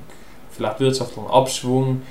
Vielleicht 0.52 0.78
wirtschaftlichen 0.78 1.28
Abschwung, 1.28 2.02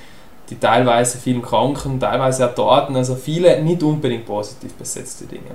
die 0.54 0.60
teilweise 0.60 1.18
vielen 1.18 1.42
Kranken, 1.42 1.98
teilweise 1.98 2.48
auch 2.48 2.54
Daten, 2.54 2.96
also 2.96 3.16
viele 3.16 3.62
nicht 3.62 3.82
unbedingt 3.82 4.26
positiv 4.26 4.72
besetzte 4.74 5.24
Dinge. 5.24 5.54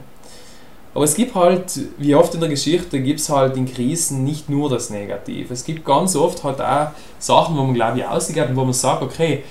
Aber 0.93 1.05
es 1.05 1.15
gibt 1.15 1.35
halt, 1.35 1.79
wie 1.97 2.15
oft 2.15 2.33
in 2.33 2.39
der 2.39 2.49
Geschichte, 2.49 2.99
gibt 2.99 3.19
es 3.19 3.29
halt 3.29 3.55
in 3.55 3.71
Krisen 3.71 4.23
nicht 4.23 4.49
nur 4.49 4.69
das 4.69 4.89
Negative. 4.89 5.53
Es 5.53 5.63
gibt 5.63 5.85
ganz 5.85 6.15
oft 6.15 6.43
halt 6.43 6.59
auch 6.59 6.87
Sachen, 7.19 7.55
wo 7.55 7.63
man 7.63 7.73
glaube 7.73 7.99
ich 7.99 8.05
ausgeht 8.05 8.49
und 8.49 8.55
wo 8.55 8.63
man 8.63 8.73
sagt, 8.73 9.01
okay, 9.01 9.43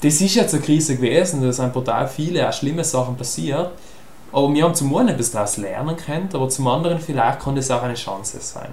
das 0.00 0.20
ist 0.20 0.34
jetzt 0.34 0.54
eine 0.54 0.62
Krise 0.62 0.96
gewesen, 0.96 1.42
da 1.42 1.52
sind 1.52 1.72
brutal 1.72 2.06
viele 2.08 2.48
auch 2.48 2.52
schlimme 2.52 2.84
Sachen 2.84 3.16
passiert, 3.16 3.70
aber 4.32 4.52
wir 4.52 4.64
haben 4.64 4.74
zum 4.74 4.94
einen 4.96 5.10
etwas 5.10 5.30
daraus 5.30 5.56
lernen 5.56 5.96
können, 5.96 6.28
aber 6.32 6.48
zum 6.48 6.66
anderen 6.68 6.98
vielleicht 6.98 7.40
kann 7.40 7.56
das 7.56 7.70
auch 7.70 7.82
eine 7.82 7.94
Chance 7.94 8.38
sein. 8.40 8.68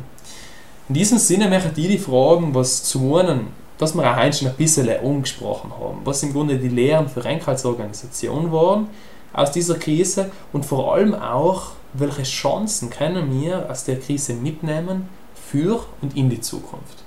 In 0.90 0.96
diesem 0.96 1.18
Sinne 1.18 1.48
möchte 1.48 1.80
ich 1.80 1.88
die 1.88 1.98
fragen, 1.98 2.54
was 2.54 2.84
zum 2.84 3.14
einen 3.14 3.61
dass 3.82 3.96
wir 3.96 4.04
auch 4.04 4.34
schon 4.34 4.48
ein 4.48 4.56
bisschen 4.56 4.88
umgesprochen 5.02 5.72
haben, 5.72 6.02
was 6.06 6.22
im 6.22 6.34
Grunde 6.34 6.58
die 6.58 6.68
Lehren 6.68 7.10
für 7.10 7.26
Organisation 7.66 8.52
waren 8.52 8.88
aus 9.34 9.52
dieser 9.52 9.76
Krise 9.80 10.30
und 10.54 10.68
vor 10.68 10.94
allem 10.94 11.16
auch, 11.16 11.72
welche 11.94 12.22
Chancen 12.22 12.92
können 12.92 13.42
wir 13.42 13.70
aus 13.72 13.84
der 13.86 14.00
Krise 14.00 14.36
mitnehmen 14.36 15.10
für 15.34 15.84
und 16.02 16.16
in 16.16 16.30
die 16.30 16.40
Zukunft. 16.40 17.04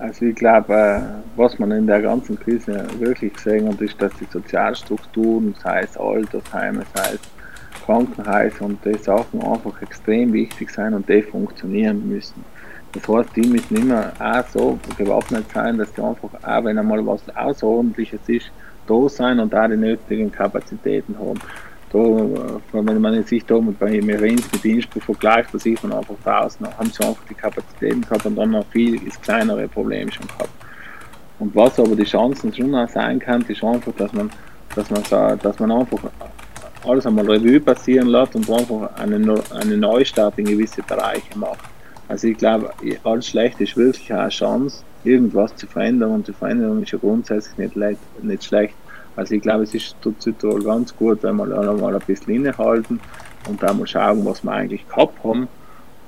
Also 0.00 0.24
ich 0.24 0.34
glaube, 0.34 0.74
äh, 0.74 1.00
was 1.36 1.56
man 1.60 1.70
in 1.70 1.86
der 1.86 2.02
ganzen 2.02 2.38
Krise 2.38 2.84
wirklich 2.98 3.32
gesehen 3.32 3.68
hat, 3.68 3.80
ist, 3.80 4.02
dass 4.02 4.12
die 4.14 4.26
Sozialstrukturen, 4.30 5.54
sei 5.62 5.82
es 5.82 5.96
Altersheime, 5.96 6.84
sei 6.94 7.14
es 7.14 7.20
Krankenhäuser 7.86 8.64
und 8.64 8.84
die 8.84 8.98
Sachen 8.98 9.40
einfach 9.40 9.80
extrem 9.82 10.32
wichtig 10.32 10.70
sind 10.70 10.94
und 10.94 11.08
die 11.08 11.22
funktionieren 11.22 12.08
müssen. 12.08 12.44
Das 12.94 13.08
heißt, 13.08 13.30
die 13.36 13.48
müssen 13.48 13.76
immer 13.76 14.12
auch 14.20 14.46
so 14.52 14.78
gewappnet 14.96 15.46
sein, 15.52 15.78
dass 15.78 15.92
die 15.92 16.00
einfach, 16.00 16.30
auch 16.42 16.64
wenn 16.64 16.78
einmal 16.78 17.04
was 17.04 17.22
Außerordentliches 17.34 18.20
ist, 18.28 18.50
da 18.86 19.08
sein 19.08 19.40
und 19.40 19.52
da 19.52 19.66
die 19.66 19.76
nötigen 19.76 20.30
Kapazitäten 20.30 21.16
haben. 21.18 21.40
Da, 21.92 21.98
wenn 22.72 23.00
man 23.00 23.22
sich 23.24 23.44
da 23.44 23.60
mit, 23.60 23.78
bei 23.78 24.00
Merins 24.00 24.50
mit 24.52 24.64
Innsbruck 24.64 25.02
vergleicht, 25.02 25.52
da 25.52 25.58
sieht 25.58 25.82
man 25.82 25.92
einfach 25.92 26.14
draußen, 26.24 26.66
haben 26.66 26.90
sie 26.90 27.04
einfach 27.04 27.22
die 27.28 27.34
Kapazitäten 27.34 28.02
gehabt 28.02 28.26
und 28.26 28.36
dann 28.36 28.50
noch 28.50 28.66
viel 28.66 28.94
ist 29.06 29.22
kleinere 29.22 29.68
Probleme 29.68 30.10
schon 30.10 30.26
gehabt. 30.26 30.50
Und 31.38 31.54
was 31.54 31.78
aber 31.78 31.96
die 31.96 32.04
Chancen 32.04 32.52
schon 32.54 32.74
auch 32.74 32.88
sein 32.88 33.18
kann, 33.18 33.42
ist 33.42 33.62
einfach, 33.62 33.92
dass 33.96 34.12
man, 34.12 34.30
dass 34.74 34.90
man, 34.90 35.02
dass 35.38 35.58
man 35.58 35.72
einfach 35.72 35.98
alles 36.84 37.06
einmal 37.06 37.30
Revue 37.30 37.60
passieren 37.60 38.08
lässt 38.08 38.34
und 38.36 38.48
einfach 38.50 38.94
einen, 38.96 39.30
einen 39.52 39.80
Neustart 39.80 40.38
in 40.38 40.44
gewisse 40.44 40.82
Bereiche 40.82 41.36
macht. 41.36 41.73
Also 42.08 42.28
ich 42.28 42.36
glaube, 42.36 42.70
alles 43.02 43.28
schlecht 43.28 43.60
ist 43.60 43.76
wirklich 43.76 44.12
eine 44.12 44.28
Chance, 44.28 44.82
irgendwas 45.04 45.56
zu 45.56 45.66
verändern 45.66 46.10
und 46.12 46.28
die 46.28 46.32
Veränderung 46.32 46.82
ist 46.82 46.92
ja 46.92 46.98
grundsätzlich 46.98 47.56
nicht, 47.74 47.98
nicht 48.22 48.44
schlecht. 48.44 48.74
Also 49.16 49.34
ich 49.34 49.42
glaube, 49.42 49.62
es 49.62 49.74
ist 49.74 49.96
tut 50.02 50.20
Südtirol 50.20 50.62
ganz 50.64 50.94
gut, 50.94 51.22
wenn 51.22 51.36
wir 51.36 51.44
einmal 51.44 51.94
ein 51.94 52.00
bisschen 52.06 52.34
innehalten 52.34 53.00
und 53.48 53.62
dann 53.62 53.78
mal 53.78 53.86
schauen, 53.86 54.24
was 54.24 54.42
wir 54.42 54.52
eigentlich 54.52 54.86
gehabt 54.88 55.22
haben 55.22 55.48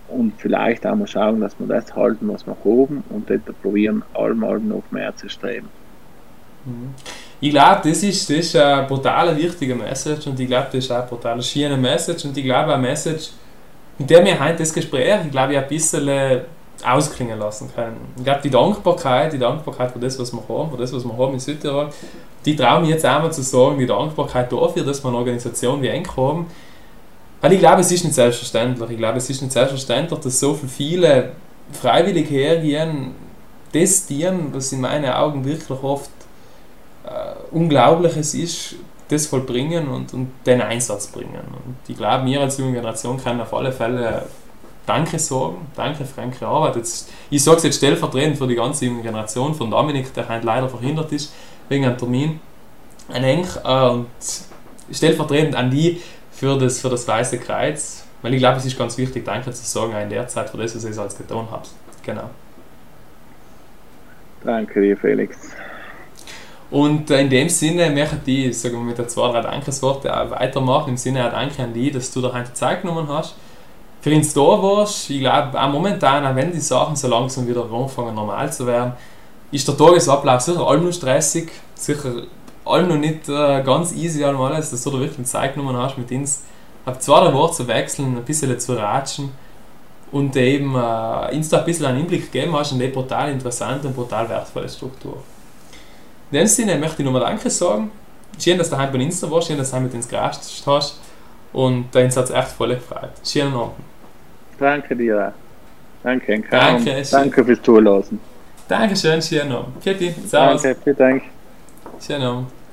und 0.09 0.33
vielleicht 0.39 0.87
auch 0.87 0.97
mal 0.97 1.07
schauen, 1.07 1.41
dass 1.41 1.59
wir 1.59 1.67
das 1.67 1.95
halten, 1.95 2.29
was 2.29 2.47
wir 2.47 2.57
haben 2.65 3.05
und 3.11 3.31
dann 3.31 3.43
probieren, 3.63 4.03
allem, 4.15 4.45
allem 4.45 4.69
noch 4.69 4.83
mehr 4.91 5.15
zu 5.17 5.29
streben. 5.29 5.69
Mhm. 6.65 6.95
Ich 7.41 7.51
glaube, 7.51 7.89
das 7.89 8.03
ist, 8.03 8.29
das 8.31 8.37
ist 8.39 8.57
eine 8.57 8.87
brutal 8.87 9.37
wichtige 9.37 9.75
Message 9.75 10.27
und 10.27 10.41
ich 10.41 10.47
glaube, 10.47 10.69
das 10.73 10.85
ist 10.85 10.91
auch 10.91 10.99
eine 10.99 11.07
brutal 11.07 11.43
schöne 11.43 11.77
Message 11.77 12.25
und 12.25 12.37
ich 12.37 12.45
glaube, 12.45 12.73
eine 12.73 12.83
Message, 12.83 13.31
mit 13.99 14.11
der 14.11 14.25
wir 14.25 14.39
heute 14.39 14.59
das 14.59 14.73
Gespräch, 14.73 15.21
ich 15.25 15.31
glaube, 15.31 15.59
ein 15.59 15.69
bisschen 15.69 16.43
ausklingen 16.85 17.39
lassen 17.39 17.71
können. 17.75 17.97
Ich 18.17 18.25
glaube, 18.25 18.41
die 18.43 18.51
Dankbarkeit, 18.51 19.33
die 19.33 19.39
Dankbarkeit 19.39 19.93
für 19.93 19.99
das, 19.99 20.19
was 20.19 20.33
wir 20.33 20.43
haben, 20.49 20.71
für 20.71 20.77
das, 20.77 20.93
was 20.93 21.05
wir 21.05 21.17
haben 21.17 21.33
in 21.33 21.41
Südtirol, 21.41 21.89
die 22.45 22.55
trauen 22.55 22.83
mir 22.83 22.91
jetzt 22.91 23.05
einmal 23.05 23.33
zu 23.33 23.43
sagen, 23.43 23.79
die 23.79 23.87
Dankbarkeit 23.87 24.53
dafür, 24.53 24.85
dass 24.85 25.03
wir 25.03 25.09
eine 25.09 25.17
Organisation 25.17 25.81
wie 25.83 25.89
Enk 25.89 26.17
haben, 26.17 26.47
weil 27.41 27.53
ich 27.53 27.59
glaube, 27.59 27.81
es 27.81 27.91
ist 27.91 28.05
nicht 28.05 28.15
selbstverständlich. 28.15 28.91
Ich 28.91 28.97
glaube, 28.99 29.19
es 29.19 29.29
ist 29.29 29.41
nicht 29.43 29.53
selbstverständlich, 29.53 30.21
dass 30.21 30.41
so 30.41 30.55
viele 30.55 31.33
freiwillig 31.73 32.31
hergehen, 32.31 33.15
das 33.73 34.07
dienen, 34.07 34.51
was 34.53 34.73
in 34.73 34.81
meinen 34.81 35.11
Augen 35.11 35.45
wirklich 35.45 35.83
oft 35.83 36.11
äh, 37.05 37.55
Unglaubliches 37.55 38.35
ist, 38.35 38.77
das 39.09 39.27
vollbringen 39.27 39.89
und, 39.89 40.13
und 40.15 40.33
den 40.45 40.61
Einsatz 40.61 41.07
bringen. 41.07 41.35
Und 41.35 41.77
ich 41.89 41.97
glaube, 41.97 42.27
wir 42.27 42.41
als 42.41 42.59
junge 42.59 42.73
Generation 42.73 43.23
können 43.23 43.41
auf 43.41 43.55
alle 43.55 43.73
Fälle 43.73 44.25
Danke 44.87 45.19
sagen. 45.19 45.67
Danke 45.75 46.05
für 46.05 46.21
eure 46.21 46.47
Arbeit. 46.47 46.77
Jetzt, 46.77 47.11
ich 47.29 47.43
sage 47.43 47.59
es 47.59 47.63
jetzt 47.65 47.77
stellvertretend 47.79 48.39
für 48.39 48.47
die 48.47 48.55
ganze 48.55 48.87
junge 48.87 49.03
Generation 49.03 49.55
von 49.55 49.71
Dominik, 49.71 50.15
der 50.15 50.29
heute 50.29 50.47
leider 50.47 50.69
verhindert 50.69 51.13
ist 51.13 51.33
wegen 51.69 51.85
einem 51.85 51.99
Termin. 51.99 52.41
Ein 53.13 53.25
Henk 53.25 53.49
äh, 53.65 53.89
und 53.89 54.07
stellvertretend 54.93 55.57
an 55.57 55.71
die 55.71 56.01
für 56.31 56.59
das, 56.59 56.81
für 56.81 56.89
das 56.89 57.07
Weiße 57.07 57.39
Kreuz, 57.39 58.05
weil 58.23 58.35
ich 58.35 58.39
glaube, 58.39 58.59
es 58.59 58.65
ist 58.65 58.79
ganz 58.79 58.97
wichtig, 58.99 59.25
Danke 59.25 59.51
zu 59.53 59.65
sagen 59.65 59.93
in 59.97 60.11
der 60.11 60.29
Zeit 60.29 60.51
für 60.51 60.59
das, 60.59 60.75
was 60.77 60.85
ihr 60.85 61.03
als 61.03 61.17
getan 61.17 61.49
habt. 61.51 61.69
Genau. 62.05 62.31
Danke 64.45 64.81
dir, 64.81 64.97
Felix. 64.97 65.37
Und 66.71 67.11
äh, 67.11 67.21
in 67.21 67.31
dem 67.31 67.49
Sinne 67.49 67.91
möchte 67.91 68.31
ich 68.31 68.59
sagen 68.59 68.75
wir, 68.75 68.83
mit 68.83 68.99
der 68.99 69.09
zwei, 69.09 69.31
drei 69.31 69.43
Dankesworte 69.43 70.15
auch 70.15 70.31
weitermachen. 70.31 70.91
Im 70.91 70.97
Sinne 70.97 71.27
auch 71.27 71.31
Danke 71.31 71.63
an 71.63 71.73
die, 71.73 71.91
dass 71.91 72.11
du 72.11 72.21
da 72.21 72.33
heute 72.33 72.53
Zeit 72.55 72.83
genommen 72.83 73.09
hast. 73.09 73.35
Für 74.01 74.15
uns 74.15 74.33
da 74.35 74.41
warst. 74.41 75.11
Ich 75.11 75.21
glaube, 75.21 75.61
auch 75.61 75.71
momentan, 75.71 76.27
auch 76.27 76.35
wenn 76.35 76.53
die 76.53 76.61
Sachen 76.61 76.97
so 76.97 77.09
langsam 77.09 77.47
wieder 77.47 77.71
anfangen 77.71 78.15
normal 78.15 78.53
zu 78.53 78.67
werden, 78.67 78.93
ist 79.51 79.67
der 79.67 79.77
Tagesablauf 79.77 80.41
sicher 80.41 80.67
allem 80.67 80.85
noch 80.85 80.93
stressig, 80.93 81.51
sicher 81.75 82.23
allem 82.65 82.89
noch 82.89 82.97
nicht 82.97 83.29
äh, 83.29 83.63
ganz 83.63 83.93
easy 83.93 84.25
allem 84.25 84.41
alles, 84.41 84.71
dass 84.71 84.83
du 84.83 84.91
da 84.91 85.01
wirklich 85.01 85.27
Zeit 85.27 85.55
genommen 85.55 85.77
hast, 85.77 85.97
mit 85.97 86.11
uns 86.11 86.43
auf 86.85 86.99
zwei, 86.99 87.21
drei 87.21 87.33
Worte 87.33 87.57
zu 87.57 87.69
wechseln, 87.69 88.17
ein 88.17 88.25
bisschen 88.25 88.59
zu 88.59 88.75
ratschen 88.75 89.31
und 90.13 90.37
eben 90.37 90.75
äh, 90.75 91.37
uns 91.37 91.49
da 91.49 91.59
ein 91.59 91.65
bisschen 91.65 91.87
einen 91.87 91.99
Einblick 91.99 92.33
gegeben 92.33 92.57
hast 92.57 92.73
in 92.73 92.79
die 92.79 92.89
brutal 92.89 93.31
interessante 93.31 93.89
und 93.89 93.95
brutal 93.95 94.29
wertvolle 94.29 94.69
Struktur. 94.69 95.17
In 96.31 96.39
dem 96.39 96.47
Sinne 96.47 96.77
möchte 96.77 97.03
ich 97.03 97.05
nochmal 97.05 97.23
Danke 97.23 97.51
sagen. 97.51 97.91
Schön, 98.39 98.59
dass 98.59 98.69
du 98.69 98.77
heute 98.77 98.93
bei 98.93 98.99
Insta 98.99 99.31
warst, 99.31 99.49
schön, 99.49 99.57
dass 99.57 99.71
du 99.71 99.81
mit 99.81 99.95
ins 99.95 100.09
gerascht 100.09 100.41
hast 100.67 101.01
und 101.53 101.87
dein 101.93 102.11
Satz 102.11 102.31
echt 102.31 102.49
voll 102.49 102.75
gefreut. 102.75 103.13
Schönen 103.25 103.55
Abend. 103.55 103.75
Danke 104.59 104.95
dir. 104.97 105.33
Danke, 106.03 106.43
Danke, 106.51 107.03
danke 107.11 107.45
fürs 107.45 107.63
Zulassen. 107.63 108.21
Dankeschön, 108.69 109.23
schönen 109.23 109.53
Abend. 109.53 109.83
Servus. 109.83 110.63
Danke, 110.63 110.77
vielen 110.83 110.97
Dank. 110.97 111.23
Schönen 112.05 112.23
Abend. 112.23 112.66